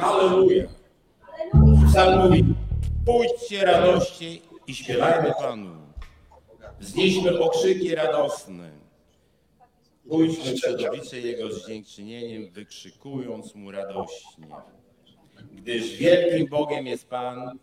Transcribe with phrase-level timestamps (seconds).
[0.00, 0.68] Halleluja.
[1.88, 2.44] Psalm mówi,
[3.06, 5.76] pójdźcie radości i śpiewajmy Panu.
[6.80, 8.70] Wznieśmy okrzyki radosne.
[10.08, 14.46] Pójdźmy przed oblicze Jego z dziękczynieniem, wykrzykując Mu radośnie.
[15.52, 17.58] Gdyż wielkim Bogiem jest Pan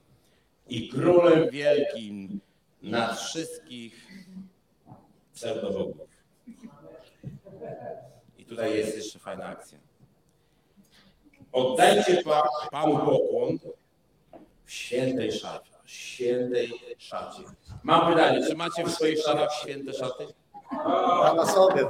[0.68, 2.40] i Królem wielkim
[2.82, 4.08] nad wszystkich
[5.34, 6.08] pseudobogów.
[8.38, 9.87] I tutaj jest jeszcze fajna akcja.
[11.52, 13.60] Oddajcie pa, Panu pokłon
[14.66, 15.72] w świętej szacie.
[15.86, 17.44] Świętej szacie.
[17.84, 20.28] Mam pytanie, czy macie w swoich szatach święte szaty?
[21.24, 21.88] A na sobie.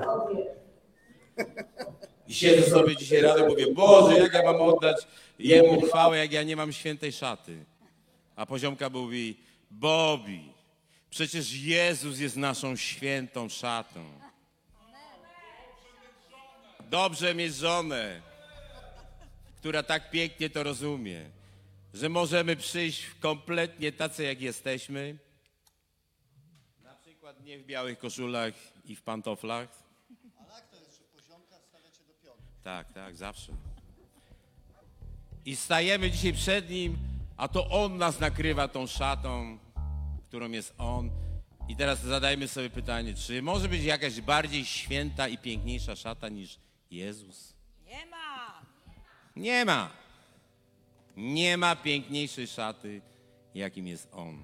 [2.27, 5.07] I siedzę sobie dzisiaj rano mówię, Boże, jak ja mam oddać
[5.39, 7.65] Jemu chwałę, jak ja nie mam świętej szaty?
[8.35, 9.37] A poziomka mówi,
[9.71, 10.53] Bobi,
[11.09, 14.05] przecież Jezus jest naszą świętą szatą.
[16.89, 18.21] Dobrze mieć żonę,
[19.67, 21.29] która tak pięknie to rozumie,
[21.93, 25.17] że możemy przyjść kompletnie tacy, jak jesteśmy.
[26.83, 28.53] Na przykład nie w białych koszulach
[28.85, 29.67] i w pantoflach,
[30.39, 32.41] Ale jak to jest, że poziomka stawiacie do pionu?
[32.63, 33.51] tak, tak, zawsze.
[35.45, 36.97] I stajemy dzisiaj przed Nim,
[37.37, 39.59] a to On nas nakrywa tą szatą,
[40.23, 41.09] którą jest On.
[41.69, 46.59] I teraz zadajmy sobie pytanie, czy może być jakaś bardziej święta i piękniejsza szata niż
[46.91, 47.53] Jezus?
[47.85, 48.26] Nie ma.
[49.37, 49.89] Nie ma.
[51.17, 53.01] Nie ma piękniejszej szaty,
[53.55, 54.43] jakim jest On.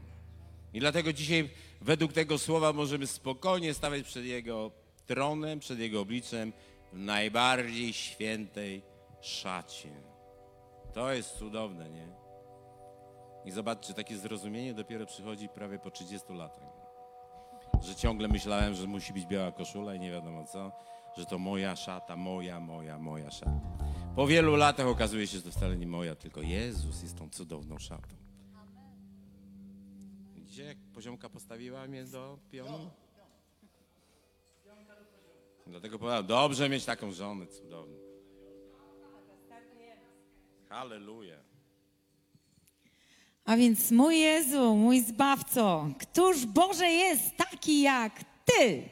[0.73, 1.49] I dlatego dzisiaj
[1.81, 4.71] według tego słowa możemy spokojnie stawać przed Jego
[5.05, 6.53] tronem, przed Jego obliczem
[6.93, 8.81] w najbardziej świętej
[9.21, 9.89] szacie.
[10.93, 12.07] To jest cudowne, nie?
[13.45, 16.73] I zobaczcie, takie zrozumienie dopiero przychodzi prawie po 30 latach.
[17.81, 20.71] Że ciągle myślałem, że musi być biała koszula i nie wiadomo co,
[21.17, 23.61] że to moja szata, moja, moja, moja szata.
[24.15, 27.79] Po wielu latach okazuje się, że to wcale nie moja, tylko Jezus jest tą cudowną
[27.79, 28.15] szatą.
[30.35, 32.89] Widzicie, jak poziomka postawiła mnie do pionu?
[35.67, 37.97] Dlatego powiedziałem, dobrze mieć taką żonę cudowną.
[40.69, 41.37] Halleluja.
[43.45, 48.89] A więc mój Jezu, mój Zbawco, któż Boże jest taki jak Ty?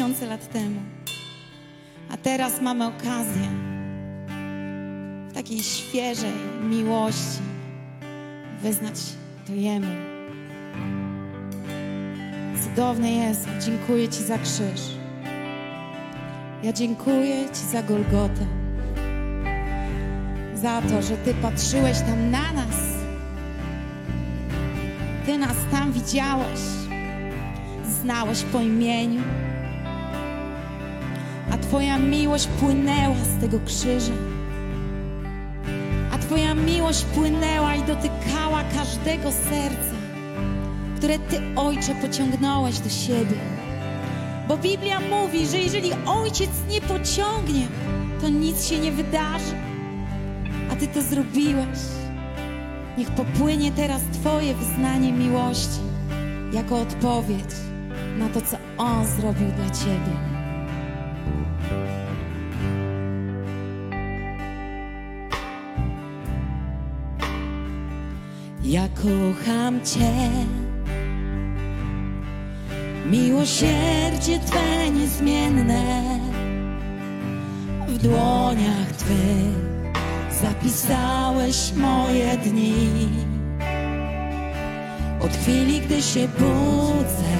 [0.00, 0.80] Tysiące lat temu.
[2.10, 3.48] A teraz mamy okazję
[5.28, 7.40] w takiej świeżej miłości
[8.62, 8.94] wyznać
[9.46, 9.86] to Jemu.
[12.62, 14.80] Cudowny Jezu, dziękuję Ci za krzyż.
[16.62, 18.46] Ja dziękuję Ci za Golgotę.
[20.54, 22.76] Za to, że Ty patrzyłeś tam na nas.
[25.26, 26.60] Ty nas tam widziałeś.
[28.02, 29.22] Znałeś po imieniu.
[31.70, 34.12] Twoja miłość płynęła z tego krzyża.
[36.12, 39.94] A Twoja miłość płynęła i dotykała każdego serca,
[40.96, 43.36] które Ty, Ojcze, pociągnąłeś do siebie.
[44.48, 47.66] Bo Biblia mówi, że jeżeli Ojciec nie pociągnie,
[48.20, 49.54] to nic się nie wydarzy.
[50.72, 51.78] A Ty to zrobiłeś.
[52.98, 55.80] Niech popłynie teraz Twoje wyznanie miłości
[56.52, 57.54] jako odpowiedź
[58.18, 60.29] na to, co On zrobił dla Ciebie.
[68.70, 70.30] Ja kocham Cię.
[73.10, 76.02] Miłosierdzie Twe niezmienne
[77.88, 79.92] w dłoniach Twych
[80.42, 83.08] zapisałeś moje dni.
[85.20, 87.36] Od chwili, gdy się budzę,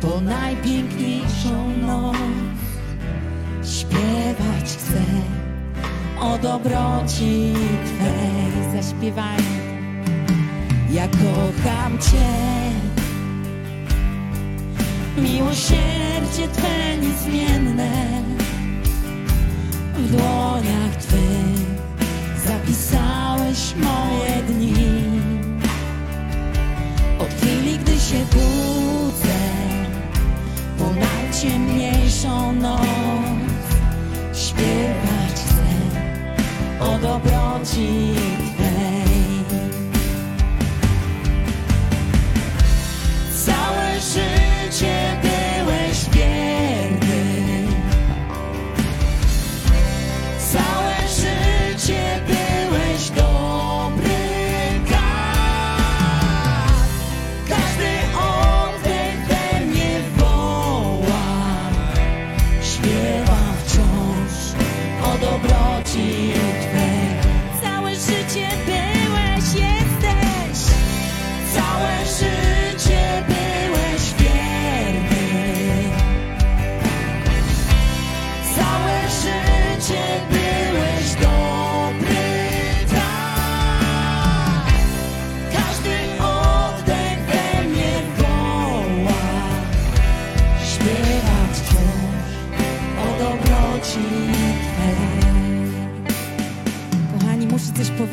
[0.00, 2.16] po najpiękniejszą noc
[3.64, 5.02] śpiewać chcę
[6.20, 7.52] o dobroci
[7.84, 8.82] Twej.
[8.82, 9.49] Zaśpiewajmy.
[10.92, 12.30] Ja kocham Cię.
[15.22, 17.90] Miłosierdzie Twe niezmienne
[19.94, 21.66] w dłoniach Twych
[22.46, 25.04] zapisałeś moje dni.
[27.18, 29.40] Od chwili, gdy się budzę,
[30.78, 32.86] po najciemniejszą noc
[34.34, 35.70] śpiewać chcę
[36.80, 38.14] o dobroci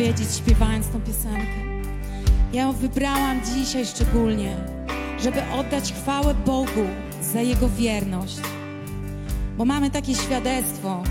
[0.08, 1.88] powiedzieć, śpiewając tą piosenkę.
[2.54, 4.56] Ja ją wybrałam dzisiaj szczególnie,
[5.20, 6.88] żeby oddać chwałę Bogu
[7.22, 8.40] za Jego wierność.
[9.58, 11.04] Bo mamy takie świadectwo,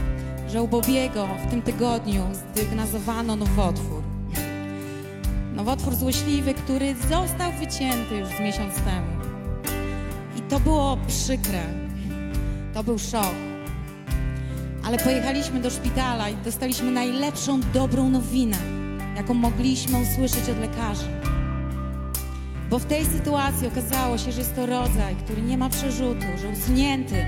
[0.48, 4.02] że u Bobiego w tym tygodniu zdiagnozowano nowotwór.
[5.54, 9.10] Nowotwór złośliwy, który został wycięty już z miesiąc temu.
[10.38, 11.62] I to było przykre.
[12.74, 13.34] To był szok.
[14.84, 18.75] Ale pojechaliśmy do szpitala i dostaliśmy najlepszą, dobrą nowinę,
[19.16, 21.08] jaką mogliśmy usłyszeć od lekarzy.
[22.70, 26.48] Bo w tej sytuacji okazało się, że jest to rodzaj, który nie ma przerzutu, że
[26.48, 27.26] usunięty.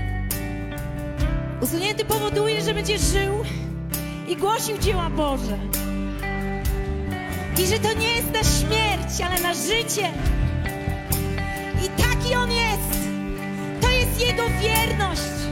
[1.61, 3.33] Usunięty powoduje, że będzie żył
[4.27, 5.57] i głosił dzieła Boże.
[7.63, 10.11] I że to nie jest na śmierć, ale na życie.
[11.85, 12.99] I taki On jest.
[13.81, 15.48] To jest Jego wierność.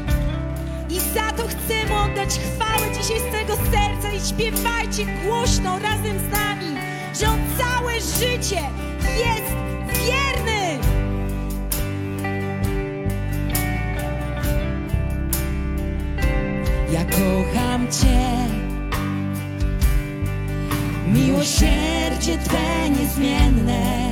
[1.17, 6.31] Za to chcę Mu oddać chwałę dzisiaj z całego serca i śpiewajcie głośno razem z
[6.31, 6.75] nami,
[7.19, 8.61] że On całe życie
[9.17, 9.55] jest
[9.87, 10.79] wierny.
[16.91, 18.47] Ja kocham Cię.
[21.07, 24.11] Miłosierdzie Twe niezmienne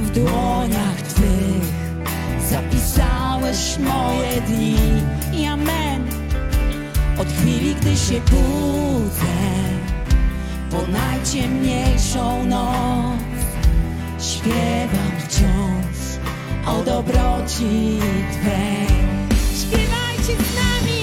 [0.00, 1.78] w dłoniach Twych
[2.50, 4.97] zapisałeś moje dni
[5.38, 6.08] i amen.
[7.18, 9.38] Od chwili, gdy się budzę
[10.70, 13.20] po najciemniejszą noc
[14.20, 15.98] śpiewam wciąż
[16.66, 17.98] o dobroci
[18.32, 18.88] Twej.
[19.60, 21.02] Śpiewajcie z nami!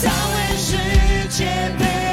[0.00, 2.07] Całe życie byłeś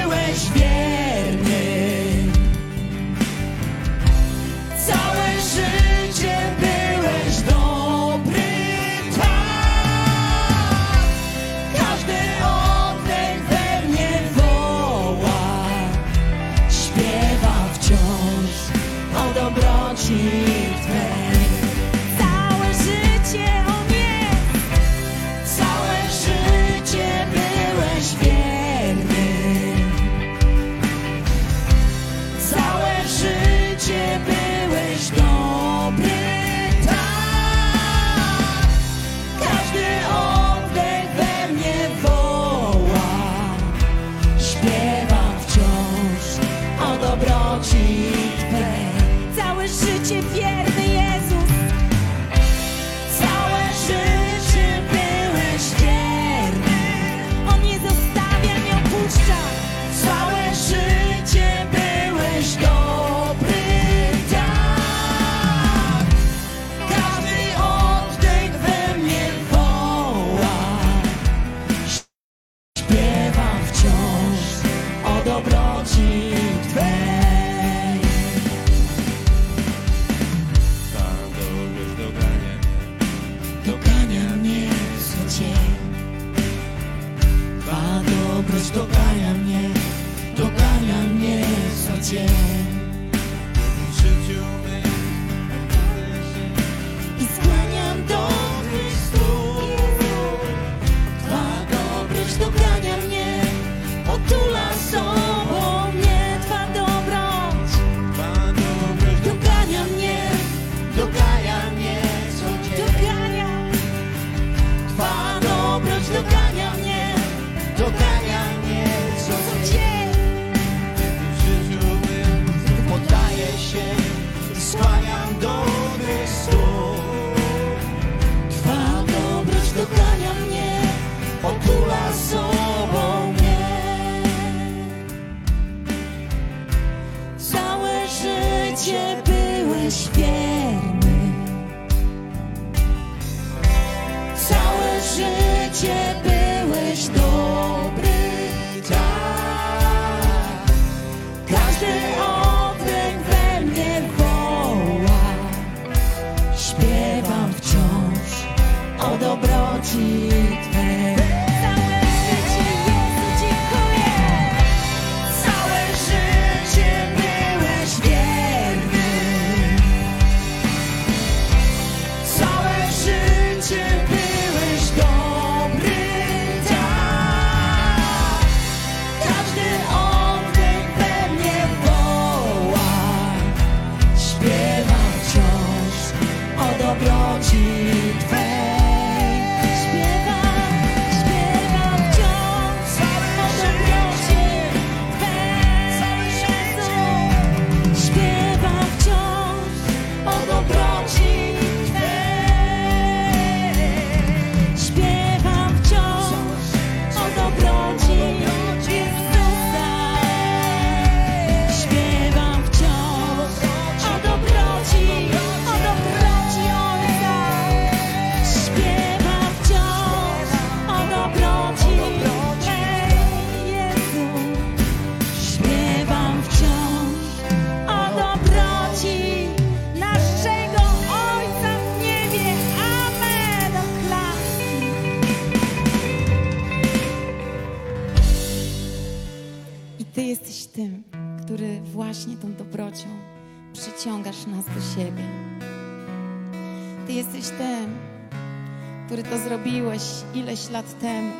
[250.76, 251.34] lat temu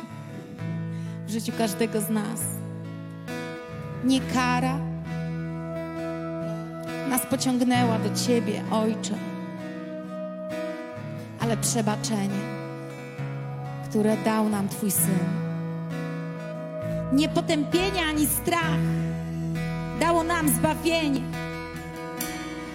[1.26, 2.40] w życiu każdego z nas.
[4.04, 4.78] Nie kara
[7.08, 9.14] nas pociągnęła do Ciebie, Ojcze,
[11.40, 12.40] ale przebaczenie,
[13.90, 15.26] które dał nam Twój Syn.
[17.12, 18.80] Nie potępienie ani strach
[20.00, 21.22] dało nam zbawienie,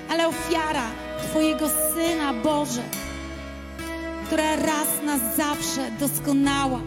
[0.10, 0.86] ale ofiara
[1.30, 2.82] Twojego Syna Boże
[4.32, 6.80] która raz na zawsze doskonała,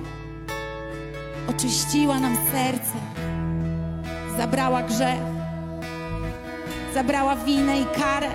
[1.49, 2.93] oczyściła nam serce,
[4.39, 5.21] zabrała grzech,
[6.95, 8.31] zabrała winę i karę.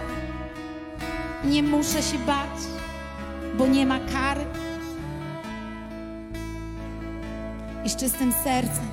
[1.44, 2.60] Nie muszę się bać,
[3.58, 4.46] bo nie ma kary.
[7.86, 8.88] I z czystym sercem,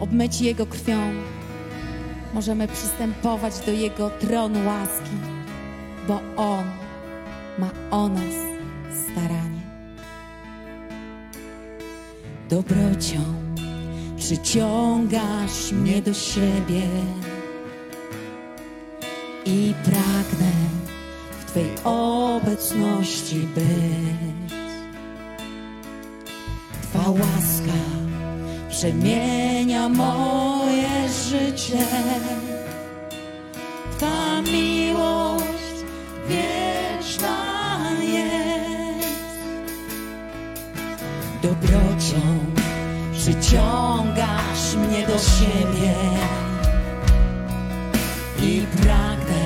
[0.00, 1.12] obmyci Jego krwią,
[2.34, 5.16] możemy przystępować do Jego tronu łaski,
[6.08, 6.79] bo On
[7.58, 8.34] ma o nas
[9.04, 9.60] staranie.
[12.48, 13.20] Dobrocią
[14.16, 16.82] przyciągasz mnie do siebie
[19.44, 20.52] i pragnę
[21.40, 24.52] w Twej obecności być.
[26.82, 27.80] Twa łaska
[28.70, 31.86] przemienia moje życie.
[33.98, 35.84] Twa miłość
[36.28, 39.08] wie można jest.
[41.42, 42.20] Dobrocią
[43.12, 45.94] przyciągasz mnie do siebie
[48.42, 49.42] i pragnę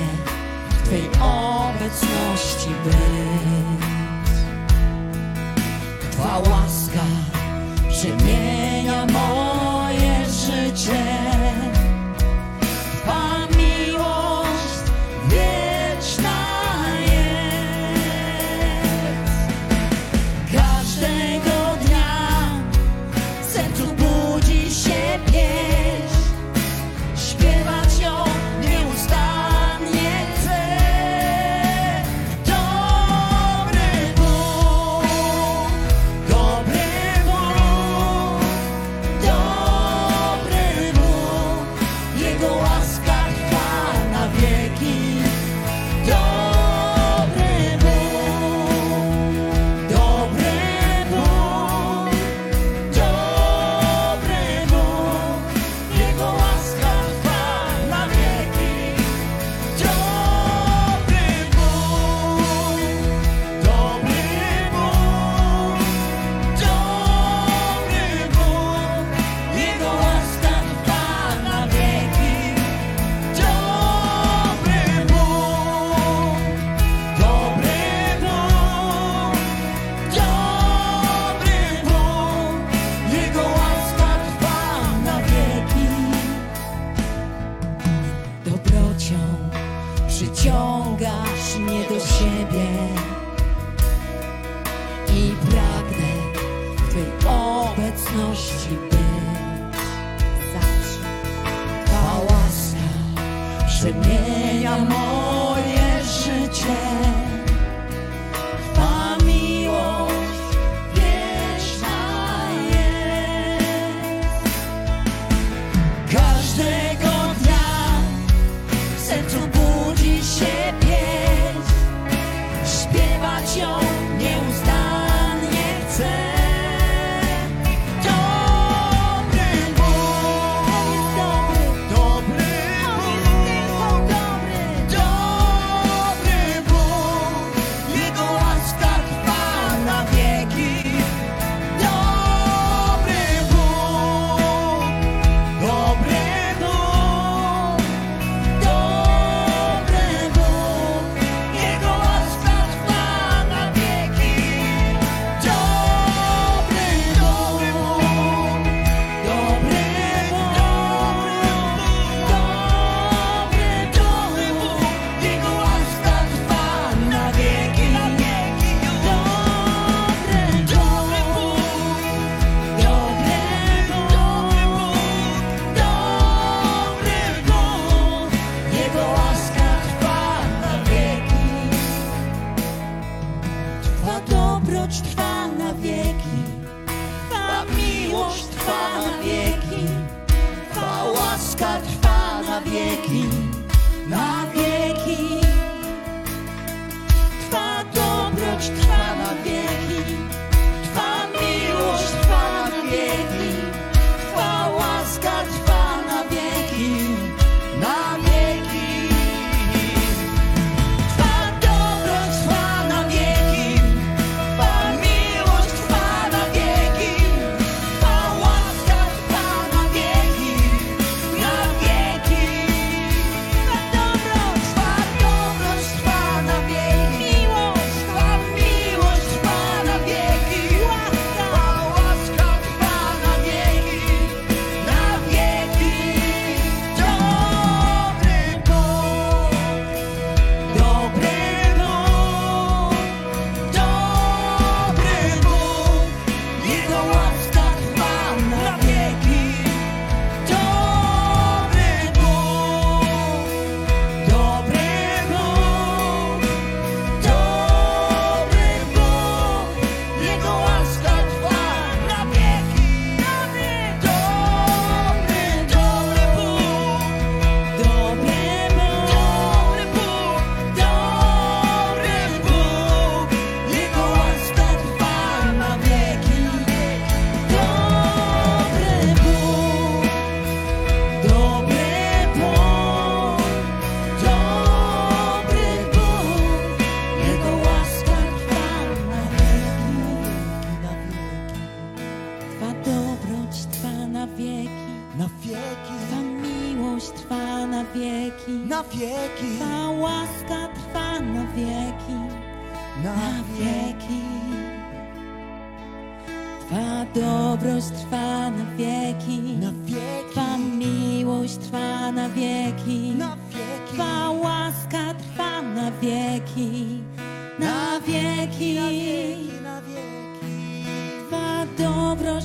[0.69, 3.85] w Twej obecności być.
[6.11, 7.05] Twa łaska
[7.89, 11.14] przemienia moje życie.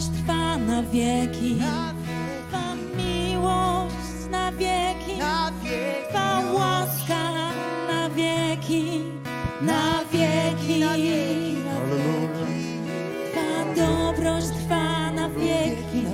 [0.01, 1.95] Dobroć trwa na wieki, na
[2.51, 7.31] Twa miłość na wieki, na wieki, Twa łaska
[7.89, 9.03] na wieki,
[9.63, 10.81] na wieki.
[13.33, 16.07] Twa dobroć trwa na wieki,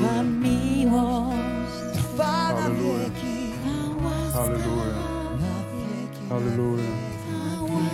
[0.00, 3.34] Twa miłość, trwa na wieki,
[4.32, 4.94] Halleluja.
[5.40, 6.90] na wieki, halleluja,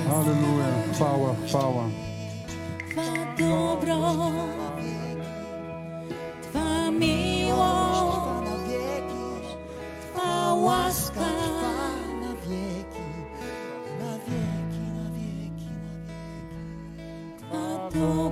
[0.09, 0.67] halleluja.
[0.95, 1.85] Chwała, chwała.
[2.93, 3.03] Twa
[3.39, 3.97] dobro,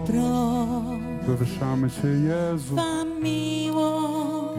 [0.08, 2.74] Dobro, Wywyższamy Cię, Jezu.
[2.76, 4.58] Twa miłość,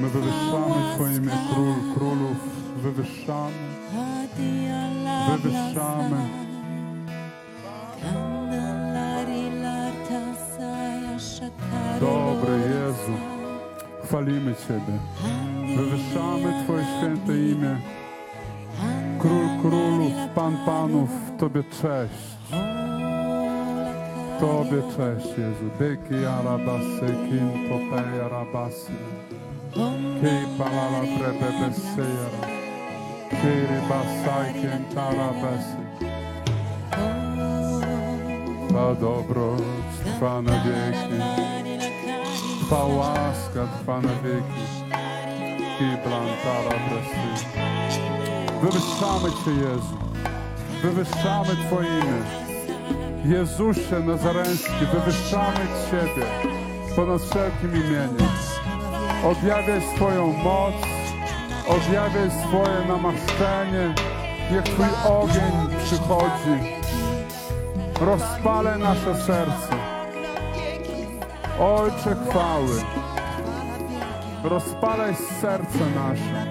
[0.00, 2.36] My wywyższamy Twoje imię, Król Królów.
[2.82, 3.52] Wywyższamy.
[5.28, 6.28] Wywyższamy.
[12.00, 12.52] Dobry.
[12.58, 13.12] Jezu.
[14.04, 14.98] Chwalimy Ciebie.
[15.76, 17.76] Wywyższamy Twoje święte imię.
[19.18, 21.10] Król Królów, Pan Panów.
[21.38, 22.31] Tobie cześć.
[24.42, 25.70] Tobie cześć, Jezu.
[25.78, 28.92] Dyki arabasy, kinto pej arabasy.
[30.22, 32.42] Kej palala prebe besejara.
[33.30, 35.82] Kiri basaj kentara besy.
[38.72, 39.62] Ta dobroć
[40.04, 41.22] trwa na wieki.
[42.66, 44.64] Twa łaska trwa na wieki.
[45.78, 47.46] Kiblantara besy.
[48.62, 49.98] Wywyższamy Cię, Jezu.
[50.82, 52.51] Wywyższamy Twoje imię.
[53.24, 56.26] Jezusie Nazareński, wywyższamy Ciebie
[56.96, 58.28] ponad wszelkim imieniem.
[59.24, 60.74] Objawiaj swoją moc,
[61.68, 63.94] objawiaj swoje namaszczenie.
[64.52, 66.82] Niech Twój ogień przychodzi.
[68.00, 69.76] Rozpalę nasze serce.
[71.60, 72.82] Ojcze chwały,
[74.44, 76.46] rozpalaj serce nasze.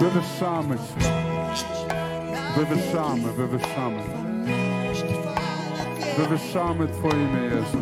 [0.00, 1.10] Wywyższamy Cię.
[2.56, 4.37] Wywyższamy, wywyższamy.
[6.18, 7.78] Wywyższamy Twoje imię, Jezu.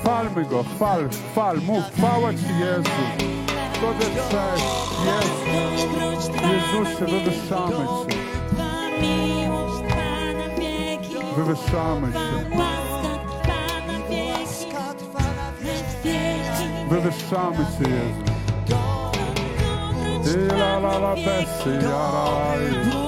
[0.00, 2.90] Chwalmy Go, chwal, chwal, mów, chwała Ci, Jezu.
[3.80, 4.64] Tobie cześć,
[5.06, 5.44] Jezu.
[6.52, 8.16] Jezusie, wywyższamy Cię.
[11.36, 12.18] Wywyższamy Cię.
[16.90, 18.34] Wywyższamy Cię, Jezu.
[20.24, 21.34] I la la la la
[21.80, 23.03] la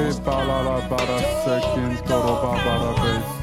[0.00, 3.39] Kid ba la bada, second, go to ba bada bass.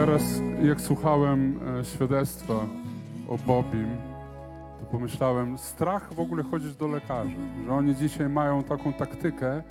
[0.00, 2.54] Teraz, jak słuchałem e, świadectwa
[3.28, 3.88] o Bobim,
[4.80, 7.36] to pomyślałem, strach w ogóle chodzić do lekarzy,
[7.66, 9.62] że oni dzisiaj mają taką taktykę,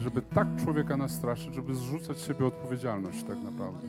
[0.00, 3.88] żeby tak człowieka nastraszyć, żeby zrzucać z siebie odpowiedzialność tak naprawdę.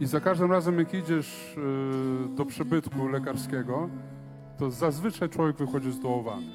[0.00, 3.88] I za każdym razem, jak idziesz e, do przybytku lekarskiego,
[4.58, 6.46] to zazwyczaj człowiek wychodzi zdołowany.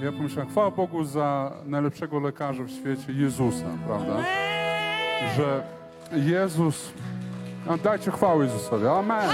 [0.00, 4.16] I ja pomyślałem, chwała Bogu za najlepszego lekarza w świecie, Jezusa, prawda?
[5.36, 5.64] Że
[6.12, 6.92] Jezus
[7.68, 8.86] a dajcie chwały Jezusowi.
[8.86, 9.30] Amen.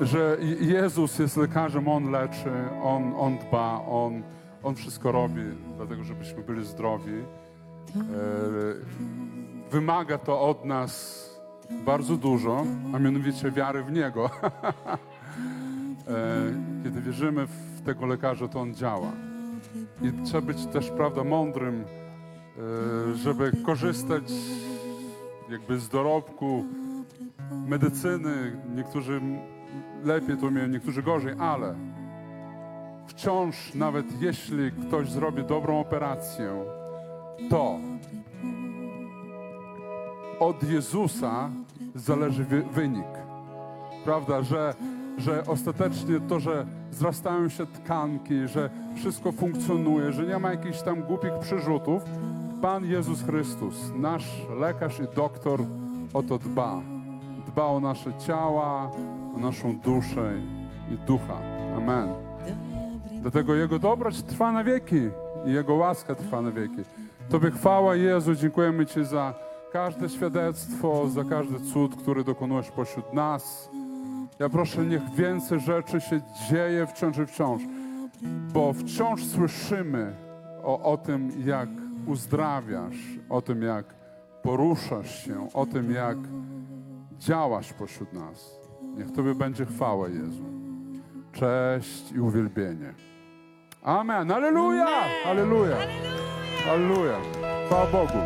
[0.00, 2.50] Że Je- Jezus jest lekarzem, On leczy,
[2.82, 4.22] On, on dba, on,
[4.62, 5.42] on wszystko robi,
[5.76, 7.12] dlatego żebyśmy byli zdrowi.
[7.96, 8.00] E,
[9.70, 11.24] wymaga to od nas
[11.70, 14.30] bardzo dużo, a mianowicie wiary w Niego.
[16.08, 16.14] e,
[16.84, 19.12] kiedy wierzymy w tego lekarza, to On działa.
[20.02, 21.84] I trzeba być też, prawda, mądrym,
[23.14, 24.32] żeby korzystać
[25.50, 26.64] jakby z dorobku
[27.66, 28.56] medycyny.
[28.74, 29.20] Niektórzy
[30.04, 31.74] lepiej to umieją, niektórzy gorzej, ale
[33.06, 36.64] wciąż, nawet jeśli ktoś zrobi dobrą operację,
[37.50, 37.78] to
[40.40, 41.50] od Jezusa
[41.94, 43.06] zależy wy- wynik.
[44.04, 44.74] Prawda, że,
[45.18, 51.02] że ostatecznie to, że wzrastają się tkanki, że wszystko funkcjonuje, że nie ma jakichś tam
[51.02, 52.02] głupich przyrzutów,
[52.64, 55.60] Pan Jezus Chrystus, nasz lekarz i doktor
[56.14, 56.80] o to dba.
[57.46, 58.90] Dba o nasze ciała,
[59.36, 60.32] o naszą duszę
[60.90, 61.38] i ducha.
[61.76, 62.08] Amen.
[63.22, 65.00] Dlatego Jego dobroć trwa na wieki
[65.46, 66.82] i Jego łaska trwa na wieki.
[67.28, 69.34] Tobie chwała Jezu, dziękujemy Ci za
[69.72, 73.70] każde świadectwo, za każdy cud, który dokonujesz pośród nas.
[74.38, 77.62] Ja proszę, niech więcej rzeczy się dzieje wciąż i wciąż,
[78.52, 80.16] bo wciąż słyszymy
[80.62, 82.96] o, o tym, jak uzdrawiasz,
[83.28, 83.94] o tym, jak
[84.42, 86.18] poruszasz się, o tym, jak
[87.18, 88.60] działasz pośród nas.
[88.96, 90.44] Niech Tobie będzie chwała, Jezu.
[91.32, 92.94] Cześć i uwielbienie.
[93.82, 94.30] Amen.
[94.30, 94.86] Aleluja!
[95.26, 95.76] Aleluja!
[96.70, 97.20] Aleluja!
[97.66, 98.18] Chwała Bogu.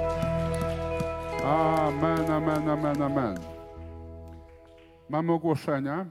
[1.44, 3.36] Amen, amen, amen, amen.
[5.08, 6.06] Mamy ogłoszenia,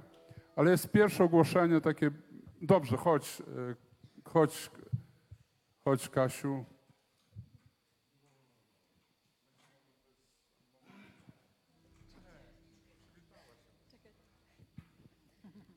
[0.55, 2.11] ale jest pierwsze ogłoszenie takie.
[2.61, 3.75] Dobrze, chodź, y,
[4.23, 4.71] chodź,
[5.85, 6.65] chodź, Kasiu.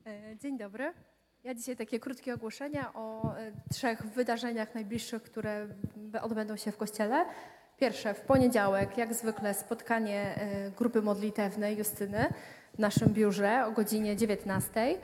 [0.05, 0.93] E, Dzień dobry.
[1.43, 5.67] Ja dzisiaj takie krótkie ogłoszenia o e, trzech wydarzeniach najbliższych, które
[6.21, 7.25] odbędą się w kościele.
[7.77, 12.25] Pierwsze, w poniedziałek, jak zwykle, spotkanie e, grupy modlitewnej Justyny
[12.73, 14.97] w naszym biurze o godzinie 19.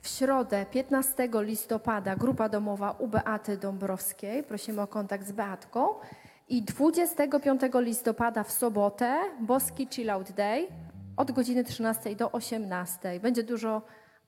[0.00, 4.42] W środę, 15 listopada, grupa domowa u Beaty Dąbrowskiej.
[4.42, 5.88] Prosimy o kontakt z Beatką.
[6.48, 10.66] I 25 listopada w sobotę, Boski Chill Out Day
[11.16, 13.20] od godziny 13 do 18.
[13.20, 13.82] Będzie dużo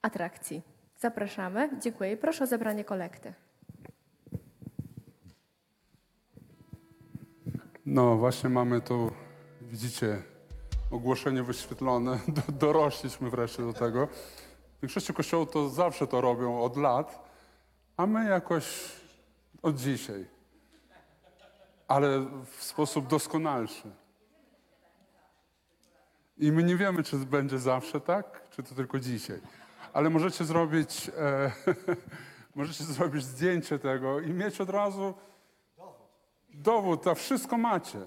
[0.04, 0.62] atrakcji.
[0.98, 1.70] Zapraszamy.
[1.80, 2.16] Dziękuję.
[2.16, 3.34] Proszę o zebranie kolekty.
[7.86, 9.10] No, właśnie mamy tu,
[9.60, 10.22] widzicie,
[10.90, 12.18] ogłoszenie wyświetlone.
[12.36, 14.06] Do, dorośliśmy wreszcie do tego.
[14.78, 17.28] W większości kościołów to zawsze to robią od lat,
[17.96, 18.92] a my jakoś
[19.62, 20.26] od dzisiaj.
[21.88, 23.90] Ale w sposób doskonalszy.
[26.38, 29.40] I my nie wiemy, czy będzie zawsze tak, czy to tylko dzisiaj.
[29.94, 31.52] Ale możecie zrobić, e,
[32.54, 35.14] możecie zrobić zdjęcie tego i mieć od razu
[36.54, 37.98] dowód, a wszystko macie.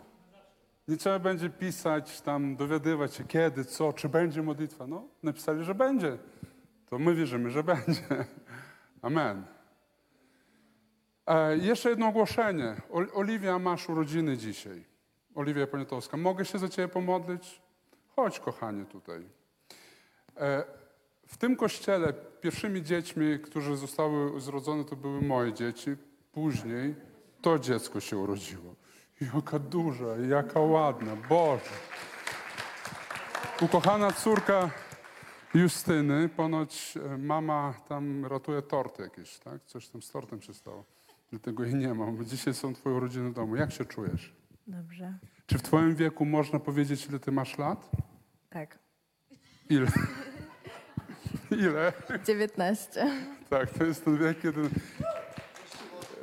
[0.88, 4.88] Nie trzeba będzie pisać, tam dowiadywać się kiedy, co, czy będzie modlitwa.
[4.88, 6.18] No, napisali, że będzie.
[6.90, 8.02] To my wierzymy, że będzie.
[9.02, 9.46] Amen.
[11.28, 12.76] E, jeszcze jedno ogłoszenie.
[12.92, 14.84] Ol- Oliwia, masz urodziny dzisiaj.
[15.36, 16.18] Oliwia Poniatowska.
[16.18, 17.62] Mogę się za ciebie pomodlić?
[18.16, 19.26] Chodź, kochanie, tutaj.
[20.38, 20.64] E,
[21.28, 25.96] w tym kościele pierwszymi dziećmi, którzy zostały zrodzone, to były moje dzieci.
[26.32, 26.96] Później
[27.42, 28.76] to dziecko się urodziło.
[29.34, 31.72] Jaka duża, jaka ładna, Boże.
[33.62, 34.70] Ukochana córka
[35.54, 39.66] Justyny, ponoć e, mama tam ratuje torty jakieś, tak?
[39.66, 40.86] Coś tam z tortem się stało.
[41.30, 43.56] Dlatego jej nie mam, bo dzisiaj są twoje urodziny w domu.
[43.56, 44.36] Jak się czujesz?
[44.68, 45.18] Dobrze.
[45.46, 47.90] Czy w twoim wieku można powiedzieć, ile ty masz lat?
[48.50, 48.80] Tak.
[49.70, 49.88] Ile?
[51.52, 51.94] Ile?
[52.26, 53.12] 19.
[53.50, 54.62] Tak, to jest ten wiek, kiedy...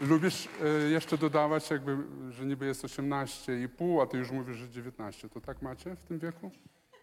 [0.00, 1.96] Lubisz e, jeszcze dodawać, jakby,
[2.30, 5.28] że niby jest 18,5, a ty już mówisz, że 19.
[5.28, 6.50] To tak macie w tym wieku?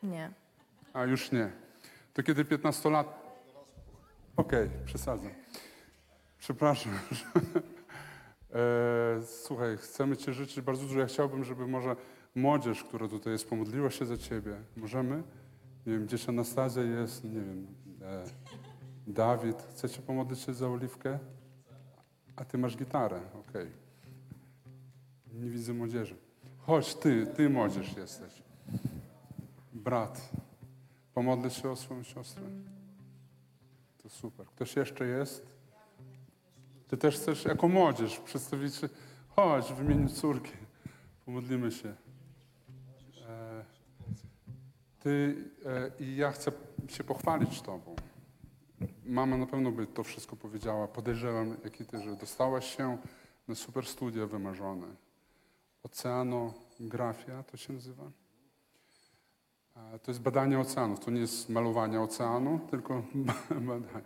[0.04, 0.32] Nie.
[0.94, 1.52] A już nie.
[2.14, 3.38] To kiedy 15 lat.
[4.36, 5.32] Okej, przesadzam.
[6.40, 6.94] Przepraszam.
[8.54, 11.00] e, słuchaj, chcemy Ci życzyć bardzo dużo.
[11.00, 11.96] Ja chciałbym, żeby może
[12.36, 14.56] młodzież, która tutaj jest, pomodliła się za Ciebie.
[14.78, 15.24] Możemy?
[15.86, 17.68] Nie wiem, gdzieś Anastazja jest, nie wiem,
[18.12, 18.24] e,
[19.08, 19.62] Dawid.
[19.70, 21.20] Chcecie pomodlić się za Oliwkę?
[22.36, 23.72] A Ty masz gitarę, okej.
[25.34, 26.16] Nie widzę młodzieży.
[26.58, 28.44] Chodź, Ty, Ty młodzież jesteś.
[29.74, 30.30] Brat,
[31.14, 32.44] pomodlę się o swoją siostrę.
[34.04, 34.46] To super.
[34.46, 35.46] Ktoś jeszcze jest?
[36.88, 38.90] Ty też chcesz jako młodzież przedstawić się?
[39.30, 40.52] Chodź w imieniu córki.
[41.26, 41.96] Pomodlimy się.
[45.02, 45.36] E, ty
[45.66, 46.52] e, i ja chcę
[46.88, 47.96] się pochwalić Tobą.
[49.06, 50.88] Mama na pewno by to wszystko powiedziała.
[50.88, 52.98] Podejrzewam, jak i Ty, że dostałaś się
[53.48, 54.88] na super studia wymarzone.
[55.84, 58.12] Oceanografia to się nazywa?
[59.76, 61.00] A To jest badanie oceanów.
[61.00, 63.04] To nie jest malowanie oceanu, tylko
[63.68, 64.06] badanie.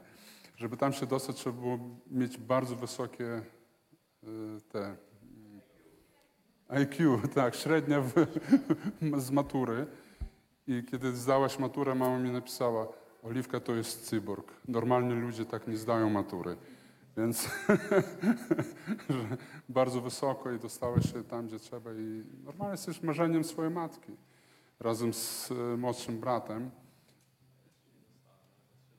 [0.58, 1.80] Żeby tam się dostać, trzeba było
[2.12, 3.42] mieć bardzo wysokie
[4.24, 4.98] y, te mm,
[6.68, 8.14] IQ, tak, średnia w,
[9.26, 9.88] z matury.
[10.68, 12.88] I kiedy zdałaś maturę, mama mi napisała,
[13.24, 14.52] Oliwka to jest cyborg.
[14.68, 16.58] Normalni ludzie tak nie zdają matury.
[17.18, 17.50] Więc
[19.70, 21.94] bardzo wysoko i dostałeś się tam, gdzie trzeba.
[21.94, 24.18] I normalnie jesteś marzeniem swojej matki.
[24.80, 26.72] razem z e, młodszym bratem.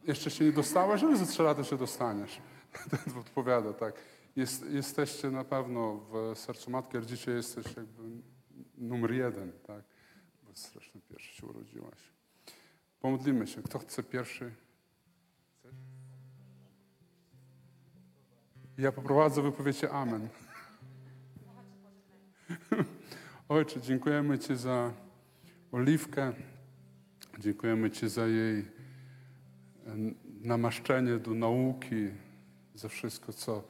[0.05, 2.41] Jeszcze się nie dostałeś, ale za trzy lata się dostaniesz.
[2.91, 3.95] Ten odpowiada, tak.
[4.37, 8.03] Jest, jesteście na pewno w sercu matki, dzisiaj jesteś jakby
[8.79, 9.96] numer jeden, tak.
[10.57, 11.99] Strasznie pierwszy się urodziłaś.
[13.01, 13.63] Pomodlimy się.
[13.63, 14.53] Kto chce pierwszy?
[18.79, 20.29] Ja poprowadzę, wy amen.
[23.49, 24.93] Ojcze, dziękujemy Ci za
[25.73, 26.33] Oliwkę.
[27.39, 28.65] Dziękujemy Ci za jej e,
[30.41, 32.09] namaszczenie do nauki,
[32.75, 33.63] za wszystko, co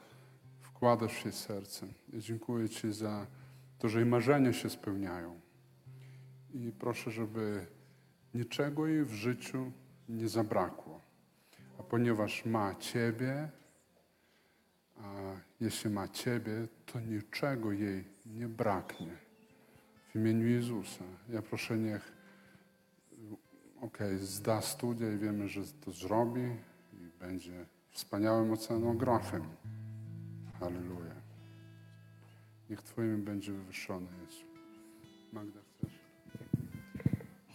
[0.61, 1.87] wkładasz w jej serce.
[2.13, 3.27] I dziękuję Ci za
[3.79, 5.46] to, że jej marzenia się spełniają.
[6.53, 7.65] I proszę, żeby
[8.33, 9.71] niczego jej w życiu
[10.09, 11.01] nie zabrakło.
[11.79, 13.49] A ponieważ ma Ciebie,
[14.97, 19.17] a jeśli ma Ciebie, to niczego jej nie braknie.
[20.09, 21.03] W imieniu Jezusa.
[21.29, 22.11] Ja proszę, niech
[23.81, 26.55] okej, zda studia i wiemy, że to zrobi
[26.93, 29.43] i będzie wspaniałym oceanografem.
[30.59, 31.15] Halleluja.
[32.69, 34.45] Niech Twoje imię będzie wywyższone, Jezu.
[35.33, 35.66] Magda?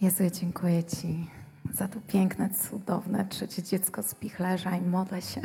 [0.02, 1.30] Jezu, dziękuję Ci
[1.74, 5.40] za to piękne, cudowne trzecie dziecko z pichlerza i modlę się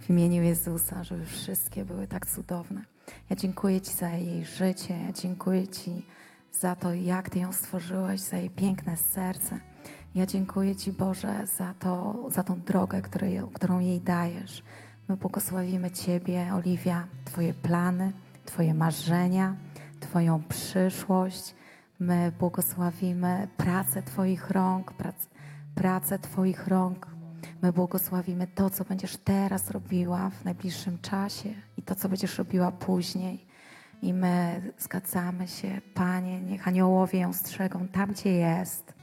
[0.00, 2.82] w imieniu Jezusa, żeby wszystkie były tak cudowne.
[3.30, 6.06] Ja dziękuję Ci za jej życie, ja dziękuję Ci
[6.52, 9.60] za to, jak Ty ją stworzyłeś, za jej piękne serce.
[10.14, 14.62] Ja dziękuję Ci, Boże, za, to, za tą drogę, której, którą jej dajesz.
[15.08, 18.12] My błogosławimy Ciebie, Oliwia, Twoje plany,
[18.44, 19.56] Twoje marzenia,
[20.00, 21.54] Twoją przyszłość.
[21.98, 25.26] My błogosławimy pracę Twoich rąk, prac,
[25.74, 27.06] pracę Twoich rąk.
[27.62, 32.72] My błogosławimy to, co będziesz teraz robiła w najbliższym czasie i to, co będziesz robiła
[32.72, 33.46] później.
[34.02, 38.94] I my zgadzamy się, Panie, niech aniołowie ją strzegą tam, gdzie jest,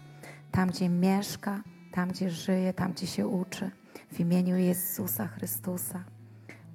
[0.51, 3.71] tam, gdzie mieszka, tam, gdzie żyje, tam, gdzie się uczy.
[4.11, 6.03] W imieniu Jezusa Chrystusa.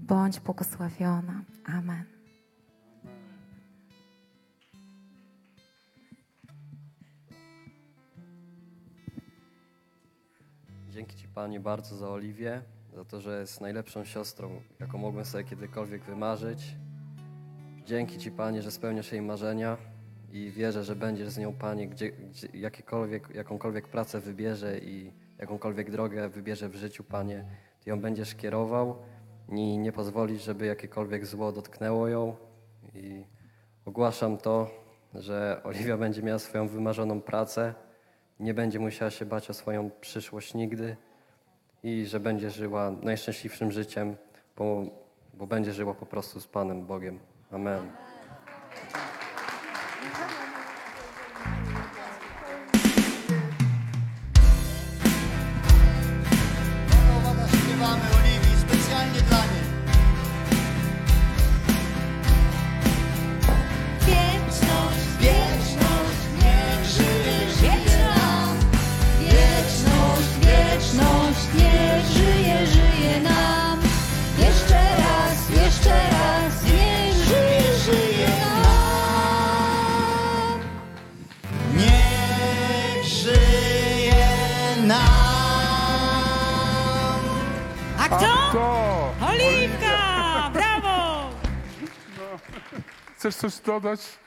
[0.01, 1.43] Bądź błogosławiona.
[1.65, 2.18] Amen.
[11.39, 12.63] Panie bardzo za Oliwię,
[12.95, 16.77] za to, że jest najlepszą siostrą, jaką mogłem sobie kiedykolwiek wymarzyć.
[17.87, 19.77] Dzięki Ci Panie, że spełniasz jej marzenia
[20.33, 25.91] i wierzę, że będziesz z nią Panie, gdzie, gdzie, jakiekolwiek, jakąkolwiek pracę wybierze i jakąkolwiek
[25.91, 27.45] drogę wybierze w życiu Panie,
[27.81, 28.97] Ty ją będziesz kierował
[29.49, 32.37] i nie pozwolisz, żeby jakiekolwiek zło dotknęło ją.
[32.95, 33.25] I
[33.85, 34.71] ogłaszam to,
[35.15, 37.75] że Oliwia będzie miała swoją wymarzoną pracę,
[38.41, 40.97] nie będzie musiała się bać o swoją przyszłość nigdy
[41.83, 44.17] i że będzie żyła najszczęśliwszym życiem,
[44.57, 44.83] bo,
[45.35, 47.19] bo będzie żyła po prostu z Panem Bogiem.
[47.51, 47.91] Amen.
[93.19, 94.19] Chcesz coś dodać?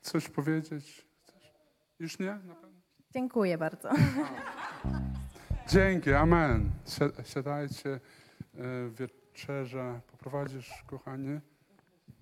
[0.00, 1.06] Coś powiedzieć?
[1.22, 1.52] Chcesz?
[1.98, 2.26] Już nie?
[2.26, 2.78] Na pewno?
[3.14, 3.90] Dziękuję bardzo.
[5.68, 6.70] Dzięki, amen.
[6.86, 8.00] Si- Siadajcie, e,
[8.88, 10.00] wieczerza.
[10.06, 11.40] Poprowadzisz, kochanie?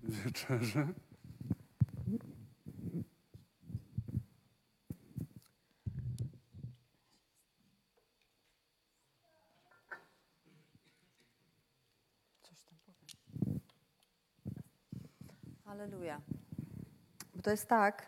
[0.03, 0.87] Wieczerze.
[15.81, 16.21] Halleluja.
[17.35, 18.05] Bo to jest tak,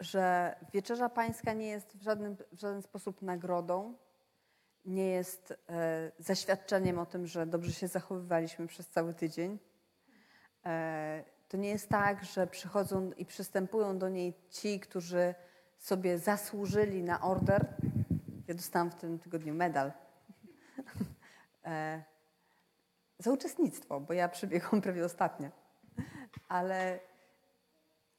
[0.00, 3.94] że wieczerza pańska nie jest w, żadnym, w żaden sposób nagrodą,
[4.84, 9.58] nie jest e, zaświadczeniem o tym, że dobrze się zachowywaliśmy przez cały tydzień.
[10.66, 15.34] E, to nie jest tak, że przychodzą i przystępują do niej ci, którzy
[15.78, 17.66] sobie zasłużyli na order.
[18.48, 19.92] Ja dostałam w tym tygodniu medal.
[21.64, 22.13] e,
[23.24, 25.50] za uczestnictwo, bo ja przybiegłam prawie ostatnia.
[26.48, 27.00] Ale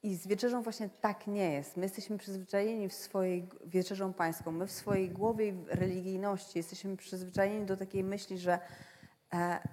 [0.02, 1.76] i z wieczerzą właśnie tak nie jest.
[1.76, 7.66] My jesteśmy przyzwyczajeni w swojej wieczerzą pańską, my w swojej głowie i religijności jesteśmy przyzwyczajeni
[7.66, 8.58] do takiej myśli, że
[9.32, 9.68] e,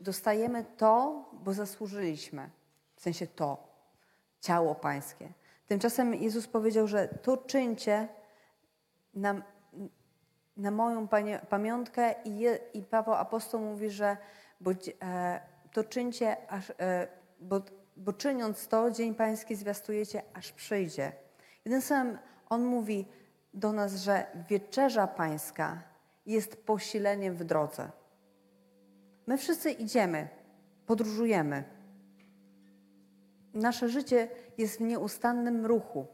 [0.00, 2.50] dostajemy to, bo zasłużyliśmy.
[2.96, 3.68] W sensie to,
[4.40, 5.32] ciało pańskie.
[5.66, 8.08] Tymczasem Jezus powiedział, że to czyńcie
[9.14, 9.42] na,
[10.56, 14.16] na moją panie, pamiątkę i, je, i Paweł Apostoł mówi, że
[14.60, 14.70] bo,
[15.02, 15.40] e,
[15.72, 17.08] to czyńcie, aż, e,
[17.40, 17.60] bo,
[17.96, 21.12] bo czyniąc to, Dzień Pański zwiastujecie, aż przyjdzie.
[21.64, 23.06] Jeden sam on mówi
[23.54, 25.82] do nas, że wieczerza Pańska
[26.26, 27.90] jest posileniem w drodze.
[29.26, 30.28] My wszyscy idziemy,
[30.86, 31.64] podróżujemy.
[33.54, 34.28] Nasze życie
[34.58, 36.06] jest w nieustannym ruchu.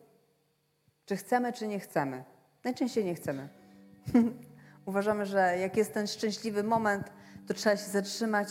[1.05, 2.25] Czy chcemy, czy nie chcemy.
[2.65, 3.49] Najczęściej nie chcemy.
[4.87, 7.13] Uważamy, że jak jest ten szczęśliwy moment,
[7.47, 8.49] to trzeba się zatrzymać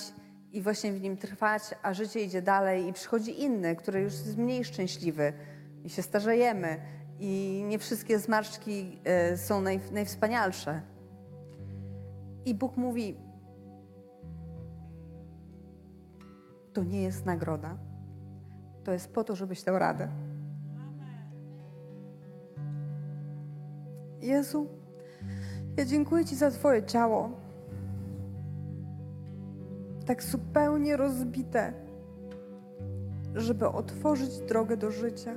[0.51, 4.37] i właśnie w nim trwać, a życie idzie dalej i przychodzi inny, który już jest
[4.37, 5.33] mniej szczęśliwy
[5.83, 6.79] i się starzejemy
[7.19, 10.81] i nie wszystkie zmarszczki e, są naj, najwspanialsze.
[12.45, 13.17] I Bóg mówi:
[16.73, 17.77] To nie jest nagroda.
[18.83, 20.07] To jest po to, żebyś dał radę.
[24.21, 24.67] Jezu,
[25.77, 27.42] ja dziękuję Ci za Twoje ciało.
[30.05, 31.73] Tak zupełnie rozbite,
[33.35, 35.35] żeby otworzyć drogę do życia.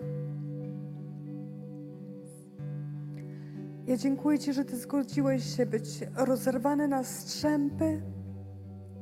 [3.87, 8.03] Ja dziękuję Ci, że Ty zgodziłeś się być rozerwany na strzępy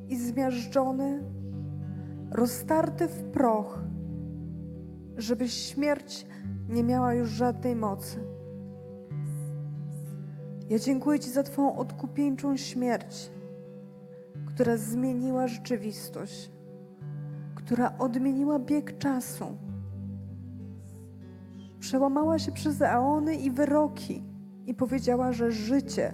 [0.09, 1.23] i zmiażdżony,
[2.31, 3.79] roztarty w proch,
[5.17, 6.27] żeby śmierć
[6.69, 8.19] nie miała już żadnej mocy.
[10.69, 13.31] Ja dziękuję Ci za Twoją odkupieńczą śmierć,
[14.55, 16.51] która zmieniła rzeczywistość,
[17.55, 19.45] która odmieniła bieg czasu,
[21.81, 24.23] przełamała się przez eony i wyroki
[24.67, 26.13] i powiedziała, że życie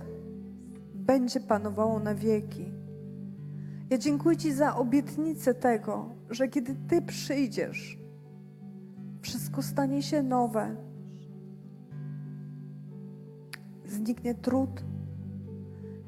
[0.95, 2.73] będzie panowało na wieki.
[3.91, 7.99] Ja dziękuję Ci za obietnicę tego, że kiedy Ty przyjdziesz,
[9.21, 10.77] wszystko stanie się nowe.
[13.87, 14.85] Zniknie trud,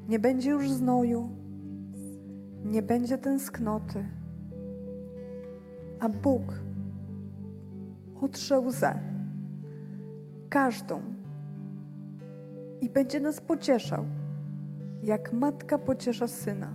[0.07, 1.42] nie będzie już znoju,
[2.65, 4.05] nie będzie tęsknoty,
[5.99, 6.53] a Bóg
[8.21, 8.99] otrze łzę,
[10.49, 11.01] każdą,
[12.81, 14.05] i będzie nas pocieszał,
[15.03, 16.69] jak matka pociesza syna.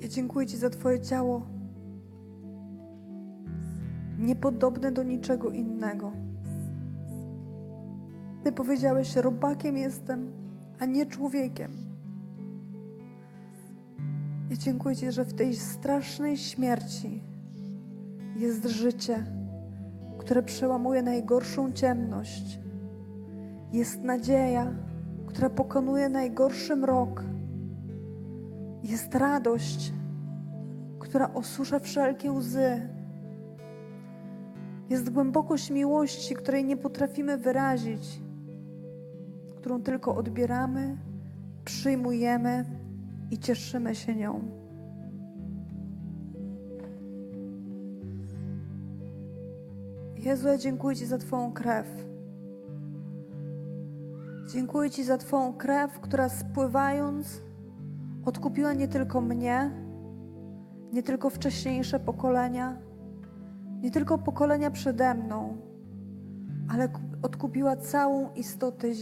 [0.00, 1.46] Ja dziękuję Ci za Twoje ciało,
[4.18, 6.12] niepodobne do niczego innego.
[8.44, 10.43] Ty powiedziałeś: Robakiem jestem,
[10.78, 11.72] a nie człowiekiem.
[14.50, 17.22] Ja dziękuję Ci, że w tej strasznej śmierci
[18.36, 19.24] jest życie,
[20.18, 22.58] które przełamuje najgorszą ciemność.
[23.72, 24.72] Jest nadzieja,
[25.26, 27.24] która pokonuje najgorszy mrok.
[28.82, 29.92] Jest radość,
[30.98, 32.88] która osusza wszelkie łzy.
[34.90, 38.20] Jest głębokość miłości, której nie potrafimy wyrazić,
[39.64, 40.96] którą tylko odbieramy,
[41.64, 42.64] przyjmujemy
[43.30, 44.40] i cieszymy się nią.
[50.16, 51.86] Jezu, ja dziękuję Ci za Twoją krew.
[54.52, 57.42] Dziękuję Ci za Twoją krew, która spływając
[58.24, 59.70] odkupiła nie tylko mnie,
[60.92, 62.78] nie tylko wcześniejsze pokolenia,
[63.82, 65.56] nie tylko pokolenia przede mną,
[66.68, 66.88] ale
[67.22, 68.94] odkupiła całą istotę,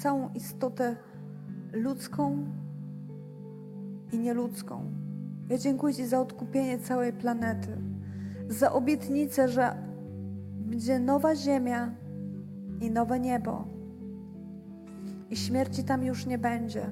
[0.00, 0.96] całą istotę
[1.72, 2.44] ludzką
[4.12, 4.84] i nieludzką.
[5.48, 7.76] Ja dziękuję Ci za odkupienie całej planety,
[8.48, 9.76] za obietnicę, że
[10.58, 11.94] będzie nowa ziemia
[12.80, 13.64] i nowe niebo.
[15.30, 16.90] I śmierci tam już nie będzie.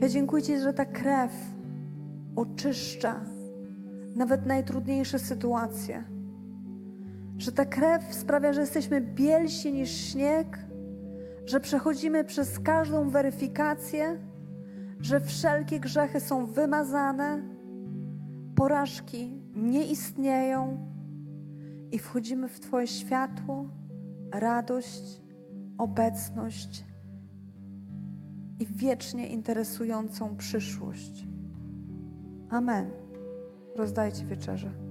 [0.00, 1.32] Ja dziękuję Ci, że ta krew
[2.36, 3.20] oczyszcza
[4.16, 6.04] nawet najtrudniejsze sytuacje.
[7.38, 10.67] Że ta krew sprawia, że jesteśmy bielsi niż śnieg,
[11.48, 14.18] że przechodzimy przez każdą weryfikację,
[15.00, 17.42] że wszelkie grzechy są wymazane,
[18.54, 20.86] porażki nie istnieją
[21.92, 23.68] i wchodzimy w Twoje światło,
[24.32, 25.22] radość,
[25.78, 26.84] obecność
[28.60, 31.26] i wiecznie interesującą przyszłość.
[32.50, 32.90] Amen.
[33.76, 34.87] Rozdajcie wieczerze.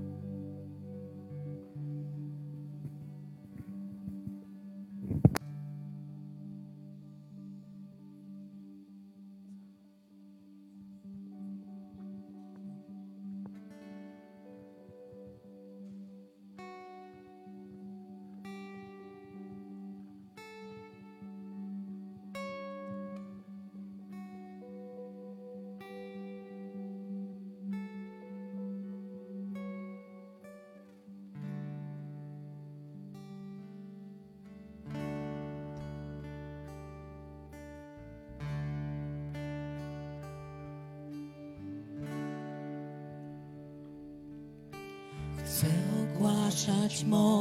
[46.98, 47.20] small.
[47.20, 47.37] more.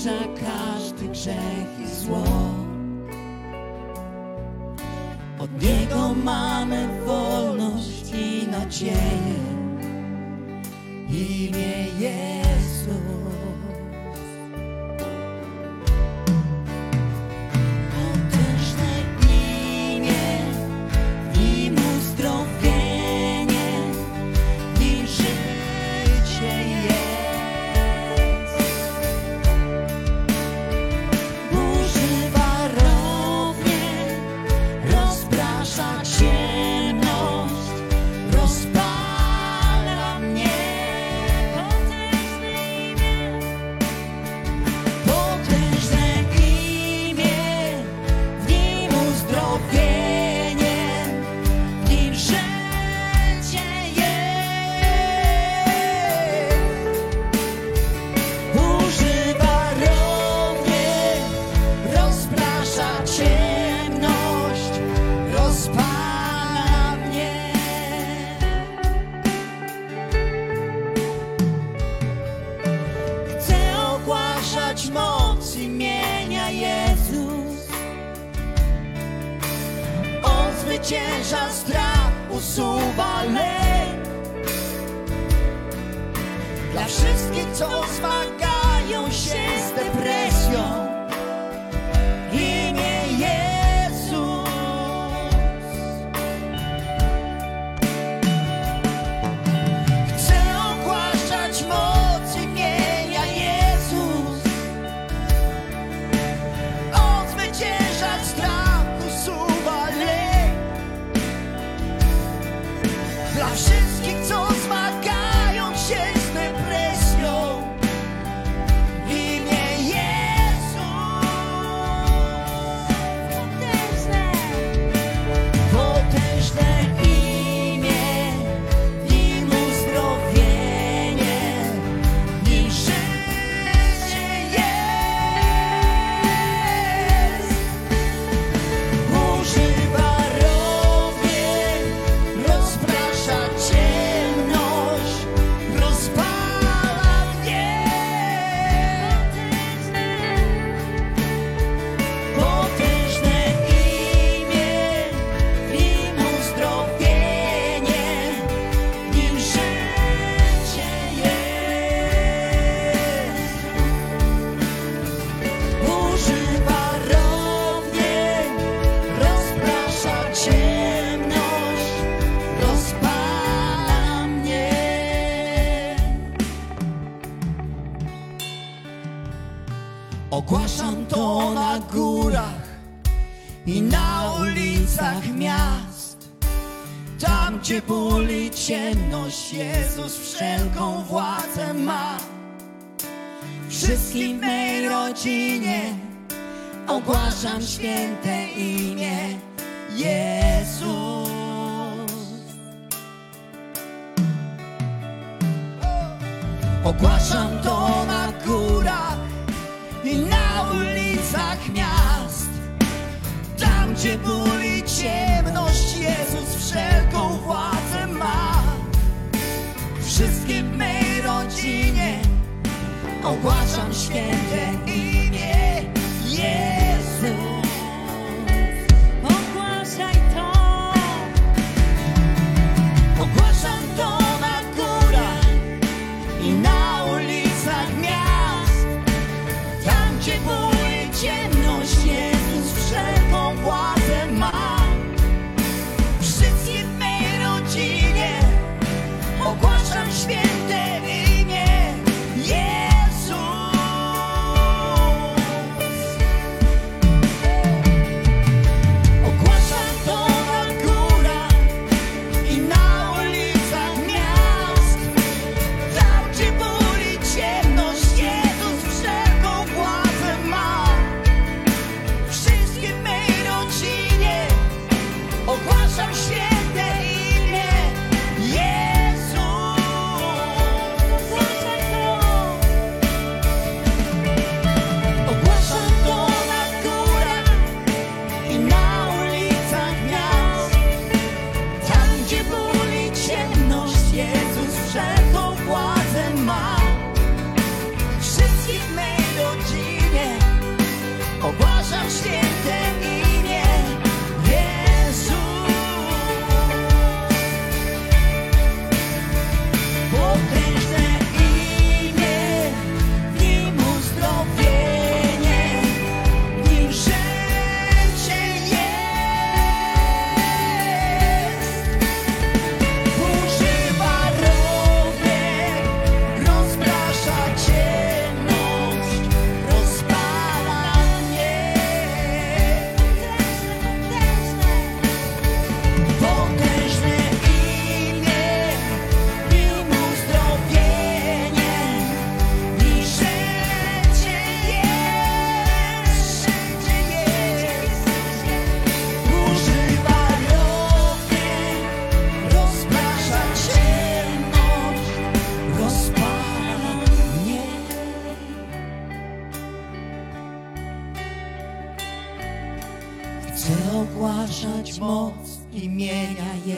[0.00, 2.24] krzyża każdy grzech i zło.
[5.38, 9.29] Od Niego mamy wolność i nadzieję.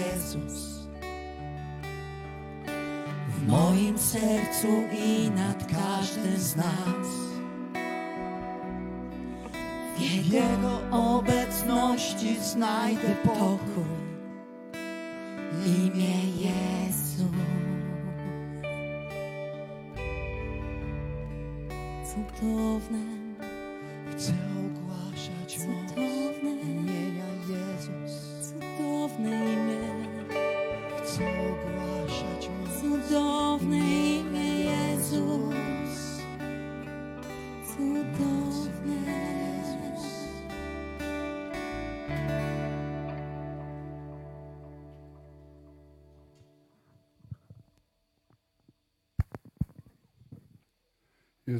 [0.02, 0.88] Jezus
[3.28, 7.06] w moim sercu i nad każdym z nas.
[9.96, 13.84] W Jego obecności znajdę pokój.
[15.66, 17.22] Imię Jezus.
[22.04, 23.21] Cudowne,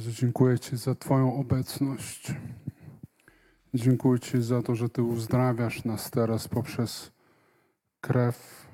[0.03, 2.33] Jezu, dziękuję Ci za Twoją obecność.
[3.73, 7.11] Dziękuję Ci za to, że Ty uzdrawiasz nas teraz poprzez
[8.01, 8.67] krew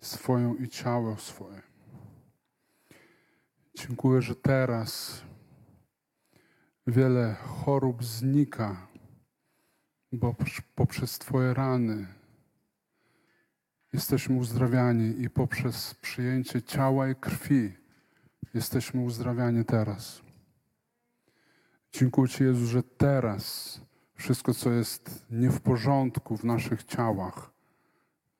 [0.00, 1.62] swoją i ciało swoje.
[3.74, 5.22] Dziękuję, że teraz
[6.86, 8.86] wiele chorób znika,
[10.12, 10.34] bo
[10.74, 12.06] poprzez Twoje rany
[13.92, 17.72] jesteśmy uzdrawiani i poprzez przyjęcie ciała i krwi
[18.54, 20.23] jesteśmy uzdrawiani teraz.
[21.96, 23.80] Dziękuję Ci, Jezu, że teraz
[24.14, 27.50] wszystko, co jest nie w porządku w naszych ciałach,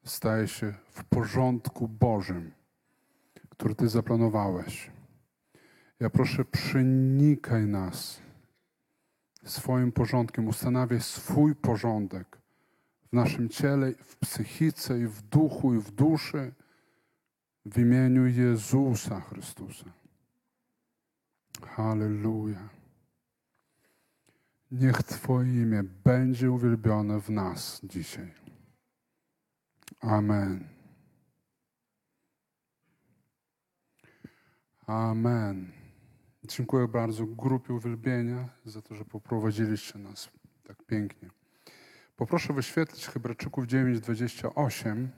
[0.05, 2.53] staje się w porządku Bożym,
[3.49, 4.91] który Ty zaplanowałeś.
[6.01, 8.21] Ja proszę, przenikaj nas
[9.45, 12.39] swoim porządkiem, ustanawiaj swój porządek
[13.11, 16.53] w naszym ciele, w psychice, i w duchu, i w duszy,
[17.67, 19.87] w imieniu Jezusa Chrystusa.
[21.63, 22.84] Halleluja.
[24.71, 28.35] Niech Twoje imię będzie uwielbione w nas dzisiaj.
[30.01, 30.69] Amen.
[34.87, 35.73] Amen.
[36.45, 40.31] Dziękuję bardzo grupie uwielbienia za to, że poprowadziliście nas
[40.65, 41.31] tak pięknie.
[42.17, 45.09] Poproszę wyświetlić Hebrajczyków 9:28.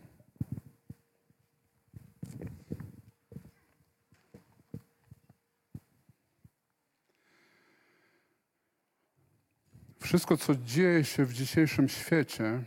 [10.06, 12.62] Wszystko, co dzieje się w dzisiejszym świecie,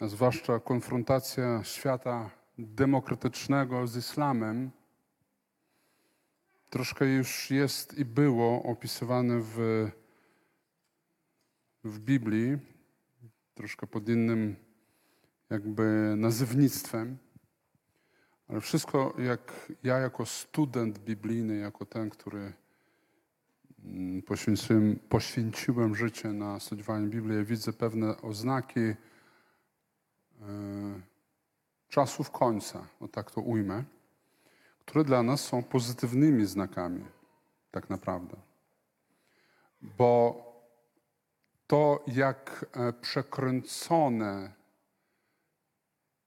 [0.00, 4.70] a zwłaszcza konfrontacja świata demokratycznego z islamem,
[6.70, 9.88] troszkę już jest i było opisywane w,
[11.84, 12.58] w Biblii,
[13.54, 14.56] troszkę pod innym
[15.50, 17.18] jakby nazywnictwem.
[18.48, 22.59] Ale wszystko, jak ja jako student biblijny, jako ten, który
[24.26, 28.94] poświęciłem, poświęciłem życie na studiowanie Biblii, ja widzę pewne oznaki e,
[31.88, 33.84] czasów końca, o tak to ujmę,
[34.78, 37.04] które dla nas są pozytywnymi znakami,
[37.70, 38.36] tak naprawdę.
[39.82, 40.44] Bo
[41.66, 44.52] to, jak e, przekręcone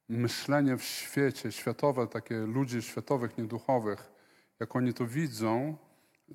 [0.09, 4.11] myślenie w świecie, światowe, takie ludzi światowych, nieduchowych,
[4.59, 5.77] jak oni to widzą,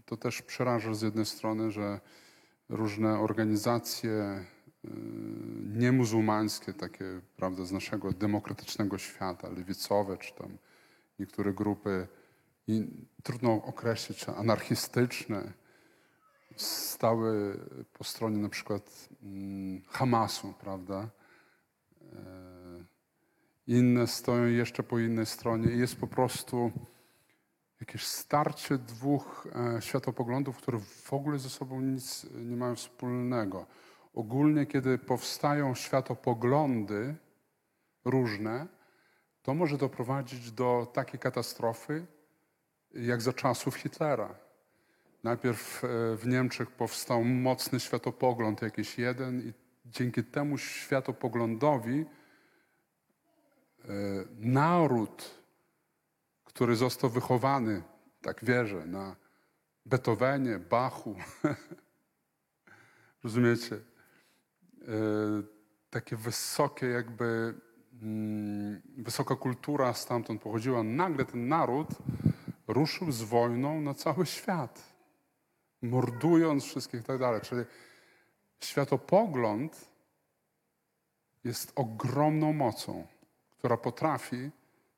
[0.04, 2.00] to też przeraża z jednej strony, że
[2.68, 4.44] różne organizacje
[4.84, 4.88] y,
[5.64, 10.58] niemuzułmańskie, takie prawda, z naszego demokratycznego świata, lewicowe, czy tam
[11.18, 12.08] niektóre grupy,
[12.68, 12.86] i
[13.22, 15.52] trudno określić, anarchistyczne,
[16.56, 17.60] stały
[17.92, 21.08] po stronie na przykład mm, Hamasu, prawda?
[22.12, 22.84] E,
[23.66, 25.72] inne stoją jeszcze po innej stronie.
[25.72, 26.72] I jest po prostu
[27.80, 33.66] jakieś starcie dwóch e, światopoglądów, które w ogóle ze sobą nic nie mają wspólnego.
[34.14, 37.14] Ogólnie, kiedy powstają światopoglądy
[38.04, 38.66] różne,
[39.42, 42.06] to może doprowadzić do takiej katastrofy,
[42.94, 44.34] jak za czasów Hitlera.
[45.24, 49.52] Najpierw e, w Niemczech powstał mocny światopogląd, jakiś jeden, i
[49.86, 53.88] dzięki temu światopoglądowi e,
[54.38, 55.38] naród,
[56.58, 57.82] który został wychowany,
[58.22, 59.16] tak wierzę, na
[59.86, 61.16] Beethovenie, Bachu,
[63.24, 63.80] rozumiecie, e,
[65.90, 67.54] takie wysokie jakby,
[68.02, 70.82] mm, wysoka kultura stamtąd pochodziła.
[70.82, 71.88] Nagle ten naród
[72.66, 74.94] ruszył z wojną na cały świat,
[75.82, 77.40] mordując wszystkich i tak dalej.
[77.40, 77.62] Czyli
[78.60, 79.90] światopogląd
[81.44, 83.06] jest ogromną mocą,
[83.58, 84.50] która potrafi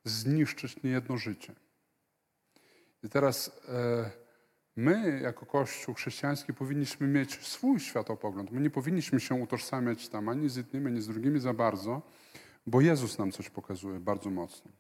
[0.05, 1.55] zniszczyć niejedno życie.
[3.03, 4.11] I teraz e,
[4.77, 8.51] my, jako Kościół chrześcijański, powinniśmy mieć swój światopogląd.
[8.51, 12.03] My nie powinniśmy się utożsamiać tam ani z jednymi, ani z drugimi za bardzo,
[12.67, 14.71] bo Jezus nam coś pokazuje bardzo mocno.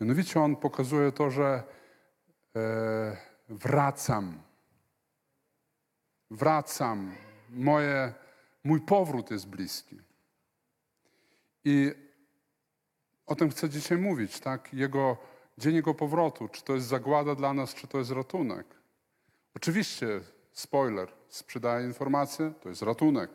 [0.00, 1.62] Mianowicie On pokazuje to, że
[2.56, 3.16] e,
[3.48, 4.42] wracam.
[6.30, 7.14] Wracam.
[7.50, 8.14] Moje,
[8.64, 10.00] mój powrót jest bliski.
[11.64, 12.05] I
[13.26, 14.74] o tym chcę dzisiaj mówić, tak?
[14.74, 15.16] Jego,
[15.58, 16.48] dzień Jego powrotu.
[16.48, 18.66] Czy to jest zagłada dla nas, czy to jest ratunek.
[19.54, 20.20] Oczywiście,
[20.52, 23.30] spoiler, sprzedaje informację, to jest ratunek.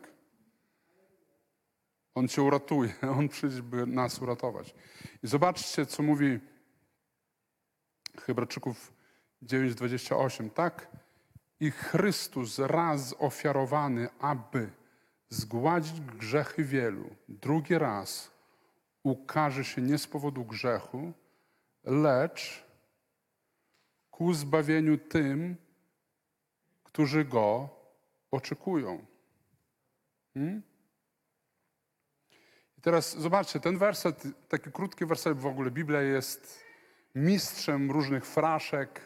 [2.14, 4.74] On cię uratuje, On przyjdzie, by nas uratować.
[5.22, 6.40] I zobaczcie, co mówi
[8.20, 8.92] Hebrajczyków
[9.42, 10.50] 9:28.
[10.50, 10.86] Tak
[11.60, 14.70] i Chrystus raz ofiarowany, aby
[15.28, 18.30] zgładzić grzechy wielu, drugi raz
[19.02, 21.12] ukaże się nie z powodu grzechu,
[21.84, 22.64] lecz
[24.10, 25.56] ku zbawieniu tym,
[26.84, 27.68] którzy go
[28.30, 29.06] oczekują.
[30.34, 30.62] Hmm?
[32.78, 36.64] I teraz zobaczcie, ten werset, taki krótki werset, w ogóle Biblia jest
[37.14, 39.00] mistrzem różnych fraszek,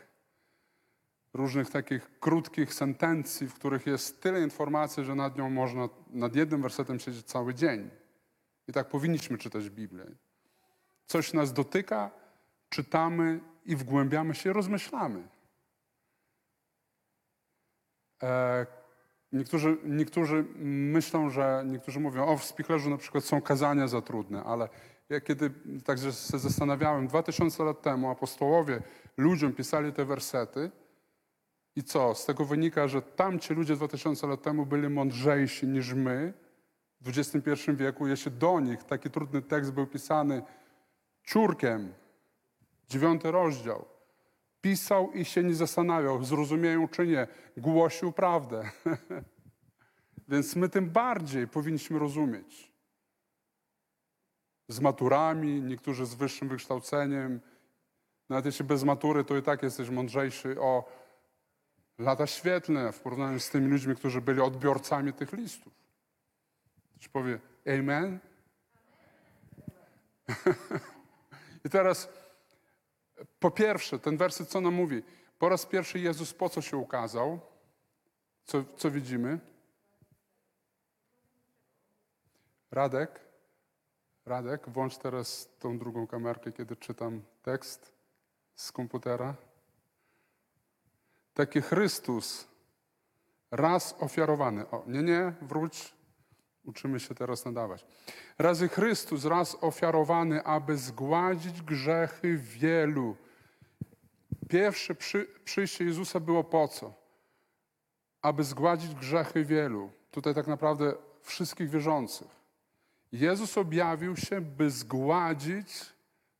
[1.35, 6.63] różnych takich krótkich sentencji, w których jest tyle informacji, że nad nią można, nad jednym
[6.63, 7.91] wersetem siedzieć cały dzień.
[8.69, 10.07] I tak powinniśmy czytać Biblię.
[11.07, 12.11] Coś nas dotyka,
[12.69, 15.29] czytamy i wgłębiamy się, rozmyślamy.
[18.23, 18.67] E,
[19.33, 24.45] niektórzy, niektórzy myślą, że niektórzy mówią, o w Spichlerzu na przykład są kazania za trudne,
[24.45, 24.69] ale
[25.09, 25.51] ja kiedy
[25.85, 28.83] tak się zastanawiałem, dwa tysiące lat temu apostołowie
[29.17, 30.71] ludziom pisali te wersety
[31.77, 32.14] i co?
[32.14, 36.33] Z tego wynika, że tamci ludzie dwa tysiące lat temu byli mądrzejsi niż my
[37.07, 40.43] w XXI wieku, jeśli do nich taki trudny tekst był pisany
[41.25, 41.95] ciurkiem,
[42.89, 43.85] dziewiąty rozdział,
[44.61, 47.27] pisał i się nie zastanawiał, zrozumieją czy nie,
[47.57, 48.71] głosił prawdę.
[50.29, 52.73] Więc my tym bardziej powinniśmy rozumieć.
[54.69, 57.41] Z maturami, niektórzy z wyższym wykształceniem,
[58.29, 60.85] nawet jeśli bez matury, to i tak jesteś mądrzejszy o
[61.99, 65.86] lata świetlne w porównaniu z tymi ludźmi, którzy byli odbiorcami tych listów.
[66.97, 68.19] Ktoś powie amen?
[71.65, 72.09] I teraz
[73.41, 75.03] po pierwsze, ten werset co nam mówi?
[75.39, 77.41] Po raz pierwszy Jezus po co się ukazał?
[78.45, 79.39] Co, co widzimy?
[82.71, 83.21] Radek?
[84.27, 87.93] Radek, włącz teraz tą drugą kamerkę, kiedy czytam tekst
[88.55, 89.35] z komputera.
[91.35, 92.49] Taki Chrystus
[93.51, 94.71] raz ofiarowany.
[94.71, 95.96] O, nie, nie, wróć.
[96.67, 97.87] Uczymy się teraz nadawać.
[98.39, 103.17] Razy Chrystus raz ofiarowany, aby zgładzić grzechy wielu.
[104.49, 106.95] Pierwsze przy, przyjście Jezusa było po co?
[108.23, 109.91] Aby zgładzić grzechy wielu.
[110.11, 112.29] Tutaj tak naprawdę wszystkich wierzących.
[113.12, 115.97] Jezus objawił się, by zgładzić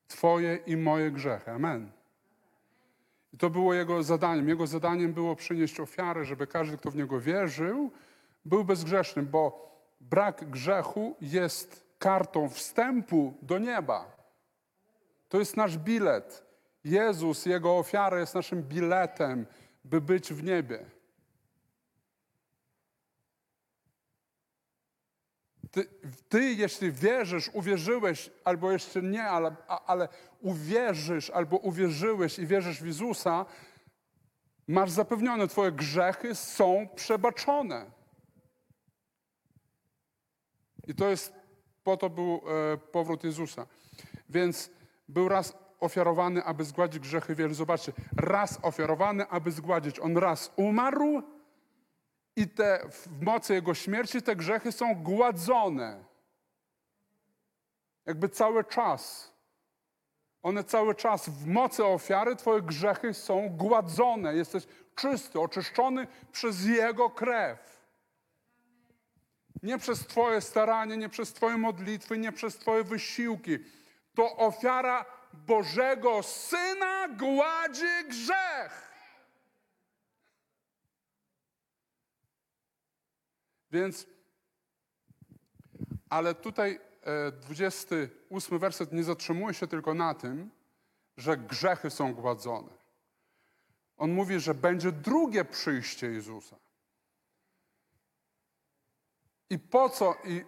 [0.09, 1.51] Twoje i moje grzechy.
[1.51, 1.91] Amen.
[3.33, 4.49] I to było Jego zadaniem.
[4.49, 7.91] Jego zadaniem było przynieść ofiarę, żeby każdy, kto w Niego wierzył,
[8.45, 9.67] był bezgrzeszny, bo
[10.11, 14.17] brak grzechu jest kartą wstępu do nieba.
[15.29, 16.47] To jest nasz bilet.
[16.85, 19.47] Jezus, Jego ofiara jest naszym biletem,
[19.85, 20.87] by być w niebie.
[25.71, 25.85] Ty,
[26.29, 30.09] ty, jeśli wierzysz, uwierzyłeś, albo jeszcze nie, ale, ale
[30.41, 33.47] uwierzysz, albo uwierzyłeś i wierzysz w Jezusa,
[34.69, 37.96] masz zapewnione, Twoje grzechy są przebaczone.
[40.87, 41.33] I to jest,
[41.85, 42.41] po to był
[42.73, 43.67] e, powrót Jezusa.
[44.29, 44.71] Więc
[45.09, 47.55] był raz ofiarowany, aby zgładzić grzechy wielu.
[47.55, 50.01] Zobaczcie, raz ofiarowany, aby zgładzić.
[50.01, 51.23] On raz umarł
[52.37, 56.05] i te, w mocy Jego śmierci te grzechy są gładzone.
[58.07, 59.33] Jakby cały czas.
[60.43, 64.35] One cały czas w mocy ofiary Twoje grzechy są gładzone.
[64.35, 67.76] Jesteś czysty, oczyszczony przez Jego krew.
[69.63, 73.59] Nie przez Twoje staranie, nie przez Twoje modlitwy, nie przez Twoje wysiłki.
[74.15, 78.87] To ofiara Bożego Syna gładzi grzech.
[83.71, 84.07] Więc,
[86.09, 90.51] ale tutaj e, 28 werset nie zatrzymuje się tylko na tym,
[91.17, 92.73] że grzechy są gładzone.
[93.97, 96.57] On mówi, że będzie drugie przyjście Jezusa.
[99.51, 100.15] I po co?
[100.25, 100.45] I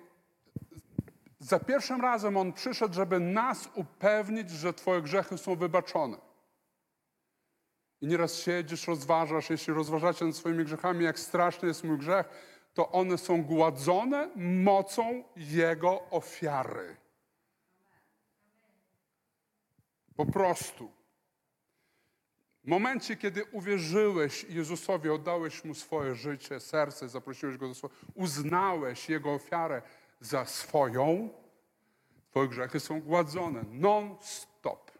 [1.38, 6.16] za pierwszym razem On przyszedł, żeby nas upewnić, że Twoje grzechy są wybaczone.
[8.01, 12.28] I nieraz siedzisz, rozważasz, jeśli rozważacie nad swoimi grzechami, jak straszny jest mój grzech,
[12.74, 16.96] to one są gładzone mocą Jego ofiary.
[20.16, 20.97] Po prostu.
[22.65, 29.09] W momencie, kiedy uwierzyłeś Jezusowi, oddałeś Mu swoje życie, serce, zaprosiłeś Go do swojego, uznałeś
[29.09, 29.83] Jego ofiarę
[30.21, 31.31] za swoją,
[32.31, 34.91] Twoje grzechy są gładzone non-stop.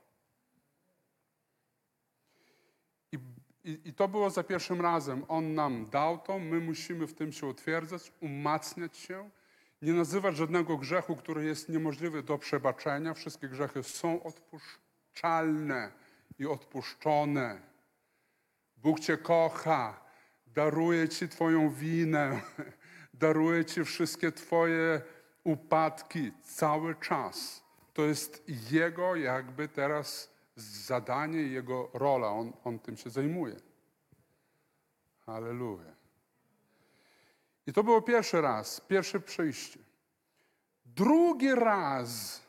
[3.13, 3.19] I,
[3.65, 5.25] i, I to było za pierwszym razem.
[5.29, 9.31] On nam dał to, my musimy w tym się utwierdzać, umacniać się,
[9.83, 13.15] nie nazywać żadnego grzechu, który jest niemożliwy do przebaczenia.
[13.15, 15.93] Wszystkie grzechy są odpuszczalne
[16.39, 17.61] i odpuszczone.
[18.76, 20.01] Bóg Cię kocha,
[20.47, 22.41] daruje Ci Twoją winę,
[23.14, 25.03] daruje Ci wszystkie Twoje
[25.45, 27.62] upadki cały czas.
[27.93, 32.30] To jest Jego jakby teraz zadanie, Jego rola.
[32.30, 33.57] On, on tym się zajmuje.
[35.26, 35.99] Halleluja.
[37.66, 39.80] I to było pierwszy raz, pierwsze przyjście.
[40.84, 42.43] Drugi raz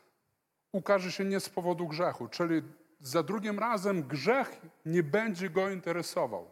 [0.71, 2.61] ukaże się nie z powodu grzechu, czyli
[2.99, 6.51] za drugim razem grzech nie będzie go interesował.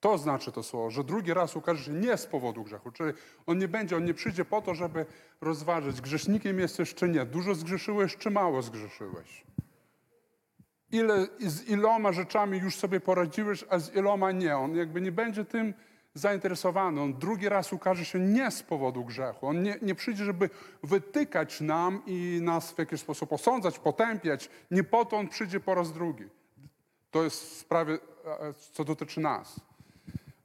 [0.00, 3.12] To znaczy to słowo, że drugi raz ukaże się nie z powodu grzechu, czyli
[3.46, 5.06] on nie będzie, on nie przyjdzie po to, żeby
[5.40, 9.44] rozważyć, grzesznikiem jesteś czy nie, dużo zgrzeszyłeś czy mało zgrzeszyłeś.
[10.92, 14.56] Ile, z iloma rzeczami już sobie poradziłeś, a z iloma nie.
[14.56, 15.74] On jakby nie będzie tym
[16.14, 17.00] zainteresowany.
[17.00, 19.46] On drugi raz ukaże się nie z powodu grzechu.
[19.46, 20.50] On nie, nie przyjdzie, żeby
[20.82, 24.50] wytykać nam i nas w jakiś sposób osądzać, potępiać.
[24.70, 26.24] Nie po to on przyjdzie po raz drugi.
[27.10, 27.98] To jest w sprawie, e,
[28.72, 29.60] co dotyczy nas.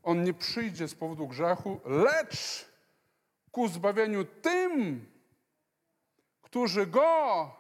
[0.03, 2.65] On nie przyjdzie z powodu grzechu, lecz
[3.51, 5.05] ku zbawieniu tym,
[6.41, 7.51] którzy go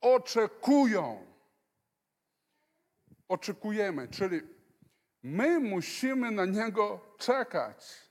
[0.00, 1.26] oczekują.
[3.28, 4.55] Oczekujemy, czyli
[5.26, 8.10] My musimy na Niego czekać.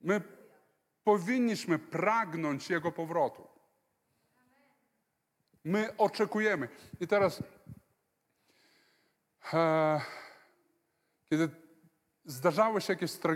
[0.00, 0.20] My
[1.04, 3.48] powinniśmy pragnąć Jego powrotu.
[5.64, 6.68] My oczekujemy.
[7.00, 7.42] I teraz,
[9.52, 10.00] e,
[11.30, 11.48] kiedy
[12.24, 13.34] zdarzały się jakieś tra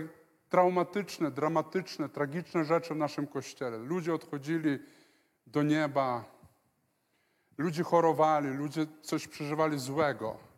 [0.49, 4.79] traumatyczne, dramatyczne, tragiczne rzeczy w naszym kościele, ludzie odchodzili
[5.47, 6.25] do nieba,
[7.57, 10.50] ludzie chorowali, ludzie coś przeżywali złego.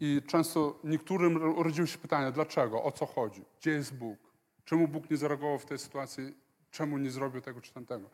[0.00, 4.18] I często niektórym rodziły się pytania, dlaczego, o co chodzi, gdzie jest Bóg,
[4.64, 6.34] czemu Bóg nie zareagował w tej sytuacji,
[6.70, 8.10] czemu nie zrobił tego czy tamtego.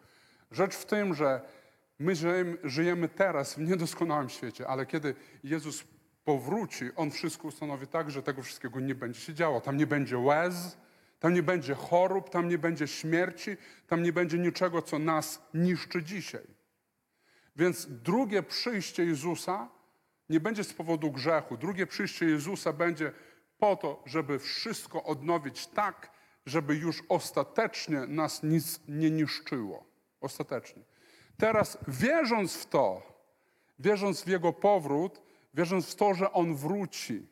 [0.50, 1.40] Rzecz w tym, że
[1.98, 5.14] my żyjemy, żyjemy teraz w niedoskonałym świecie, ale kiedy
[5.44, 5.84] Jezus
[6.24, 9.60] powróci, On wszystko ustanowi tak, że tego wszystkiego nie będzie się działo.
[9.60, 10.76] Tam nie będzie łez,
[11.20, 13.56] tam nie będzie chorób, tam nie będzie śmierci,
[13.86, 16.46] tam nie będzie niczego, co nas niszczy dzisiaj.
[17.56, 19.68] Więc drugie przyjście Jezusa
[20.30, 21.56] nie będzie z powodu grzechu.
[21.56, 23.12] Drugie przyjście Jezusa będzie
[23.58, 26.10] po to, żeby wszystko odnowić tak,
[26.46, 29.84] żeby już ostatecznie nas nic nie niszczyło.
[30.20, 30.82] Ostatecznie.
[31.38, 33.02] Teraz wierząc w to,
[33.78, 35.22] wierząc w Jego powrót,
[35.54, 37.28] wierząc w to, że On wróci,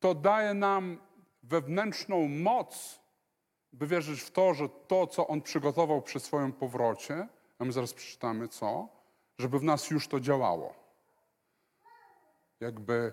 [0.00, 0.98] to daje nam
[1.42, 3.00] wewnętrzną moc,
[3.72, 7.28] by wierzyć w to, że to, co On przygotował przy swoim powrocie,
[7.60, 8.88] a my zaraz przeczytamy co,
[9.38, 10.74] żeby w nas już to działało.
[12.60, 13.12] Jakby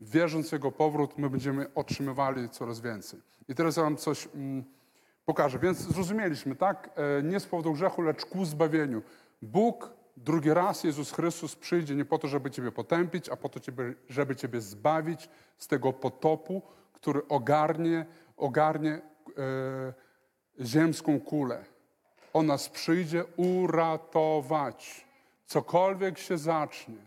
[0.00, 3.20] wierząc w Jego powrót, my będziemy otrzymywali coraz więcej.
[3.48, 4.64] I teraz ja wam coś mm,
[5.24, 5.58] pokażę.
[5.58, 6.90] Więc zrozumieliśmy, tak?
[7.18, 9.02] E, nie z powodu grzechu, lecz ku zbawieniu.
[9.42, 13.60] Bóg drugi raz, Jezus Chrystus przyjdzie nie po to, żeby Ciebie potępić, a po to,
[14.08, 15.28] żeby Ciebie zbawić
[15.58, 16.62] z tego potopu,
[16.92, 18.06] który ogarnie,
[18.36, 19.02] ogarnie e,
[20.60, 21.73] ziemską kulę.
[22.34, 25.06] On nas przyjdzie uratować.
[25.46, 26.98] Cokolwiek się zacznie,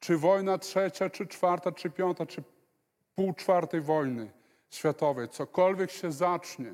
[0.00, 2.42] czy wojna trzecia, czy czwarta, czy piąta, czy
[3.14, 4.30] pół czwartej wojny
[4.70, 6.72] światowej, cokolwiek się zacznie,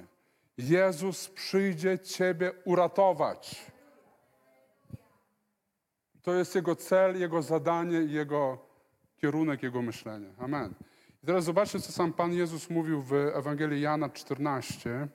[0.59, 3.67] Jezus przyjdzie Ciebie uratować.
[6.23, 8.59] To jest Jego cel, Jego zadanie, Jego
[9.17, 10.29] kierunek, Jego myślenie.
[10.39, 10.75] Amen.
[11.23, 15.09] I teraz zobaczcie, co sam Pan Jezus mówił w Ewangelii Jana 14.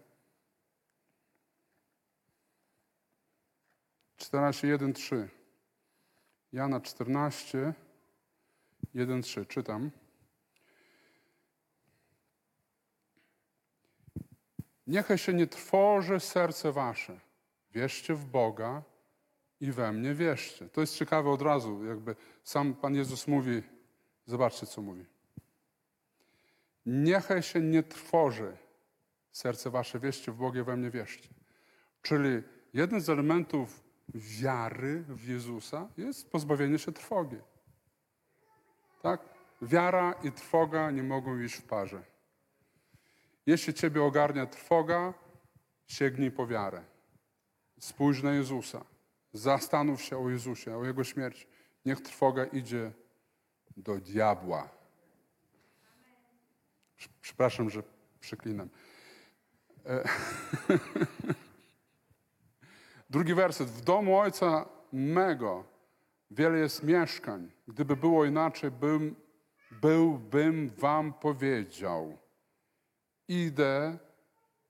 [4.21, 5.29] 14, 1, 3.
[6.53, 7.73] Jana 14,
[8.93, 9.45] 1, 3.
[9.45, 9.91] Czytam.
[14.87, 17.19] Niechaj się nie trwoży serce wasze.
[17.71, 18.83] Wierzcie w Boga
[19.59, 20.69] i we mnie wierzcie.
[20.69, 23.63] To jest ciekawe od razu, jakby sam Pan Jezus mówi,
[24.25, 25.05] zobaczcie co mówi.
[26.85, 28.57] Niechaj się nie trwoży
[29.31, 31.29] serce wasze, wierzcie w Boga i we mnie wierzcie.
[32.01, 32.43] Czyli
[32.73, 33.80] jeden z elementów
[34.13, 37.37] wiary w Jezusa jest pozbawienie się trwogi.
[39.01, 39.21] Tak?
[39.61, 42.03] Wiara i trwoga nie mogą iść w parze.
[43.45, 45.13] Jeśli Ciebie ogarnia trwoga,
[45.87, 46.83] sięgnij po wiarę.
[47.79, 48.85] Spójrz na Jezusa.
[49.33, 51.47] Zastanów się o Jezusie, o Jego śmierci.
[51.85, 52.91] Niech trwoga idzie
[53.77, 54.69] do diabła.
[56.99, 57.83] Prz- Przepraszam, że
[58.19, 58.69] przeklinam.
[59.85, 60.03] E,
[63.11, 63.67] Drugi werset.
[63.67, 65.63] W domu ojca mego
[66.31, 67.51] wiele jest mieszkań.
[67.67, 69.15] Gdyby było inaczej, bym,
[69.71, 72.17] byłbym wam powiedział.
[73.27, 73.97] Idę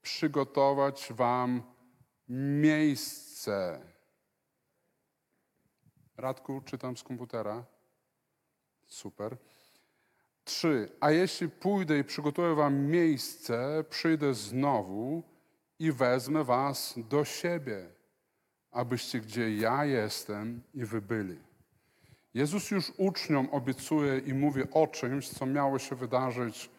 [0.02, 1.64] przygotować wam
[2.28, 3.82] miejsce.
[6.18, 7.66] Radku, czytam z komputera.
[8.88, 9.38] Super.
[10.44, 10.92] Trzy.
[11.00, 15.24] A jeśli pójdę i przygotuję wam miejsce, przyjdę znowu
[15.80, 18.01] i wezmę was do siebie,
[18.72, 21.38] abyście gdzie ja jestem i wy byli.
[22.34, 26.70] Jezus już uczniom obiecuje i mówi o czymś, co miało się wydarzyć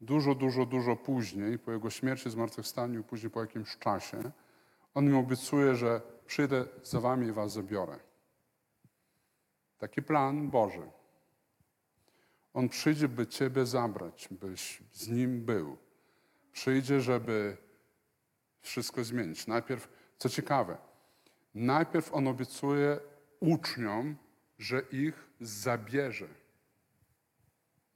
[0.00, 4.30] dużo, dużo, dużo później, po Jego śmierci, zmartwychwstaniu, później po jakimś czasie.
[4.94, 7.98] On im obiecuje, że przyjdę za wami i was zabiorę.
[9.78, 10.90] Taki plan Boży.
[12.54, 15.76] On przyjdzie, by Ciebie zabrać, byś z Nim był.
[16.52, 17.56] Przyjdzie, żeby
[18.60, 19.46] wszystko zmienić.
[19.46, 19.88] Najpierw,
[20.18, 20.76] co ciekawe,
[21.54, 22.98] najpierw On obiecuje
[23.40, 24.16] uczniom,
[24.58, 26.28] że ich zabierze.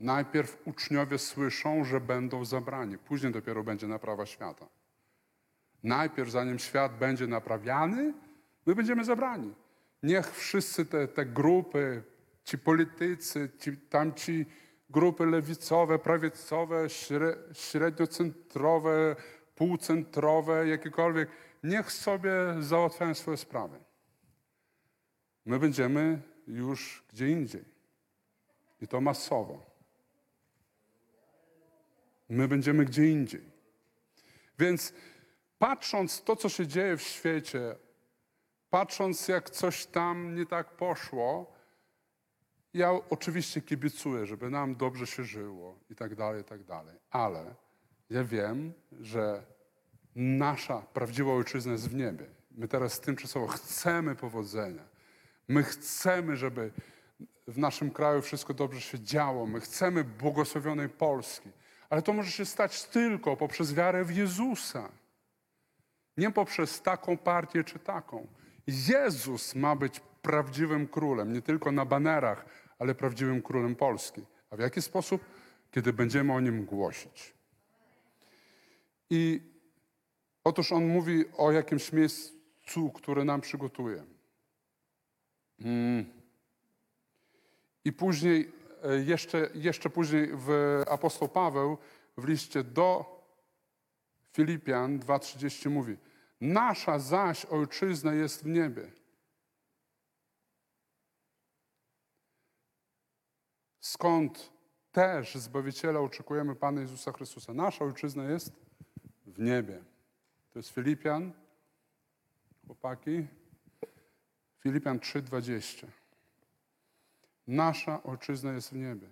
[0.00, 4.68] Najpierw uczniowie słyszą, że będą zabrani, później dopiero będzie naprawa świata.
[5.82, 8.14] Najpierw, zanim świat będzie naprawiany,
[8.66, 9.54] my będziemy zabrani.
[10.02, 12.02] Niech wszyscy te, te grupy,
[12.44, 14.46] ci politycy, ci, tamci
[14.90, 19.16] grupy lewicowe, prawicowe, śre, średniocentrowe,
[19.54, 21.28] półcentrowe, jakiekolwiek,
[21.62, 23.78] niech sobie załatwiają swoje sprawy.
[25.44, 27.64] My będziemy już gdzie indziej.
[28.80, 29.66] I to masowo.
[32.28, 33.42] My będziemy gdzie indziej.
[34.58, 34.92] Więc
[35.58, 37.76] patrząc to, co się dzieje w świecie,
[38.70, 41.52] patrząc jak coś tam nie tak poszło,
[42.74, 46.96] ja oczywiście kibicuję, żeby nam dobrze się żyło i tak dalej, i tak dalej.
[47.10, 47.54] Ale
[48.10, 49.51] ja wiem, że
[50.16, 52.26] nasza prawdziwa ojczyzna jest w niebie.
[52.50, 54.82] My teraz tymczasowo chcemy powodzenia.
[55.48, 56.70] My chcemy, żeby
[57.48, 59.46] w naszym kraju wszystko dobrze się działo.
[59.46, 61.50] My chcemy błogosławionej Polski.
[61.90, 64.88] Ale to może się stać tylko poprzez wiarę w Jezusa.
[66.16, 68.26] Nie poprzez taką partię czy taką.
[68.66, 72.44] Jezus ma być prawdziwym królem, nie tylko na banerach,
[72.78, 74.22] ale prawdziwym królem Polski.
[74.50, 75.24] A w jaki sposób?
[75.70, 77.34] Kiedy będziemy o nim głosić.
[79.10, 79.51] I
[80.44, 84.04] otóż on mówi o jakimś miejscu, które nam przygotuje.
[85.60, 86.04] Mm.
[87.84, 88.52] I później,
[88.82, 91.78] e, jeszcze, jeszcze później w apostoł Paweł
[92.16, 93.20] w liście do
[94.32, 95.96] Filipian 2,30 mówi
[96.40, 98.92] Nasza zaś ojczyzna jest w niebie.
[103.80, 104.52] Skąd
[104.92, 107.54] też Zbawiciela oczekujemy Pana Jezusa Chrystusa.
[107.54, 108.52] Nasza ojczyzna jest
[109.26, 109.91] w niebie.
[110.52, 111.32] To jest Filipian,
[112.66, 113.26] chłopaki,
[114.58, 115.86] Filipian 3,20.
[117.46, 119.08] Nasza ojczyzna jest w niebie.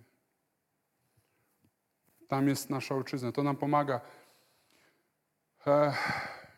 [2.27, 3.31] Tam jest nasza ojczyzna.
[3.31, 4.01] To nam pomaga.
[5.67, 5.93] E,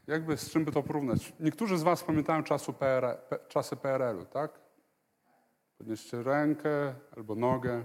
[0.07, 1.34] jakby z czym by to porównać?
[1.39, 4.60] Niektórzy z Was pamiętają czasu PRL, P, czasy PRL-u, tak?
[5.77, 7.84] Podnieście rękę albo nogę.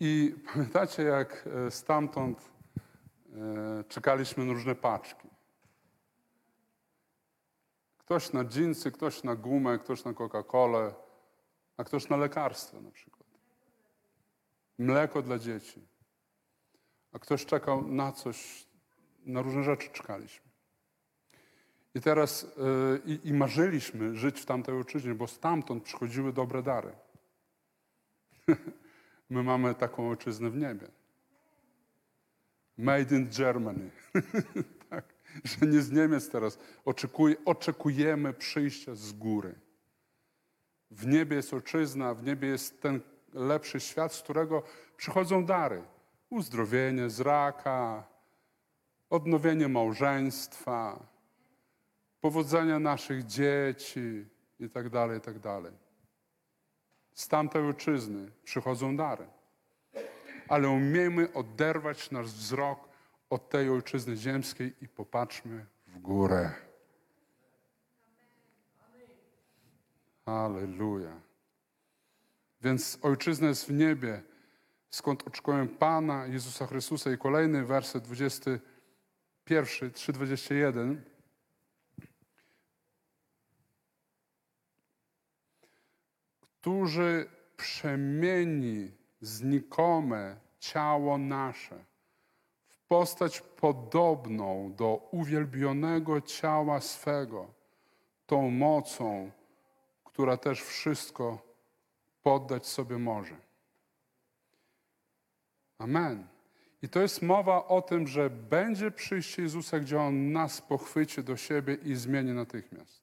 [0.00, 2.50] I pamiętacie, jak e, stamtąd
[3.34, 5.31] e, czekaliśmy na różne paczki.
[8.12, 10.94] Ktoś na dżinsy, ktoś na gumę, ktoś na Coca-Colę,
[11.76, 13.28] a ktoś na lekarstwa na przykład.
[14.78, 15.86] Mleko dla dzieci.
[17.12, 18.66] A ktoś czekał na coś,
[19.26, 20.50] na różne rzeczy czekaliśmy.
[21.94, 22.46] I teraz
[23.06, 26.92] yy, i marzyliśmy żyć w tamtej ojczyźnie, bo stamtąd przychodziły dobre dary.
[29.30, 30.88] My mamy taką ojczyznę w niebie.
[32.78, 33.90] Made in Germany.
[35.44, 36.58] że nie z Niemiec teraz.
[36.84, 39.54] Oczekuj, oczekujemy przyjścia z góry.
[40.90, 43.00] W niebie jest ojczyzna, w niebie jest ten
[43.34, 44.62] lepszy świat, z którego
[44.96, 45.82] przychodzą dary.
[46.30, 48.04] Uzdrowienie z raka,
[49.10, 51.06] odnowienie małżeństwa,
[52.20, 54.26] powodzenia naszych dzieci
[54.60, 55.72] i tak dalej, i tak dalej.
[57.14, 59.26] Z tamtej ojczyzny przychodzą dary.
[60.48, 62.91] Ale umiejmy oderwać nasz wzrok
[63.32, 66.52] od tej ojczyzny ziemskiej i popatrzmy w górę.
[70.24, 71.20] Aleluja.
[72.62, 74.22] Więc ojczyzna jest w niebie,
[74.90, 77.12] skąd oczekujemy Pana Jezusa Chrystusa.
[77.12, 80.96] I kolejny werset 21, 3,21.
[86.60, 87.26] Którzy
[87.56, 88.90] przemieni
[89.20, 91.91] znikome ciało nasze
[92.92, 97.46] postać podobną do uwielbionego ciała swego,
[98.26, 99.30] tą mocą,
[100.04, 101.38] która też wszystko
[102.22, 103.36] poddać sobie może.
[105.78, 106.26] Amen.
[106.82, 111.36] I to jest mowa o tym, że będzie przyjście Jezusa, gdzie On nas pochwyci do
[111.36, 113.01] siebie i zmieni natychmiast.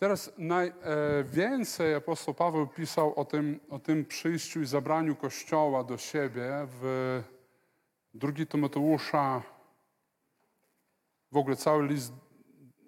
[0.00, 6.50] Teraz najwięcej apostoł Paweł pisał o tym, o tym przyjściu i zabraniu Kościoła do siebie
[6.80, 7.22] w
[8.14, 9.42] drugi Tymoteusza,
[11.32, 12.12] w ogóle cały list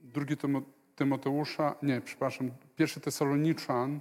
[0.02, 0.62] drugi Tymo-
[0.96, 4.00] Tymoteusza, nie, przepraszam, pierwszy Tesaloniczan,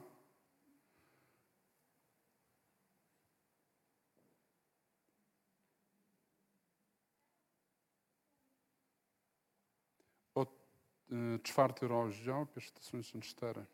[11.44, 13.66] czwarty rozdział, pierwszy Tesaloniczan 4.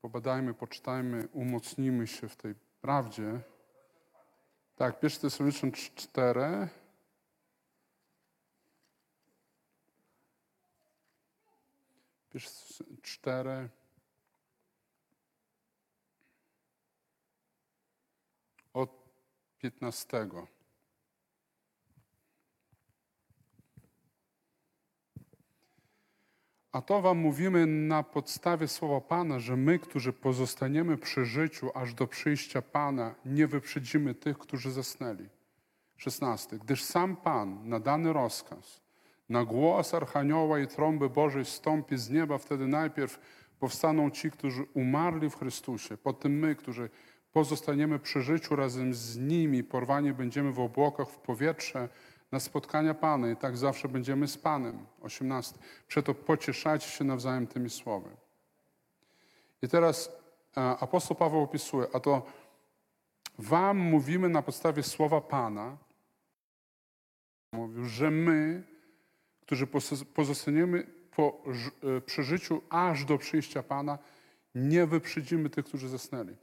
[0.00, 3.40] Pobadajmy, poczytajmy, umocnimy się w tej prawdzie.
[4.76, 6.68] Tak, pierwszy Tesaloniczan 4.
[12.30, 13.68] Pierwszy 4.
[18.72, 18.90] Od
[19.58, 20.28] 15.
[26.76, 31.94] A to wam mówimy na podstawie słowa Pana, że my, którzy pozostaniemy przy życiu aż
[31.94, 35.28] do przyjścia Pana, nie wyprzedzimy tych, którzy zasnęli.
[35.96, 36.58] 16.
[36.58, 38.80] Gdyż sam Pan na dany rozkaz,
[39.28, 43.18] na głos Archanioła i trąby Bożej stąpi z nieba, wtedy najpierw
[43.58, 46.90] powstaną ci, którzy umarli w Chrystusie, potem my, którzy
[47.32, 51.88] pozostaniemy przy życiu razem z nimi, porwani będziemy w obłokach w powietrze,
[52.32, 54.86] na spotkania Pana i tak zawsze będziemy z Panem.
[55.02, 55.58] 18.
[55.88, 58.10] Przeto pocieszajcie się nawzajem tymi słowy.
[59.62, 60.12] I teraz
[60.56, 62.26] e, apostoł Paweł opisuje, a to
[63.38, 65.76] wam mówimy na podstawie słowa Pana,
[67.52, 68.62] mówił, że my,
[69.40, 69.66] którzy
[70.14, 70.86] pozostaniemy
[71.16, 71.42] po
[71.96, 73.98] e, przy życiu aż do przyjścia Pana,
[74.54, 76.36] nie wyprzedzimy tych, którzy zasnęli.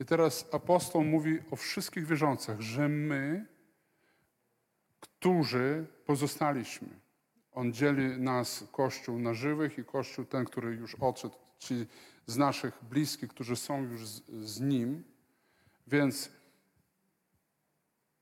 [0.00, 3.46] I teraz apostoł mówi o wszystkich wierzących, że my,
[5.18, 6.88] którzy pozostaliśmy.
[7.52, 11.86] On dzieli nas, Kościół, na żywych i Kościół ten, który już odszedł, ci
[12.26, 15.04] z naszych bliskich, którzy są już z, z Nim.
[15.86, 16.30] Więc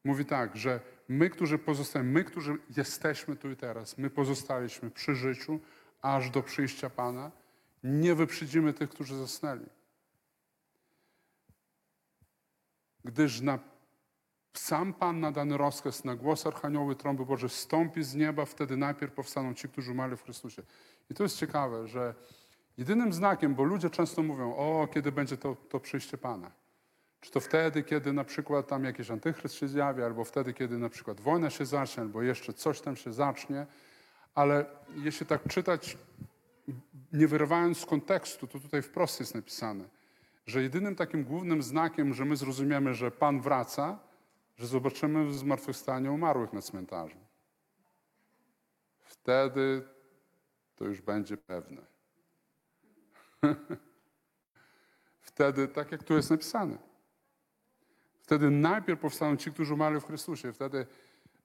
[0.04, 5.14] mówi tak, że my, którzy pozostajemy, my, którzy jesteśmy tu i teraz, my pozostaliśmy przy
[5.14, 5.60] życiu,
[6.02, 7.30] aż do przyjścia Pana,
[7.84, 9.66] nie wyprzedzimy tych, którzy zasnęli.
[13.04, 13.58] Gdyż na
[14.54, 19.12] sam Pan na dany rozkaz, na głos Archanioły trąby Boże stąpi z nieba, wtedy najpierw
[19.12, 20.62] powstaną ci, którzy umarli w Chrystusie.
[21.10, 22.14] I to jest ciekawe, że
[22.78, 26.50] jedynym znakiem, bo ludzie często mówią, o, kiedy będzie to, to przyjście Pana.
[27.20, 30.88] Czy to wtedy, kiedy na przykład tam jakiś antychryst się zjawi, albo wtedy, kiedy na
[30.88, 33.66] przykład wojna się zacznie, albo jeszcze coś tam się zacznie.
[34.34, 34.66] Ale
[34.96, 35.98] jeśli tak czytać,
[37.12, 39.84] nie wyrywając z kontekstu, to tutaj wprost jest napisane,
[40.46, 43.98] że jedynym takim głównym znakiem, że my zrozumiemy, że Pan wraca,
[44.56, 47.18] że zobaczymy zmartwychwstanie umarłych na cmentarzu.
[49.00, 49.88] Wtedy
[50.76, 51.86] to już będzie pewne.
[55.20, 56.78] Wtedy, tak jak tu jest napisane,
[58.24, 60.52] Wtedy najpierw powstaną ci, którzy umarli w Chrystusie.
[60.52, 60.86] Wtedy,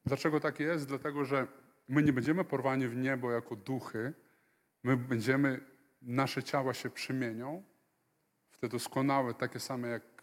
[0.05, 0.87] dlaczego tak jest?
[0.87, 1.47] Dlatego, że
[1.87, 4.13] my nie będziemy porwani w niebo jako duchy,
[4.83, 5.59] my będziemy,
[6.01, 7.63] nasze ciała się przemienią
[8.49, 10.18] w te doskonałe, takie same jak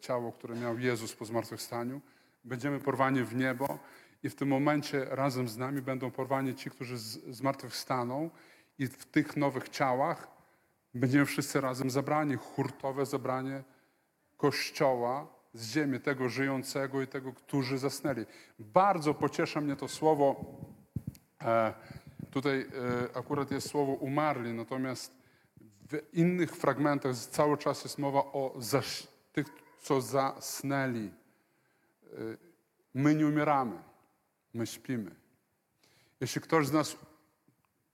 [0.00, 2.00] ciało, które miał Jezus po zmartwychwstaniu.
[2.44, 3.78] Będziemy porwani w niebo
[4.22, 6.98] i w tym momencie razem z nami będą porwani ci, którzy
[7.28, 8.30] zmartwychwstaną
[8.78, 10.28] i w tych nowych ciałach
[10.94, 13.62] będziemy wszyscy razem zabrani, hurtowe zabranie
[14.36, 18.24] Kościoła z ziemi, tego żyjącego i tego, którzy zasnęli.
[18.58, 20.44] Bardzo pociesza mnie to słowo,
[21.42, 21.74] e,
[22.30, 25.12] tutaj e, akurat jest słowo umarli, natomiast
[25.90, 29.46] w innych fragmentach cały czas jest mowa o zaś, tych,
[29.80, 31.06] co zasnęli.
[31.06, 32.16] E,
[32.94, 33.82] my nie umieramy,
[34.54, 35.14] my śpimy.
[36.20, 36.96] Jeśli ktoś z nas,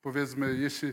[0.03, 0.93] powiedzmy, jeśli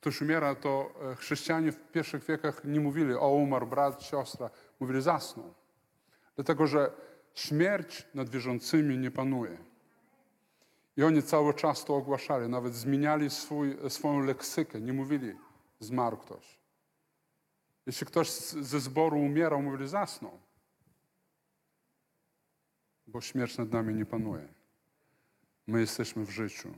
[0.00, 4.50] ktoś umiera, to e, chrześcijanie w pierwszych wiekach nie mówili, o umarł brat, siostra,
[4.80, 5.54] mówili zasnął.
[6.36, 6.92] Dlatego, że
[7.34, 9.58] śmierć nad wierzącymi nie panuje.
[10.96, 15.32] I oni cały czas to ogłaszali, nawet zmieniali swój, swoją leksykę, nie mówili,
[15.80, 16.58] zmarł ktoś.
[17.86, 20.40] Jeśli ktoś ze zboru umierał, mówili, zasnął.
[23.06, 24.48] Bo śmierć nad nami nie panuje.
[25.66, 26.74] My jesteśmy w życiu,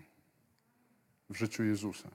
[1.30, 2.10] w życiu Jezusa.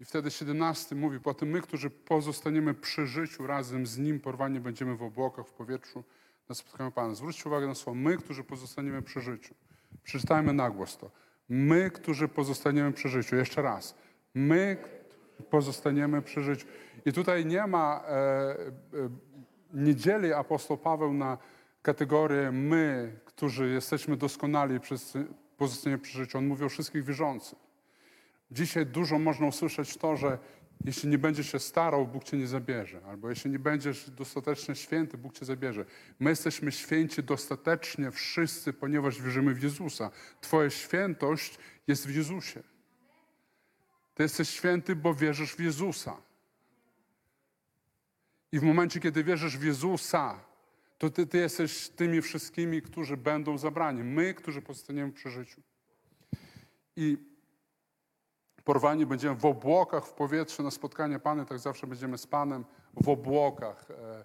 [0.00, 4.96] I wtedy 17 mówi, potem my, którzy pozostaniemy przy życiu razem z Nim, porwani będziemy
[4.96, 6.04] w obłokach, w powietrzu
[6.48, 7.14] na spotkaniu Pana.
[7.14, 9.54] Zwróćcie uwagę na słowo, my, którzy pozostaniemy przy życiu.
[10.02, 11.10] Przeczytajmy na głos to.
[11.48, 13.36] My, którzy pozostaniemy przy życiu.
[13.36, 13.94] Jeszcze raz.
[14.34, 14.76] My
[15.50, 16.66] pozostaniemy przy życiu.
[17.06, 18.56] I tutaj nie ma, e, e,
[19.74, 21.38] nie dzieli apostoł Paweł na
[21.82, 25.18] kategorię my, którzy jesteśmy doskonali, przez
[25.56, 26.38] pozostaniemy przy życiu.
[26.38, 27.58] On mówi o wszystkich wierzących.
[28.50, 30.38] Dzisiaj dużo można usłyszeć to, że
[30.84, 33.00] jeśli nie będziesz się starał, Bóg cię nie zabierze.
[33.06, 35.84] Albo jeśli nie będziesz dostatecznie święty, Bóg cię zabierze.
[36.20, 40.10] My jesteśmy święci dostatecznie wszyscy, ponieważ wierzymy w Jezusa.
[40.40, 42.62] Twoja świętość jest w Jezusie.
[44.14, 46.16] Ty jesteś święty, bo wierzysz w Jezusa.
[48.52, 50.40] I w momencie, kiedy wierzysz w Jezusa,
[50.98, 54.04] to ty, ty jesteś tymi wszystkimi, którzy będą zabrani.
[54.04, 55.62] My, którzy pozostaniemy przy życiu.
[56.96, 57.27] I
[58.68, 62.64] porwani będziemy w obłokach w powietrze na spotkanie Pana, tak zawsze będziemy z Panem
[63.02, 63.90] w obłokach.
[63.90, 64.24] E,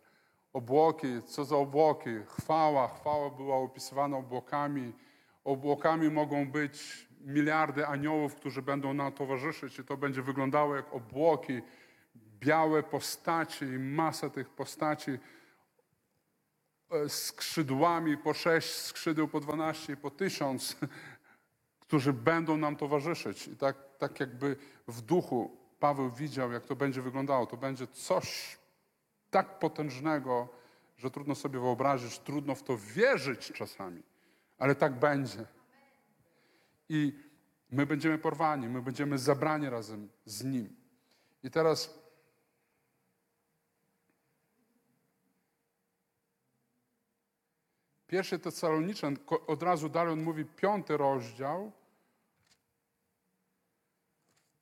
[0.53, 2.10] obłoki, co za obłoki?
[2.28, 4.94] Chwała, chwała była opisywana obłokami.
[5.44, 11.61] Obłokami mogą być miliardy aniołów, którzy będą nam towarzyszyć i to będzie wyglądało jak obłoki,
[12.40, 15.11] białe postaci i masa tych postaci
[16.91, 20.76] e, skrzydłami po sześć skrzydeł, po dwanaście po tysiąc
[21.94, 23.48] którzy będą nam towarzyszyć.
[23.48, 24.56] I tak, tak jakby
[24.88, 27.45] w duchu Paweł widział, jak to będzie wyglądało.
[27.45, 28.57] To będzie coś
[29.30, 30.49] tak potężnego,
[30.98, 34.03] że trudno sobie wyobrazić, trudno w to wierzyć czasami,
[34.57, 35.45] ale tak będzie.
[36.90, 37.20] I
[37.72, 40.76] my będziemy porwani, my będziemy zabrani razem z Nim.
[41.44, 41.99] I teraz
[48.07, 49.18] Pierwszy Tesaloniczan,
[49.48, 51.72] od razu dalej on mówi, piąty rozdział,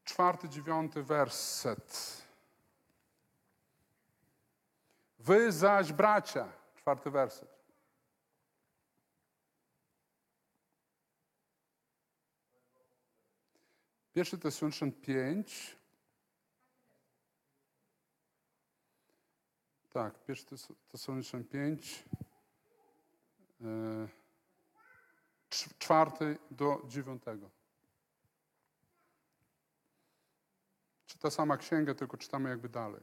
[0.04, 2.22] czwarty, dziewiąty werset.
[5.20, 7.62] Wy zaś, bracia, czwarty werset.
[14.14, 15.78] Pierwszy Tesaloniczan 5.
[19.94, 20.46] Tak, pierwszy
[20.92, 22.04] Tesaloniczan 5.
[23.62, 23.66] e,
[25.50, 27.50] cz- czwarty do dziewiątego.
[31.22, 33.02] Ta sama księga, tylko czytamy jakby dalej.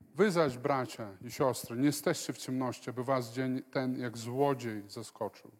[0.00, 4.82] Wy zaś, bracia i siostry, nie jesteście w ciemności, aby was dzień ten jak złodziej
[4.88, 5.50] zaskoczył.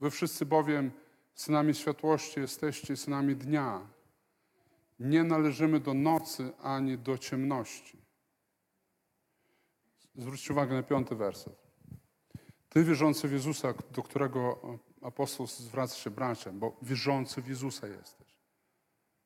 [0.00, 0.90] Wy wszyscy bowiem
[1.34, 3.86] synami światłości jesteście, synami dnia.
[4.98, 8.02] Nie należymy do nocy ani do ciemności.
[10.14, 11.62] Zwróćcie uwagę na piąty werset.
[12.68, 14.60] Ty wierzący w Jezusa, do którego
[15.02, 18.26] apostoł zwraca się bracia, bo wierzący w Jezusa jesteś.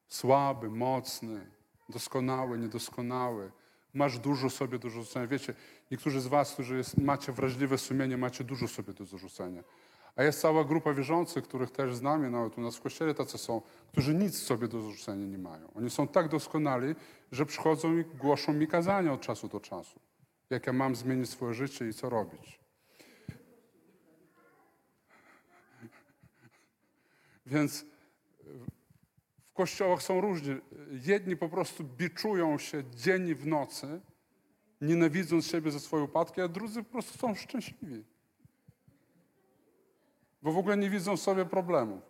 [0.09, 1.47] Słaby, mocny,
[1.89, 3.53] doskonały, niedoskonały.
[3.95, 5.27] Masz dużo sobie do zarzucenia.
[5.27, 5.55] Wiecie,
[5.91, 9.63] niektórzy z was, którzy jest, macie wrażliwe sumienie, macie dużo sobie do zarzucenia.
[10.17, 13.63] A jest cała grupa wierzących, których też znamy, nawet u nas w kościele tacy są,
[13.93, 15.73] którzy nic sobie do zarzucenia nie mają.
[15.75, 16.95] Oni są tak doskonali,
[17.33, 20.01] że przychodzą i głoszą mi kazania od czasu do czasu.
[20.51, 22.66] Jak ja mam zmienić swoje życie i co robić.
[27.47, 27.85] Więc
[29.51, 30.57] w kościołach są różni.
[30.91, 34.01] Jedni po prostu biczują się dzień w nocy,
[34.81, 38.05] nienawidząc siebie za swoje upadki, a drudzy po prostu są szczęśliwi.
[40.43, 42.03] Bo w ogóle nie widzą w sobie problemów.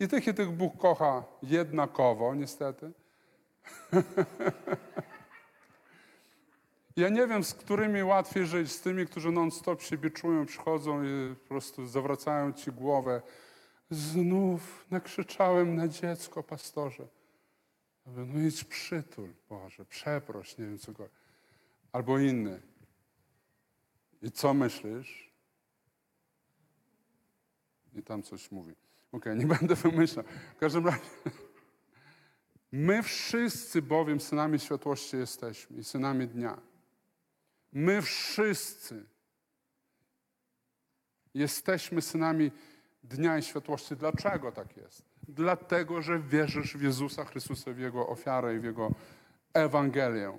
[0.00, 2.92] I tych i tych Bóg kocha jednakowo, niestety.
[6.98, 11.34] Ja nie wiem, z którymi łatwiej żyć, z tymi, którzy non-stop się biczują, przychodzą i
[11.34, 13.22] po prostu zawracają ci głowę.
[13.90, 17.08] Znów nakrzyczałem na dziecko, pastorze.
[18.06, 21.08] No idź przytul, Boże, przeproś, nie wiem co go.
[21.92, 22.60] Albo inny.
[24.22, 25.32] I co myślisz?
[27.94, 28.74] I tam coś mówi.
[29.12, 30.24] Okej, nie będę wymyślał.
[30.56, 31.00] W każdym razie,
[32.72, 36.60] my wszyscy bowiem synami światłości jesteśmy i synami dnia.
[37.72, 39.06] My wszyscy
[41.34, 42.50] jesteśmy synami
[43.02, 43.96] dnia i światłości.
[43.96, 45.02] Dlaczego tak jest?
[45.28, 48.90] Dlatego, że wierzysz w Jezusa Chrystusa, w Jego ofiarę i w Jego
[49.54, 50.38] Ewangelię.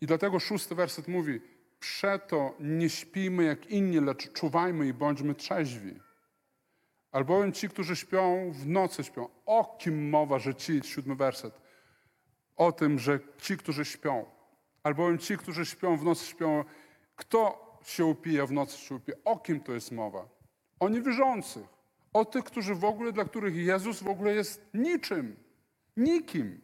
[0.00, 1.40] I dlatego szósty werset mówi,
[1.80, 6.00] przeto nie śpijmy jak inni, lecz czuwajmy i bądźmy trzeźwi.
[7.12, 9.28] Albowiem ci, którzy śpią, w nocy śpią.
[9.46, 11.60] O kim mowa, że ci, siódmy werset,
[12.56, 14.24] o tym, że ci, którzy śpią.
[14.82, 16.64] Albowiem ci, którzy śpią, w nocy śpią.
[17.16, 19.18] Kto się upija, w nocy się upija?
[19.24, 20.37] O kim to jest mowa?
[20.80, 21.66] O niewierzących.
[22.12, 25.36] O tych, którzy w ogóle, dla których Jezus w ogóle jest niczym.
[25.96, 26.60] Nikim.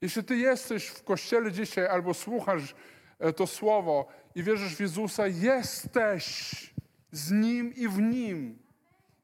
[0.00, 2.74] Jeśli ty jesteś w kościele dzisiaj albo słuchasz
[3.18, 6.50] e, to słowo i wierzysz w Jezusa, jesteś
[7.12, 8.58] z Nim i w Nim.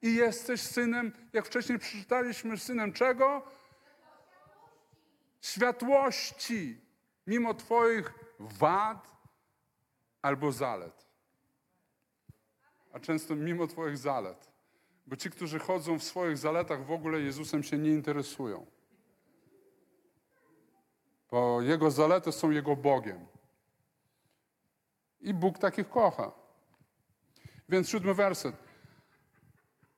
[0.02, 3.42] I jesteś synem, jak wcześniej przeczytaliśmy, synem czego?
[5.40, 6.80] Światłości.
[7.26, 9.10] Mimo Twoich wad
[10.22, 11.03] albo zalet.
[12.94, 14.50] A często mimo Twoich zalet.
[15.06, 18.66] Bo ci, którzy chodzą w swoich zaletach, w ogóle Jezusem się nie interesują.
[21.30, 23.26] Bo Jego zalety są Jego Bogiem.
[25.20, 26.32] I Bóg takich kocha.
[27.68, 28.56] Więc siódmy werset.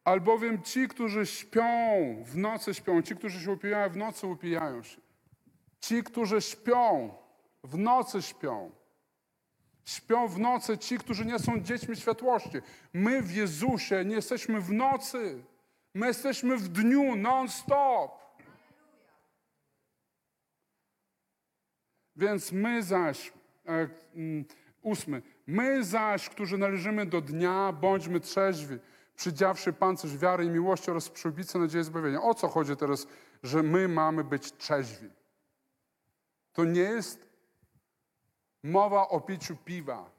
[0.05, 1.64] Albowiem ci, którzy śpią,
[2.24, 5.01] w nocy śpią, ci, którzy się upijają, w nocy upijają się.
[5.81, 7.14] Ci, którzy śpią,
[7.64, 8.70] w nocy śpią.
[9.87, 12.59] Śpią w nocy ci, którzy nie są dziećmi światłości.
[12.93, 15.45] My w Jezusie nie jesteśmy w nocy.
[15.95, 18.11] My jesteśmy w dniu non-stop.
[22.17, 23.33] Więc my zaś,
[23.67, 24.45] e, mm,
[24.83, 28.79] ósmy, my zaś, którzy należymy do dnia, bądźmy trzeźwi,
[29.17, 32.23] przydziawszy pancerz wiary i miłości oraz przyłbicę nadziei zbawienia.
[32.23, 33.07] O co chodzi teraz,
[33.43, 35.09] że my mamy być trzeźwi?
[36.53, 37.26] To nie jest
[38.62, 40.11] mowa o piciu piwa.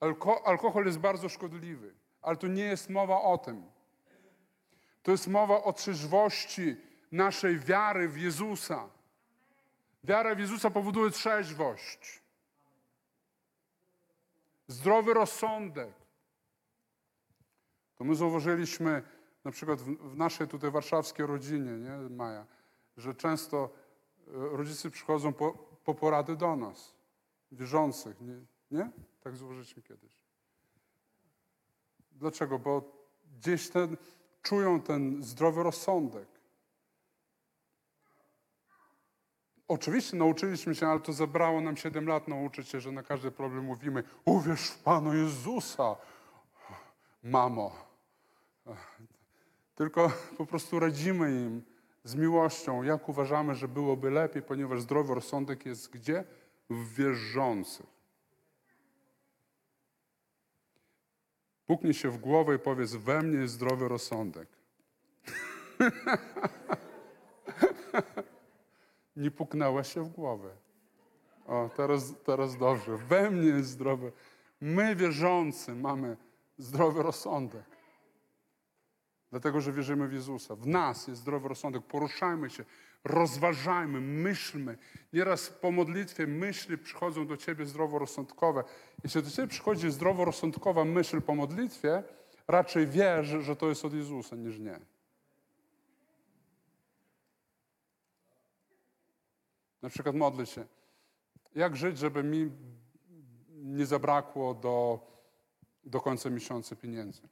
[0.00, 3.70] Alko alkohol jest bardzo szkodliwy, ale to nie jest mowa o tym.
[5.02, 6.76] To jest mowa o trzeźwości
[7.12, 8.88] naszej wiary w Jezusa.
[10.04, 12.22] Wiara w Jezusa powoduje trzeźwość.
[14.66, 15.94] Zdrowy rozsądek.
[17.96, 19.02] To my zauważyliśmy
[19.44, 22.46] na przykład w, w naszej tutaj warszawskiej rodzinie, nie, Maja,
[22.96, 23.70] że często
[24.28, 25.52] e, rodzice przychodzą po,
[25.84, 26.94] po porady do nas,
[27.52, 28.40] wierzących, nie?
[28.70, 28.90] nie?
[29.24, 30.12] Tak zauważyliśmy kiedyś.
[32.12, 32.58] Dlaczego?
[32.58, 32.92] Bo
[33.38, 33.96] gdzieś ten,
[34.42, 36.28] czują ten zdrowy rozsądek.
[39.68, 43.64] Oczywiście nauczyliśmy się, ale to zabrało nam 7 lat nauczyć się, że na każdy problem
[43.64, 45.96] mówimy uwierz w Panu Jezusa,
[47.22, 47.72] mamo.
[49.74, 51.62] Tylko po prostu radzimy im
[52.04, 56.24] z miłością, jak uważamy, że byłoby lepiej, ponieważ zdrowy rozsądek jest gdzie?
[56.72, 57.86] W wierzących.
[61.66, 64.48] Puknij się w głowę i powiedz, we mnie jest zdrowy rozsądek.
[69.16, 70.50] Nie puknęłaś się w głowę.
[71.46, 72.96] O, teraz, teraz dobrze.
[72.96, 74.12] We mnie jest zdrowy.
[74.60, 76.16] My wierzący mamy
[76.58, 77.64] zdrowy rozsądek.
[79.30, 80.56] Dlatego, że wierzymy w Jezusa.
[80.56, 81.82] W nas jest zdrowy rozsądek.
[81.82, 82.64] Poruszajmy się,
[83.04, 84.78] rozważajmy, myślmy.
[85.12, 88.64] Nieraz po modlitwie myśli przychodzą do ciebie zdroworozsądkowe.
[89.04, 92.02] Jeśli do ciebie przychodzi zdroworozsądkowa myśl po modlitwie,
[92.48, 94.80] raczej wiesz, że to jest od Jezusa, niż nie.
[99.82, 100.66] Na przykład modlę się.
[101.54, 102.50] Jak żyć, żeby mi
[103.48, 105.06] nie zabrakło do,
[105.84, 107.22] do końca miesiąca pieniędzy?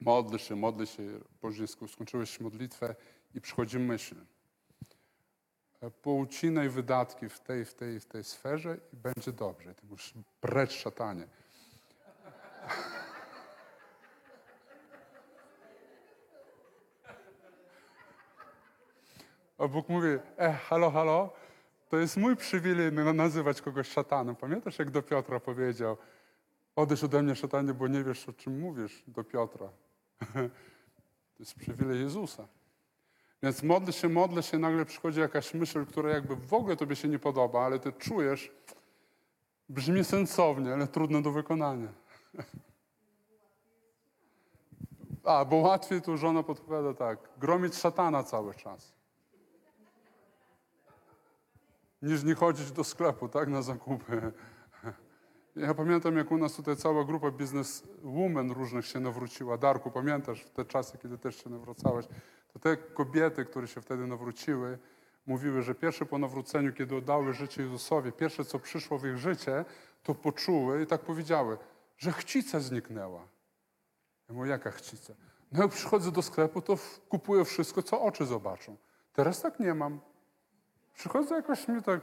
[0.00, 1.02] Modlę się, modlę się,
[1.40, 2.94] później skończyłeś modlitwę
[3.34, 4.16] i przychodzi myśl
[5.90, 9.74] poucinaj wydatki w tej, w tej, w tej sferze i będzie dobrze.
[9.74, 11.26] Ty musisz precz szatanie.
[19.58, 20.08] A Bóg mówi,
[20.38, 21.32] e, halo, halo,
[21.88, 24.36] to jest mój przywilej nazywać kogoś szatanem.
[24.36, 25.96] Pamiętasz, jak do Piotra powiedział,
[26.76, 29.68] odejść ode mnie szatanie, bo nie wiesz, o czym mówisz do Piotra.
[31.34, 32.48] to jest przywilej Jezusa.
[33.44, 37.08] Więc modlę się, modlę się, nagle przychodzi jakaś myśl, która jakby w ogóle tobie się
[37.08, 38.52] nie podoba, ale ty czujesz,
[39.68, 41.88] brzmi sensownie, ale trudne do wykonania.
[45.24, 48.92] A, bo łatwiej tu żona podpowiada tak, gromić szatana cały czas.
[52.02, 54.32] Niż nie chodzić do sklepu, tak, na zakupy.
[55.56, 59.58] Ja pamiętam, jak u nas tutaj cała grupa bizneswoman różnych się nawróciła.
[59.58, 62.06] Darku, pamiętasz te czasy, kiedy też się nawracałeś?
[62.54, 64.78] To te kobiety, które się wtedy nawróciły,
[65.26, 69.64] mówiły, że pierwsze po nawróceniu, kiedy oddały życie Jezusowi, pierwsze, co przyszło w ich życie,
[70.02, 71.58] to poczuły i tak powiedziały,
[71.98, 73.26] że chcica zniknęła.
[74.28, 75.14] Ja mówię, jaka chcica?
[75.52, 76.78] No jak przychodzę do sklepu, to
[77.08, 78.76] kupuję wszystko, co oczy zobaczą.
[79.12, 80.00] Teraz tak nie mam.
[80.94, 82.00] Przychodzę jakoś mi tak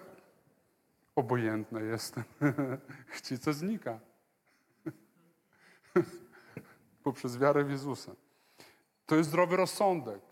[1.15, 2.23] obojętny jestem.
[3.07, 3.99] Chcica znika.
[7.03, 8.11] Poprzez wiarę w Jezusa.
[9.05, 10.30] To jest zdrowy rozsądek.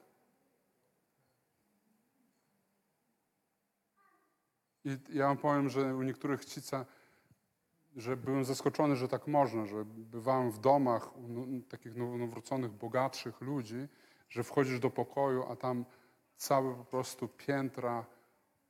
[4.86, 6.86] I ja wam powiem, że u niektórych chcica,
[7.96, 13.42] że byłem zaskoczony, że tak można, że bywałem w domach u no, takich nowowróconych, bogatszych
[13.42, 13.88] ludzi,
[14.30, 15.86] że wchodzisz do pokoju, a tam
[16.38, 18.06] całe po prostu piętra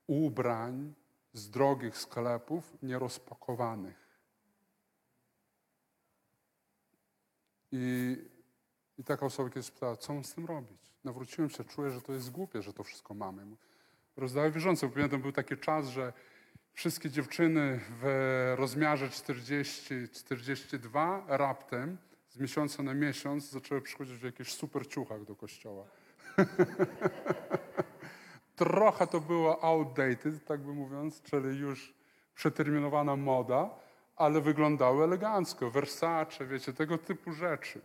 [0.08, 0.94] ubrań
[1.34, 4.10] z drogich sklepów nierozpakowanych.
[7.72, 8.18] I,
[8.98, 10.94] I taka osoba kiedyś pytała, co mam z tym robić?
[11.04, 13.56] Nawróciłem się, czuję, że to jest głupie, że to wszystko mamy.
[14.20, 14.92] Rozdałem wierzącym.
[14.92, 16.14] Pamiętam, był taki czas, że
[16.74, 21.98] wszystkie dziewczyny w rozmiarze 40-42 raptem
[22.30, 25.86] z miesiąca na miesiąc zaczęły przychodzić w jakichś super ciuchach do kościoła.
[28.56, 31.94] Trochę to było outdated, tak by mówiąc, czyli już
[32.36, 33.70] przeterminowana moda,
[34.16, 35.72] ale wyglądały elegancko.
[35.72, 37.82] Versace, wiecie, tego typu rzeczy.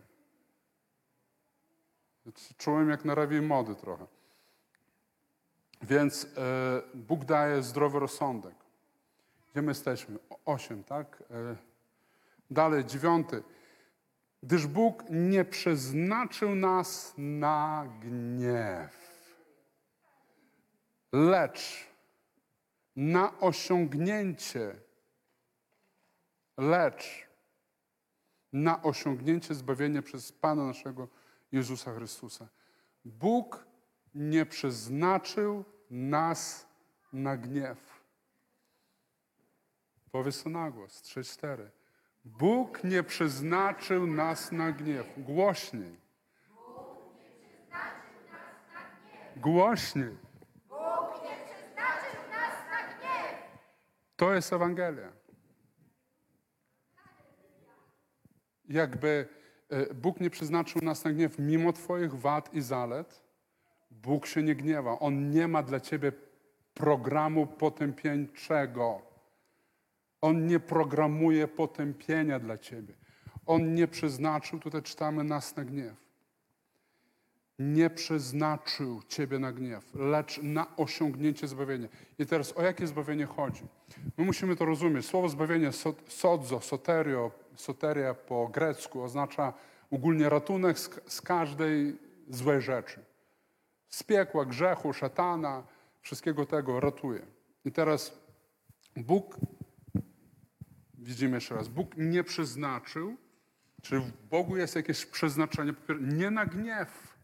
[2.57, 4.05] Czułem jak na rewie mody trochę.
[5.81, 8.55] Więc e, Bóg daje zdrowy rozsądek.
[9.51, 10.19] Gdzie my jesteśmy?
[10.45, 11.23] Osiem, tak?
[11.31, 11.55] E,
[12.51, 13.43] dalej, dziewiąty.
[14.43, 18.91] Gdyż Bóg nie przeznaczył nas na gniew,
[21.13, 21.87] lecz
[22.95, 24.75] na osiągnięcie,
[26.57, 27.27] lecz
[28.53, 31.07] na osiągnięcie zbawienia przez Pana naszego
[31.51, 32.47] Jezusa Chrystusa.
[33.05, 33.65] Bóg
[34.15, 36.67] nie przeznaczył nas
[37.13, 38.05] na gniew.
[40.11, 41.71] Powiedz to na głos, trzy, cztery.
[42.25, 45.05] Bóg nie przeznaczył nas na gniew.
[45.17, 45.99] Głośniej.
[49.35, 50.17] Głośniej.
[54.15, 55.11] To jest Ewangelia.
[58.69, 59.27] Jakby
[59.69, 63.24] e, Bóg nie przeznaczył nas na gniew mimo Twoich wad i zalet,
[64.03, 64.99] Bóg się nie gniewa.
[64.99, 66.11] On nie ma dla ciebie
[66.73, 69.01] programu potępieńczego.
[70.21, 72.93] On nie programuje potępienia dla ciebie.
[73.45, 76.05] On nie przeznaczył, tutaj czytamy, nas na gniew.
[77.59, 81.87] Nie przeznaczył ciebie na gniew, lecz na osiągnięcie zbawienia.
[82.19, 83.63] I teraz o jakie zbawienie chodzi?
[84.17, 85.05] My musimy to rozumieć.
[85.05, 89.53] Słowo zbawienie, so- sodzo, soterio, soteria po grecku oznacza
[89.91, 91.97] ogólnie ratunek z, z każdej
[92.29, 92.99] złej rzeczy
[93.89, 95.63] z piekła, grzechu, szatana,
[96.01, 97.25] wszystkiego tego ratuje.
[97.65, 98.19] I teraz
[98.95, 99.37] Bóg,
[100.93, 103.17] widzimy jeszcze raz, Bóg nie przeznaczył,
[103.81, 107.15] czy w Bogu jest jakieś przeznaczenie, nie na gniew.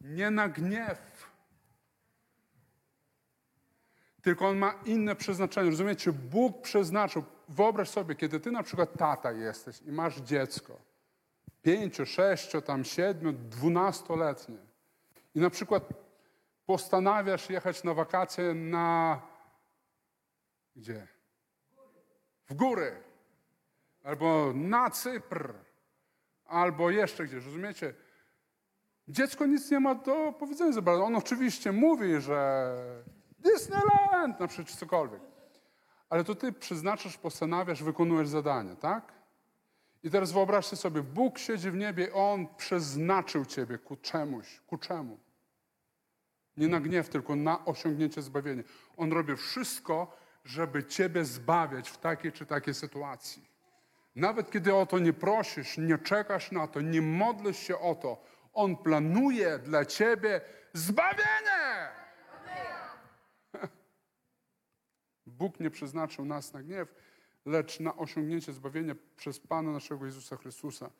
[0.00, 1.30] Nie na gniew.
[4.22, 5.70] Tylko on ma inne przeznaczenie.
[5.70, 6.12] Rozumiecie?
[6.12, 7.24] Bóg przeznaczył.
[7.48, 10.80] Wyobraź sobie, kiedy ty na przykład tata jesteś i masz dziecko,
[11.62, 14.58] pięcio, sześcio, tam siedmiu, dwunastoletnie.
[15.34, 15.88] I na przykład
[16.66, 19.20] postanawiasz jechać na wakacje na.
[20.76, 21.08] Gdzie?
[22.46, 23.02] W góry.
[24.04, 25.54] Albo na Cypr.
[26.44, 27.94] Albo jeszcze gdzieś, rozumiecie?
[29.08, 31.04] Dziecko nic nie ma do powiedzenia za bardzo.
[31.04, 32.72] On oczywiście mówi, że
[33.38, 35.20] Disneyland, na przykład czy cokolwiek.
[36.08, 39.12] Ale to ty przeznaczasz, postanawiasz, wykonujesz zadanie, tak?
[40.02, 45.18] I teraz wyobraźcie sobie, Bóg siedzi w niebie, On przeznaczył ciebie ku czemuś, ku czemu?
[46.56, 48.62] Nie na gniew, tylko na osiągnięcie zbawienia.
[48.96, 53.48] On robi wszystko, żeby Ciebie zbawiać w takiej czy takiej sytuacji.
[54.16, 58.24] Nawet kiedy o to nie prosisz, nie czekasz na to, nie modlisz się o to,
[58.52, 60.40] On planuje dla Ciebie
[60.72, 61.88] zbawienie.
[65.26, 66.94] Bóg nie przeznaczył nas na gniew,
[67.46, 70.90] lecz na osiągnięcie zbawienia przez Pana naszego Jezusa Chrystusa.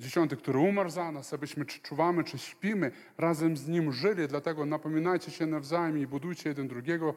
[0.00, 4.28] Dziesiąty, który umarł za nas, abyśmy czy czuwamy, czy śpimy, razem z Nim żyli.
[4.28, 7.14] Dlatego napominajcie się nawzajem i budujcie jeden drugiego,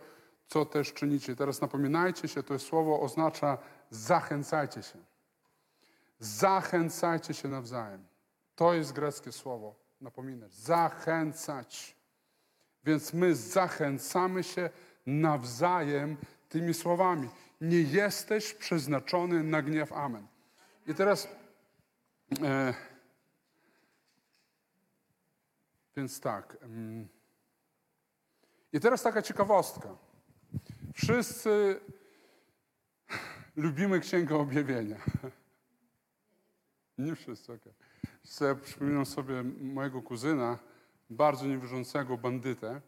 [0.48, 1.36] co też czynicie.
[1.36, 3.58] Teraz napominajcie się, to słowo oznacza
[3.90, 5.00] zachęcajcie się.
[6.20, 8.06] Zachęcajcie się nawzajem.
[8.56, 10.54] To jest greckie słowo, napominać.
[10.56, 11.96] Zachęcać.
[12.84, 14.70] Więc my zachęcamy się
[15.06, 16.18] nawzajem
[16.50, 17.30] tymi słowami.
[17.62, 19.94] Nie jesteś przeznaczony na gniew.
[19.94, 20.28] Amen.
[20.88, 21.43] I teraz.
[22.44, 22.74] E,
[25.96, 26.58] więc tak.
[26.62, 27.08] mm.
[28.74, 29.98] I teraz taka ciekawostka.
[30.94, 31.80] Wszyscy
[33.56, 34.98] lubimy Księgę Objawienia.
[36.98, 37.74] Nie wszyscy, okej.
[38.38, 38.56] Okay.
[38.56, 40.60] Przypominam sobie mojego kuzyna,
[41.10, 42.82] bardzo niewierzącego bandytę.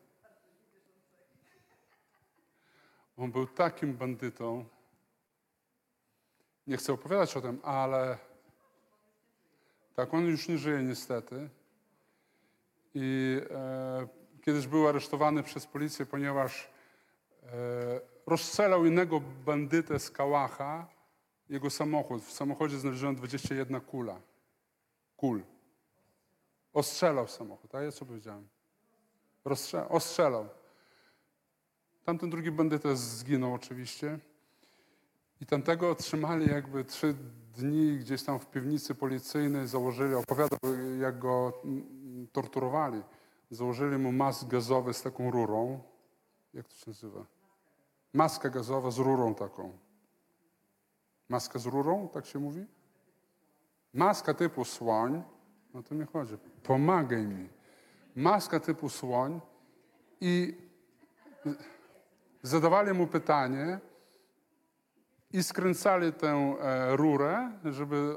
[3.18, 4.66] On był takim bandytą.
[6.68, 8.18] Nie chcę opowiadać o tym, ale
[9.96, 11.50] tak, on już nie żyje niestety.
[12.94, 14.08] I e,
[14.42, 16.70] kiedyś był aresztowany przez policję, ponieważ
[17.44, 17.48] e,
[18.26, 20.88] rozstrzelał innego bandytę z kałacha,
[21.50, 22.24] jego samochód.
[22.24, 24.22] W samochodzie znaleziono 21 kula.
[25.18, 25.44] Kul.
[26.74, 28.48] Ostrzelał samochód, a ja co powiedziałem?
[29.46, 30.50] Rozstrze- ostrzelał.
[32.04, 34.20] Tamten drugi bandyta zginął oczywiście.
[35.42, 37.16] I tamtego otrzymali jakby trzy
[37.58, 40.60] dni gdzieś tam w piwnicy policyjnej, założyli, opowiadał
[41.00, 43.04] jak go mm, torturowali.
[43.52, 45.80] Założyli mu mask gazowy z taką rurą.
[46.54, 47.26] Jak to się nazywa?
[48.14, 49.78] Maska gazowa z rurą taką.
[51.30, 52.66] Maska z rurą, tak się mówi?
[53.94, 55.24] Maska typu słoń,
[55.74, 56.38] no to mi chodzi.
[56.64, 57.50] Pomagaj mi.
[58.16, 59.42] Maska typu słoń
[60.22, 60.58] i
[62.42, 63.80] zadawali mu pytanie
[65.36, 68.16] i skręcali tę e, rurę, żeby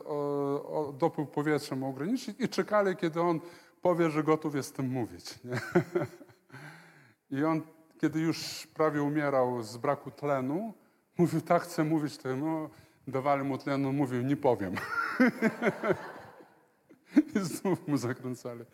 [0.99, 3.41] dopływ powietrza mu ograniczyć i czekali, kiedy on
[3.83, 5.39] powie, że gotów jest tym mówić.
[5.45, 5.61] Nie?
[7.39, 7.63] I on,
[8.01, 10.75] kiedy już prawie umierał z braku tlenu,
[11.19, 12.71] mówił, tak chcę mówić, to no,
[13.07, 14.75] dawali mu tlenu, mówił, nie powiem.
[17.35, 18.65] I znów mu zakręcali.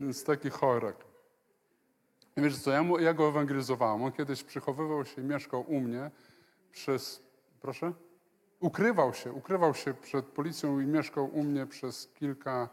[0.00, 0.96] Więc taki chorek.
[2.36, 4.02] I wiesz co, ja, mu, ja go ewangelizowałem.
[4.02, 6.10] On kiedyś przychowywał się i mieszkał u mnie
[6.72, 7.27] przez,
[7.68, 7.92] proszę?
[8.60, 12.68] Ukrywał się, ukrywał się przed policją i mieszkał u mnie przez kilka,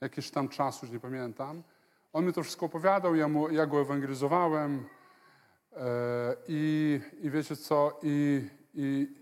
[0.00, 1.62] jakieś tam czasu, już nie pamiętam.
[2.12, 4.84] On mi to wszystko opowiadał, ja, mu, ja go ewangelizowałem
[5.72, 9.14] e, i, i wiecie co, i, i,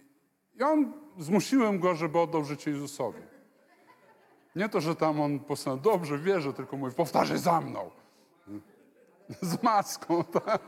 [0.55, 3.23] i on, zmusiłem go, żeby oddał życie Jezusowi.
[4.57, 7.91] Nie to, że tam on postanowił, dobrze, wierzę, tylko mówi, powtarzaj za mną.
[9.43, 10.25] Z maską.
[10.33, 10.61] Tak?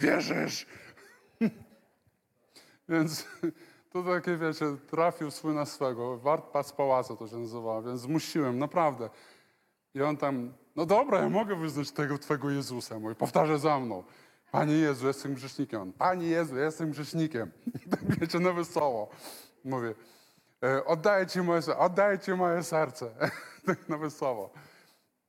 [0.00, 0.66] Wierzysz?
[2.88, 3.26] Więc
[3.92, 6.18] to takie, wiecie, trafił swój na swego.
[6.18, 9.10] Wart pas pałaca to się nazywało, więc zmusiłem, naprawdę.
[9.94, 12.98] I on tam, no dobra, ja mogę wyznać tego Twojego Jezusa.
[12.98, 14.04] Mówi, powtarzaj za mną.
[14.52, 15.80] Panie Jezu, jestem grzesznikiem.
[15.80, 17.50] On, Panie Jezu, jestem grzesznikiem.
[17.86, 19.08] I tak wiecie, na wesoło.
[19.64, 19.94] Mówię,
[20.64, 23.10] e, oddaję Ci moje, ser- oddaję Ci moje serce.
[23.66, 24.50] tak na wesoło.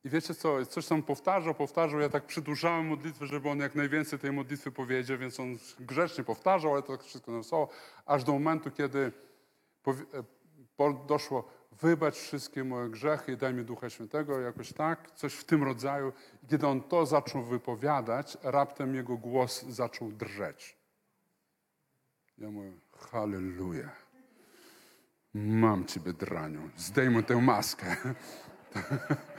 [0.04, 4.20] I wiecie co, coś tam powtarzał, powtarzał, ja tak przedłużałem modlitwę, żeby on jak najwięcej
[4.20, 7.70] tej modlitwy powiedział, więc on grzecznie powtarzał, ale to tak wszystko na wesoło,
[8.06, 9.12] aż do momentu, kiedy
[9.88, 11.48] e, doszło,
[11.82, 16.14] wybacz wszystkie moje grzechy i daj mi Ducha Świętego, jakoś tak, coś w tym rodzaju.
[16.44, 20.78] I kiedy on to zaczął wypowiadać, raptem jego głos zaczął drżeć.
[22.38, 23.90] Ja mówię, halleluja.
[25.34, 26.70] Mam ciebie, draniu.
[26.78, 27.96] Zdejmę tę maskę.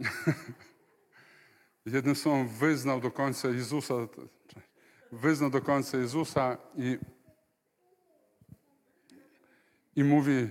[1.86, 3.94] Jednym słowem, wyznał do końca Jezusa,
[5.12, 6.98] wyznał do końca Jezusa i,
[9.96, 10.50] i mówi,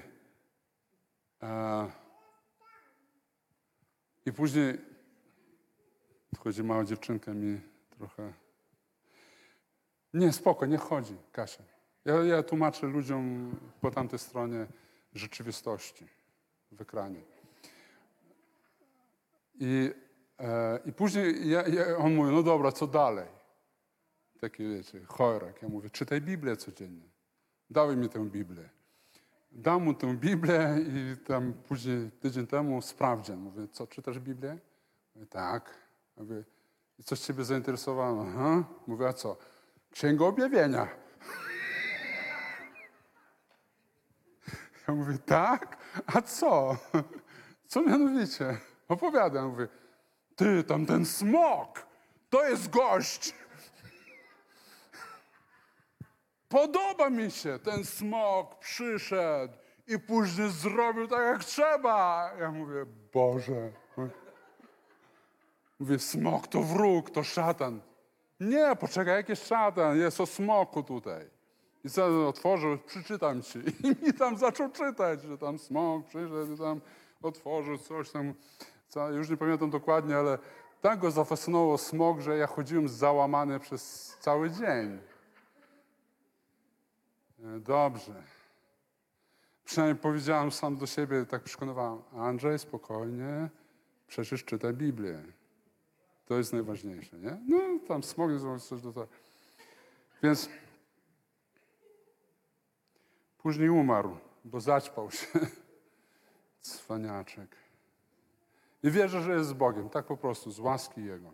[1.44, 1.92] e,
[4.26, 4.78] i później
[6.36, 8.34] wchodzi mała dziewczynka mi trochę,
[10.14, 11.64] nie, spoko, nie chodzi, Kasia.
[12.06, 14.68] Ja, ja tłumaczę ludziom po tamtej stronie
[15.14, 16.08] rzeczywistości
[16.72, 17.37] w ekranie.
[19.60, 19.94] I,
[20.40, 23.26] e, i później ja, ja, on mówi, no dobra, co dalej?
[24.42, 25.62] Taki, wiecie, chorek.
[25.62, 27.10] Ja mówię, czytaj Biblię codziennie.
[27.70, 28.70] Dawaj mi tę Biblię.
[29.52, 33.40] Dam mu tę Biblię i tam później, tydzień temu sprawdzian.
[33.40, 34.58] Mówię, co, czytasz Biblię?
[35.16, 35.74] Mówię, tak.
[36.18, 36.44] Mówię,
[37.00, 38.26] i coś ciebie zainteresowało?
[38.30, 38.64] Aha.
[38.88, 39.38] Mówię, a co?
[39.92, 40.88] Księga Objawienia.
[44.88, 45.78] Ja mówię, tak?
[46.06, 46.78] A co?
[47.68, 48.58] Co mianowicie?
[48.88, 49.50] Opowiadam.
[49.50, 49.68] Mówię,
[50.36, 51.86] Ty, tam ten smok,
[52.30, 53.34] to jest gość.
[56.50, 59.54] Podoba mi się, ten smok przyszedł
[59.88, 62.32] i później zrobił tak jak trzeba.
[62.40, 63.72] Ja mówię, Boże.
[65.80, 67.82] Mówię, smok to wróg, to szatan.
[68.40, 69.98] Nie, poczekaj, jaki szatan?
[69.98, 71.30] Jest o smoku tutaj.
[71.84, 73.60] I co otworzył, przeczytam ci.
[73.84, 76.82] I mi tam zaczął czytać, że tam smok przyszedł i tam
[77.22, 78.34] otworzył coś tam.
[78.90, 80.38] Co, już nie pamiętam dokładnie, ale
[80.82, 85.00] tak go zafascynował smok, że ja chodziłem załamany przez cały dzień.
[87.44, 88.24] E, Dobrze.
[89.66, 92.02] Przynajmniej powiedziałem sam do siebie, tak przekonywałem.
[92.16, 93.50] Andrzej, spokojnie,
[94.08, 95.24] przecież czytaj Biblię.
[96.26, 97.38] To jest najważniejsze, nie?
[97.48, 99.08] No, tam smog jest coś do tego.
[100.24, 100.50] Więc
[103.38, 105.28] później umarł, bo zaćpał się.
[106.62, 107.67] Cwaniaczek.
[108.88, 111.32] I wierzę, że jest z Bogiem, tak po prostu, z łaski Jego.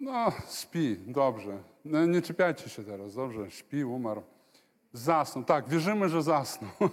[0.00, 1.62] No, śpi, dobrze.
[1.84, 4.22] No, nie czepiajcie się teraz, dobrze, śpi, umarł.
[4.92, 6.70] Zasnął, tak, wierzymy, że zasnął.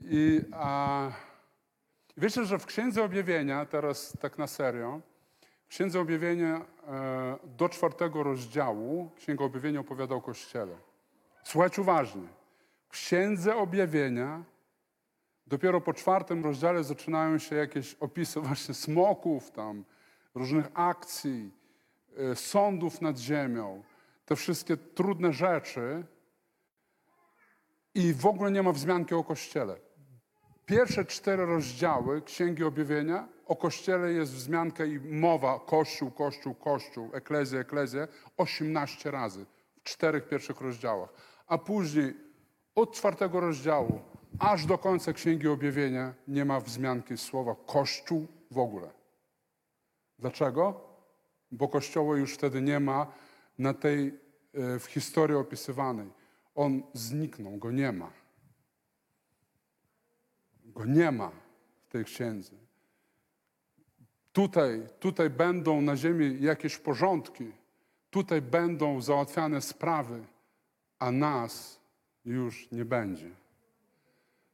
[0.00, 1.08] I a,
[2.16, 5.00] wiecie, że w Księdze Objawienia, teraz tak na serio,
[5.66, 10.76] w Księdze Objawienia e, do czwartego rozdziału Księga Objawienia opowiada o Kościele.
[11.44, 12.28] Słuchajcie uważnie.
[12.88, 14.44] W Księdze Objawienia
[15.50, 19.84] dopiero po czwartym rozdziale zaczynają się jakieś opisy właśnie smoków tam,
[20.34, 21.50] różnych akcji,
[22.16, 23.82] e, sądów nad ziemią,
[24.24, 26.04] te wszystkie trudne rzeczy
[27.94, 29.76] i w ogóle nie ma wzmianki o Kościele.
[30.66, 37.60] Pierwsze cztery rozdziały Księgi Objawienia o Kościele jest wzmianka i mowa Kościół, Kościół, Kościół, Eklezja,
[37.60, 39.46] Eklezja 18 razy
[39.76, 41.08] w czterech pierwszych rozdziałach.
[41.46, 42.14] A później
[42.74, 44.00] od czwartego rozdziału
[44.38, 48.90] aż do końca Księgi Objawienia nie ma wzmianki słowa Kościół w ogóle.
[50.18, 50.80] Dlaczego?
[51.52, 53.06] Bo Kościoła już wtedy nie ma
[53.58, 54.06] na tej,
[54.54, 56.10] e, w historii opisywanej.
[56.54, 58.10] On zniknął, go nie ma.
[60.64, 61.30] Go nie ma
[61.84, 62.52] w tej księdze.
[64.32, 67.52] Tutaj, tutaj będą na ziemi jakieś porządki,
[68.10, 70.24] tutaj będą załatwiane sprawy,
[70.98, 71.80] a nas
[72.24, 73.30] już nie będzie.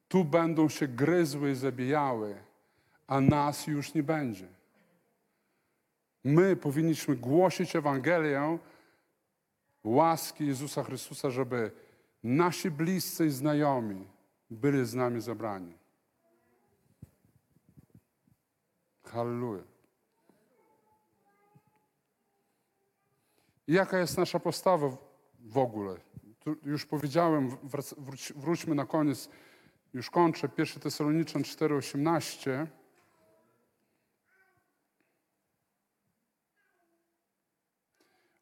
[0.08, 2.36] Tu będą się gryzły i zabijały,
[3.06, 4.48] a nas już nie będzie.
[6.24, 8.58] My powinniśmy głosić Ewangelię
[9.84, 11.70] łaski Jezusa Chrystusa, żeby
[12.22, 14.08] nasi bliscy i znajomi
[14.50, 15.74] byli z nami zabrani.
[19.04, 19.62] Halleluja.
[23.68, 24.88] Jaka jest nasza postawa
[25.40, 25.96] w- ogóle?
[26.40, 27.56] Tu już powiedziałem,
[28.36, 29.28] wróćmy na koniec,
[29.96, 32.66] już kończę, 1 Tesaloniczan 4,18.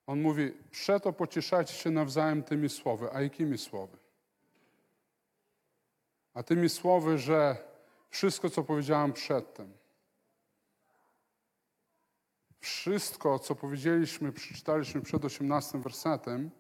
[0.07, 3.09] On mówi, przeto pocieszajcie się nawzajem tymi słowy.
[3.13, 3.97] A jakimi słowy?
[6.35, 7.57] A tymi słowy, że
[8.11, 9.73] wszystko, co powiedziałem przedtem,
[12.61, 16.51] wszystko, co powiedzieliśmy, przeczytaliśmy przed 18 wersetem,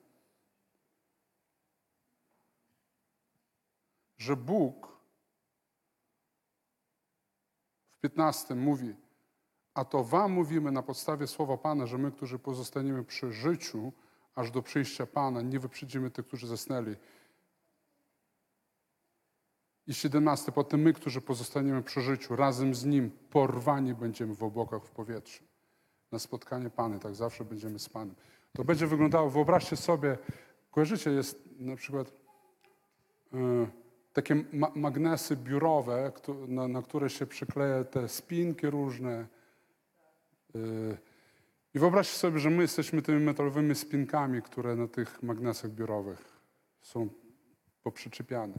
[4.25, 4.99] że Bóg
[7.91, 8.95] w 15 mówi,
[9.75, 13.93] a to wam mówimy na podstawie słowa Pana, że my, którzy pozostaniemy przy życiu,
[14.35, 16.97] aż do przyjścia Pana, nie wyprzedzimy tych, którzy zasnęli.
[19.87, 24.85] I 17, potem my, którzy pozostaniemy przy życiu, razem z Nim porwani będziemy w obłokach
[24.85, 25.45] w powietrzu.
[26.13, 28.15] Na spotkanie Pany, tak zawsze będziemy z Panem.
[28.53, 30.19] To będzie wyglądało, wyobraźcie sobie,
[30.71, 32.13] kojarzycie, jest na przykład
[33.33, 33.84] e,
[34.15, 36.12] takie ma magnesy biurowe,
[36.49, 39.27] na, na które się przykleja te spinki różne.
[40.55, 40.97] Yy,
[41.74, 46.41] I wyobraźcie sobie, że my jesteśmy tymi metalowymi spinkami, które na tych magnesach biurowych
[46.82, 47.09] są
[47.82, 48.59] poprzyczepiane.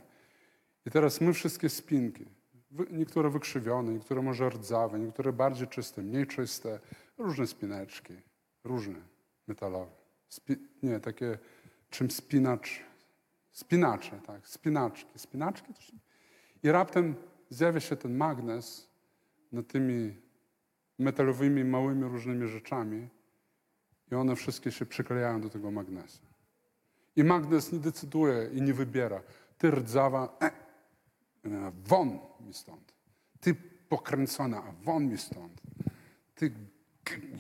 [0.86, 2.26] I teraz my wszystkie spinki,
[2.92, 6.80] niektóre wykrzywione, niektóre może rdzawe, niektóre bardziej czyste, mniej czyste,
[7.18, 8.14] różne spineczki,
[8.64, 9.02] różne
[9.48, 9.92] metalowe.
[10.30, 11.38] Spi nie, takie
[11.90, 12.84] czym spinacz,
[13.56, 15.74] spinacze, tak, spinaczki, spinaczki.
[16.64, 17.16] I raptem
[17.50, 18.90] zjawia się ten magnes
[19.52, 20.16] nad tymi
[21.00, 23.10] metalowymi, małymi różnymi rzeczami
[24.12, 26.22] i one wszystkie się przyklejają do tego magnesu.
[27.16, 29.22] I magnes nie decyduje i nie wybiera.
[29.58, 32.94] Ty rdzawa, e, e, won mi stąd.
[33.40, 33.56] Ty
[33.90, 35.62] pokręcona, a won mi stąd.
[36.36, 36.52] Ty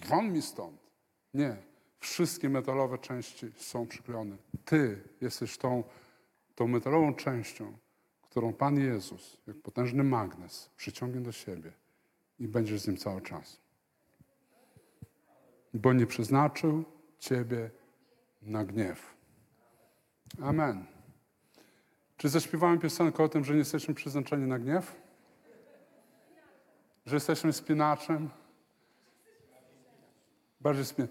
[0.10, 0.82] won mi stąd.
[1.34, 1.58] Nie.
[2.00, 4.38] Wszystkie metalowe części są przyklejone.
[4.66, 5.84] Ty jesteś tą,
[6.56, 7.77] tą metalową częścią,
[8.22, 11.72] którą Pan Jezus, jak potężny magnes, przyciągnie do siebie
[12.40, 13.57] i będziesz z nim cały czas.
[15.73, 16.86] Bo nie przeznaczył
[17.19, 17.72] Ciebie
[18.41, 19.15] na gniew.
[20.41, 20.86] Amen.
[22.18, 24.95] Czy zaśpiewałem piosenkę o tym, że nie jesteśmy przeznaczeni na gniew?
[27.06, 28.30] Że jesteśmy spinaczem?
[30.61, 31.07] Bardziej spin...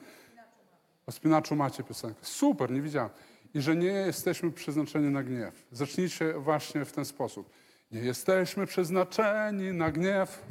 [1.07, 2.25] O spinaczu macie piosenkę.
[2.25, 3.11] Super, nie widziałem.
[3.55, 5.67] I że nie jesteśmy przeznaczeni na gniew.
[5.73, 7.51] Zacznijcie właśnie w ten sposób.
[7.93, 10.47] Nie jesteśmy przeznaczeni na gniew.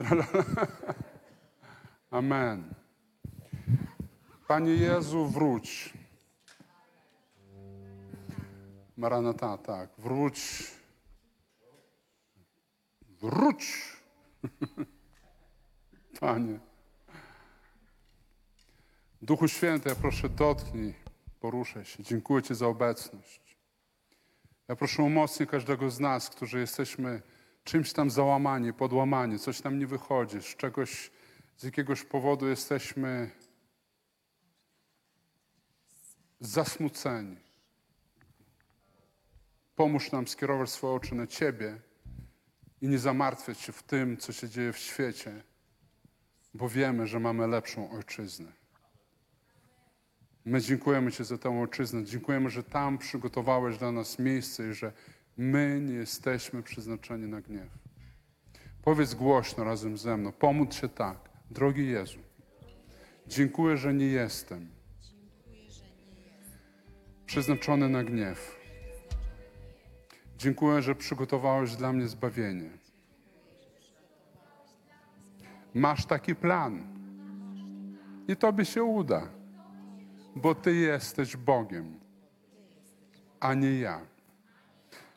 [2.10, 2.74] Amen.
[4.48, 5.92] Panie Jezu, wróć.
[8.96, 9.90] Maranata, tak.
[9.98, 10.70] Wróć.
[13.20, 13.72] Wróć.
[16.20, 16.58] Panie.
[19.22, 20.94] Duchu Święty, ja proszę dotknij,
[21.42, 22.02] poruszaj się.
[22.02, 23.56] Dziękuję Ci za obecność.
[24.68, 27.22] Ja proszę umocnij każdego z nas, którzy jesteśmy
[27.64, 31.10] czymś tam załamani, podłamani, coś nam nie wychodzi, z czegoś,
[31.56, 33.30] z jakiegoś powodu jesteśmy
[36.40, 37.36] zasmuceni.
[39.76, 41.80] Pomóż nam skierować swoje oczy na Ciebie
[42.80, 45.42] i nie zamartwiać się w tym, co się dzieje w świecie,
[46.54, 48.61] bo wiemy, że mamy lepszą ojczyznę.
[50.44, 52.04] My dziękujemy Ci za tę ojczyznę.
[52.04, 54.92] Dziękujemy, że tam przygotowałeś dla nas miejsce i że
[55.36, 57.78] my nie jesteśmy przeznaczeni na gniew.
[58.82, 60.32] Powiedz głośno razem ze mną.
[60.32, 61.18] Pomódl się tak.
[61.50, 62.18] Drogi Jezu,
[63.26, 64.68] dziękuję, że nie jestem
[67.26, 68.56] przeznaczony na gniew.
[70.38, 72.70] Dziękuję, że przygotowałeś dla mnie zbawienie.
[75.74, 76.82] Masz taki plan
[78.28, 79.28] i Tobie się uda,
[80.36, 82.00] bo Ty jesteś Bogiem,
[83.40, 84.00] a nie ja.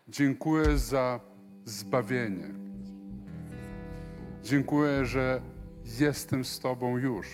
[0.08, 1.20] Dziękuję za
[1.66, 2.48] zbawienie.
[4.44, 5.42] Dziękuję, że
[6.00, 7.28] jestem z Tobą już.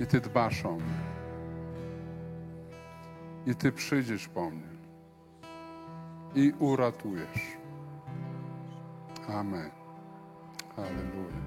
[0.00, 1.04] I Ty dbasz o mnie.
[3.46, 4.74] I Ty przyjdziesz po mnie.
[6.34, 7.56] I uratujesz.
[9.28, 9.70] Amen.
[10.76, 11.42] Halleluja.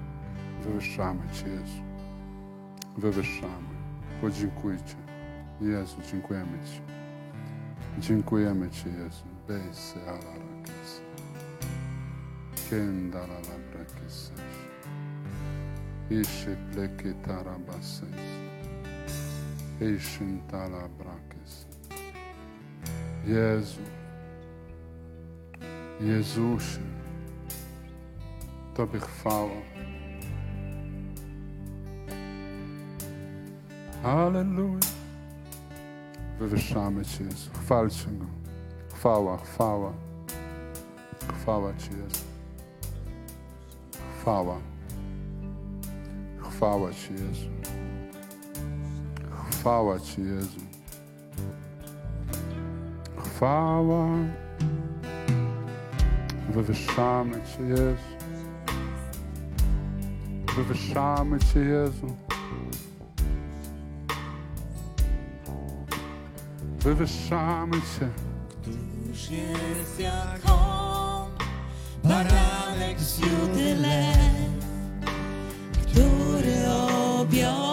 [0.62, 1.87] Wywyższamy Cię, Jezu.
[2.98, 3.78] Wywyższamy.
[4.20, 4.94] Podziękujcie.
[5.60, 6.80] Jezu, dziękujemy Ci.
[7.98, 9.24] Dziękujemy Ci, Jezu.
[9.48, 11.00] Bejse ala rakes.
[12.70, 14.32] Kenda la la brekes.
[16.10, 18.02] Ishe pleke tarabases.
[19.80, 21.66] Ishin tala brakes.
[23.26, 23.82] Jezu.
[26.00, 26.82] Jezusie.
[28.74, 29.62] Tobie chwała.
[34.02, 34.80] Halleluja.
[36.38, 37.50] Wywyższamy Cię, Jezu.
[37.62, 38.26] Chwalcie Go.
[38.94, 39.92] Chwała, chwała.
[41.40, 42.24] Chwała Ci, Jezu.
[44.20, 44.56] Chwała.
[46.38, 47.50] Chwała Ci, Jezu.
[49.50, 50.60] Chwała Ci, Jezu.
[53.16, 54.08] Chwała.
[56.50, 58.18] Wywyższamy Cię, Jezu.
[60.56, 62.27] Wywyższamy Cię, Jezu.
[66.80, 68.08] Wywyższamy Cię.
[68.48, 71.30] Któż jest jak on,
[72.04, 74.64] baranek z Judy lew,
[75.86, 76.68] który
[77.20, 77.67] objął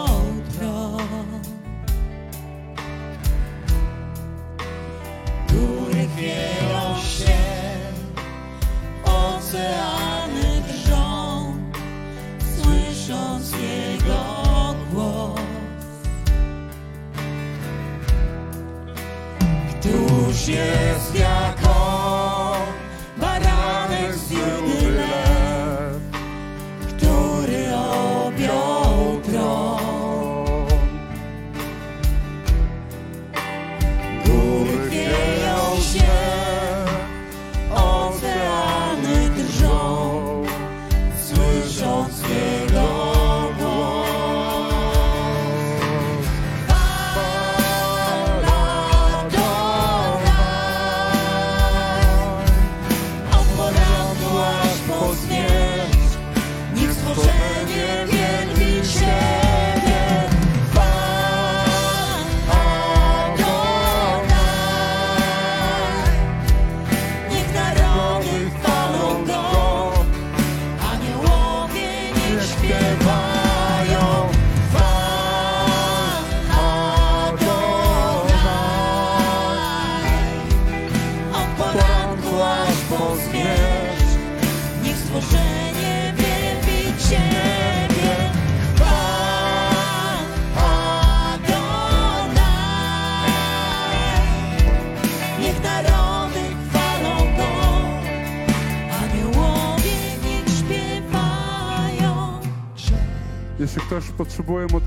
[20.45, 20.84] Któż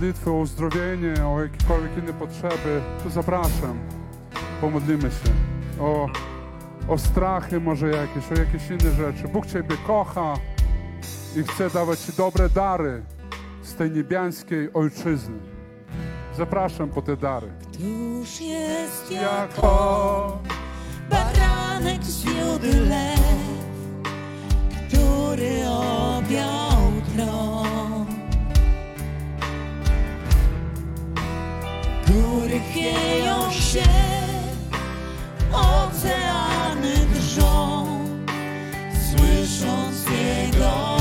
[0.08, 3.78] modlitwy o uzdrowienie, o jakiekolwiek inne potrzeby, to zapraszam.
[4.60, 5.30] Pomodlimy się.
[5.80, 6.08] O,
[6.88, 9.28] o strachy może jakieś, o jakieś inne rzeczy.
[9.28, 10.34] Bóg Ciebie kocha
[11.36, 13.02] i chce dawać Ci dobre dary
[13.62, 15.38] z tej niebiańskiej ojczyzny.
[16.36, 17.48] Zapraszam po te dary.
[17.72, 20.38] Tuż jest jako
[21.10, 22.24] baranek z
[22.64, 23.20] lew,
[24.88, 27.57] który objął tron.
[32.28, 33.88] chmury chwieją się,
[35.52, 37.86] oceany drżą,
[39.10, 40.97] słysząc Jego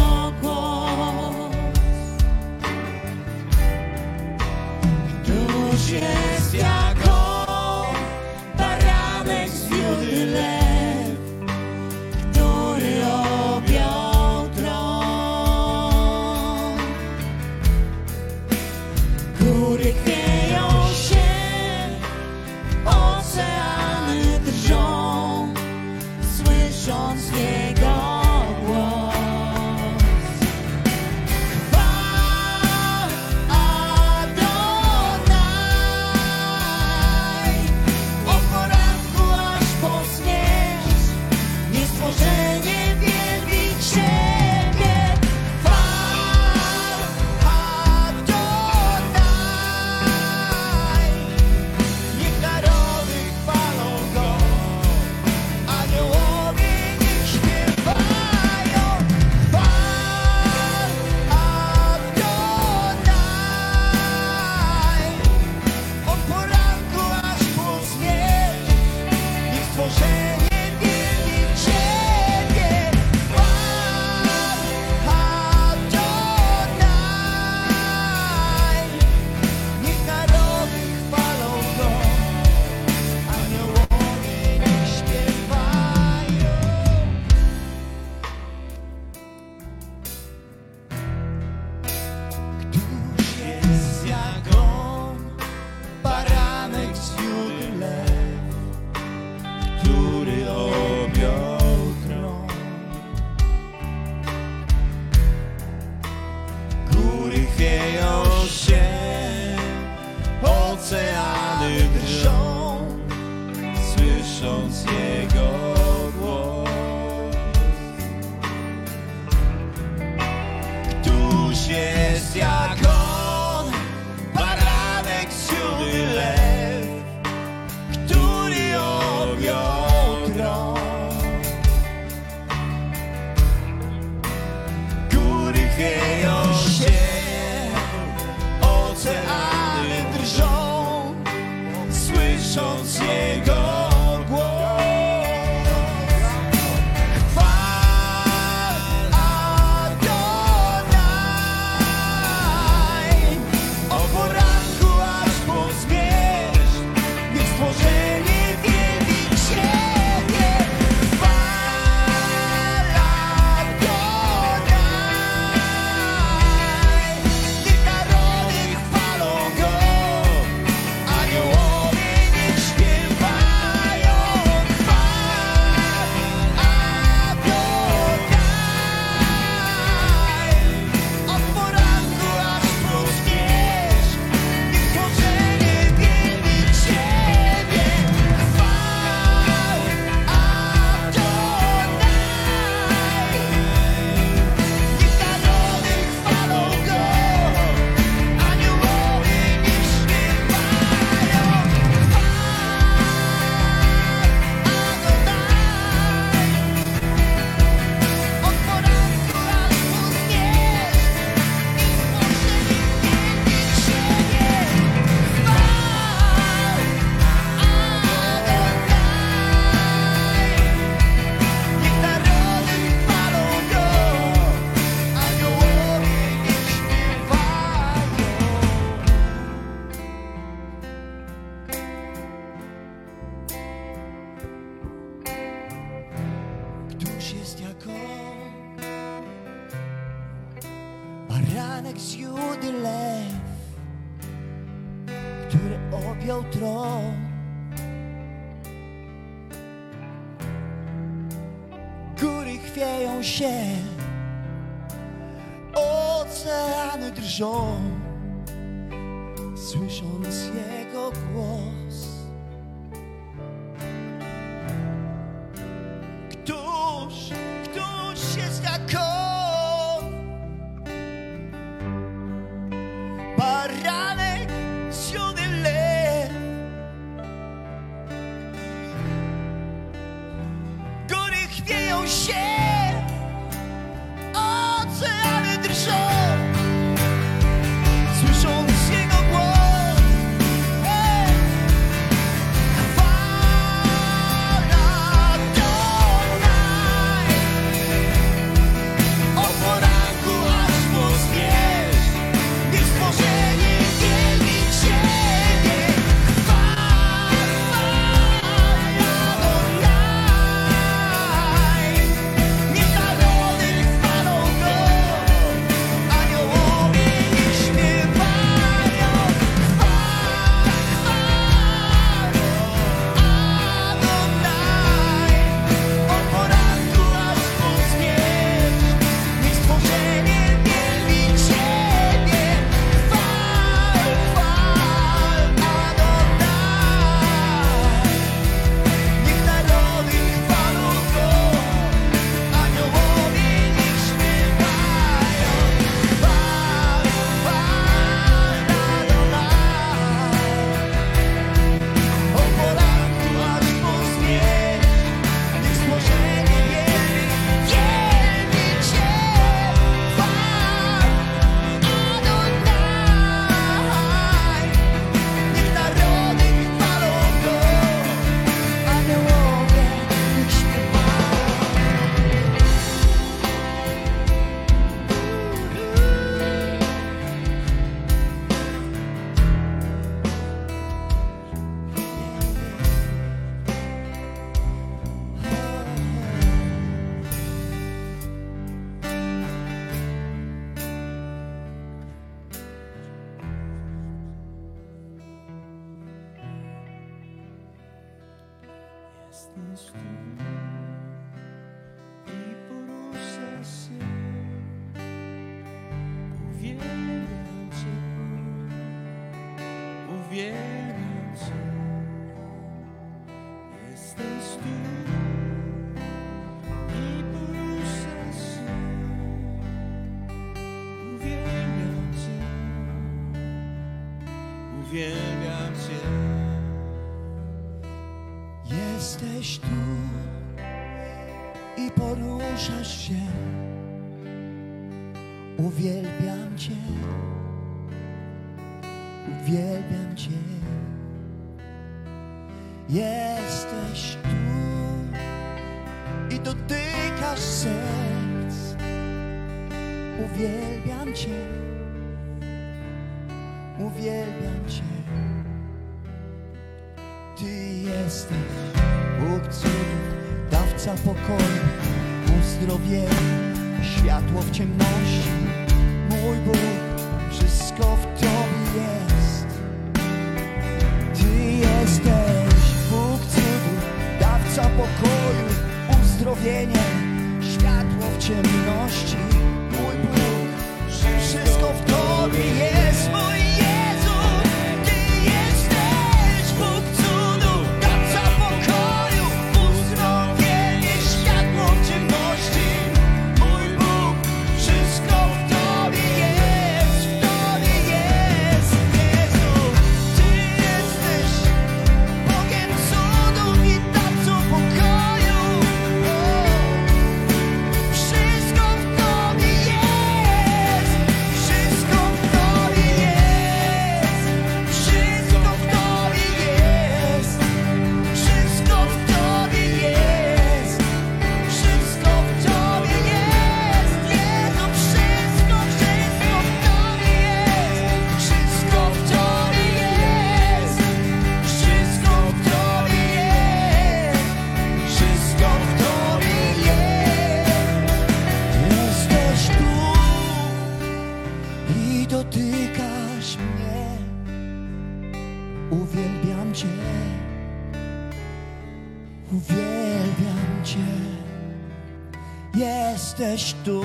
[553.19, 553.83] Jesteś tu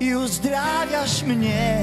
[0.00, 1.77] i uzdrawiasz mnie.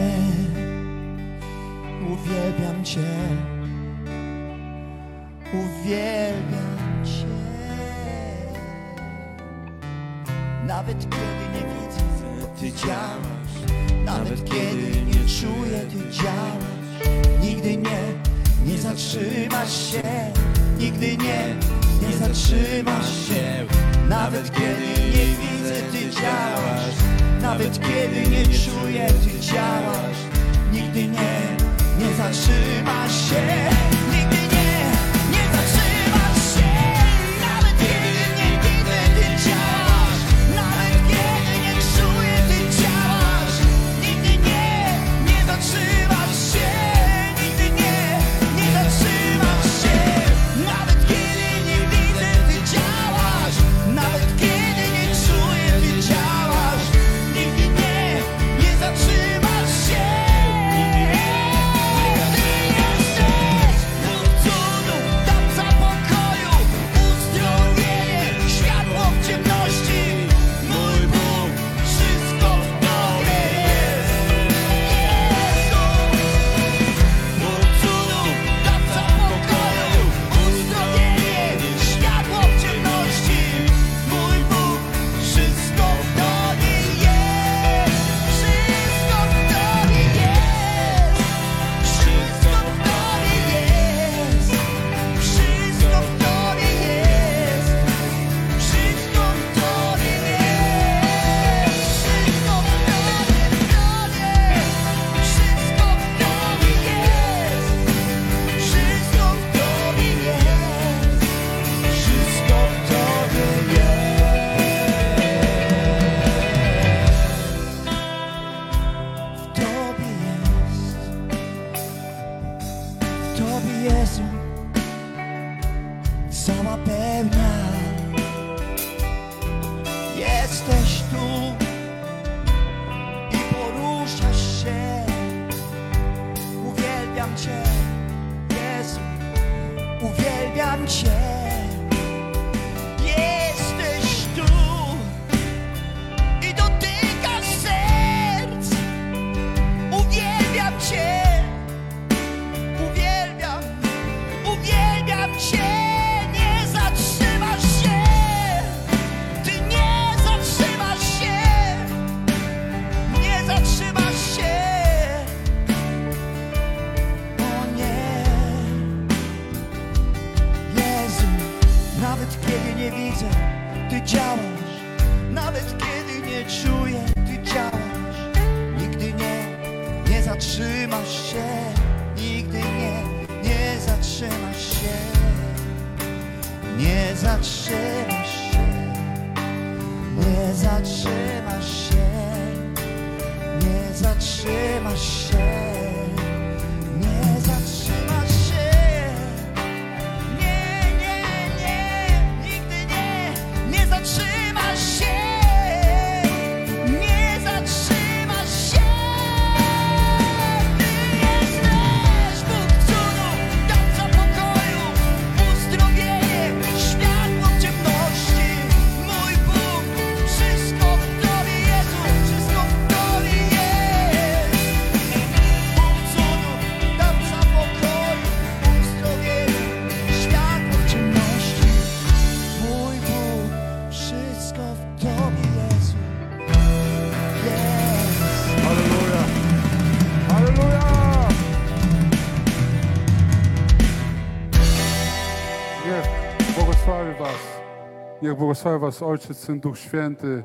[248.26, 250.44] Niech błogosławi Was Ojciec, Syn, Duch Święty.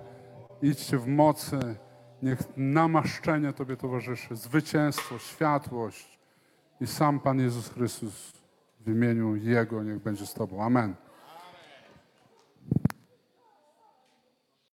[0.62, 1.58] Idźcie w mocy.
[2.22, 4.36] Niech namaszczenie Tobie towarzyszy.
[4.36, 6.18] Zwycięstwo, światłość.
[6.80, 8.32] I sam Pan Jezus Chrystus
[8.80, 10.64] w imieniu Jego niech będzie z Tobą.
[10.64, 10.94] Amen.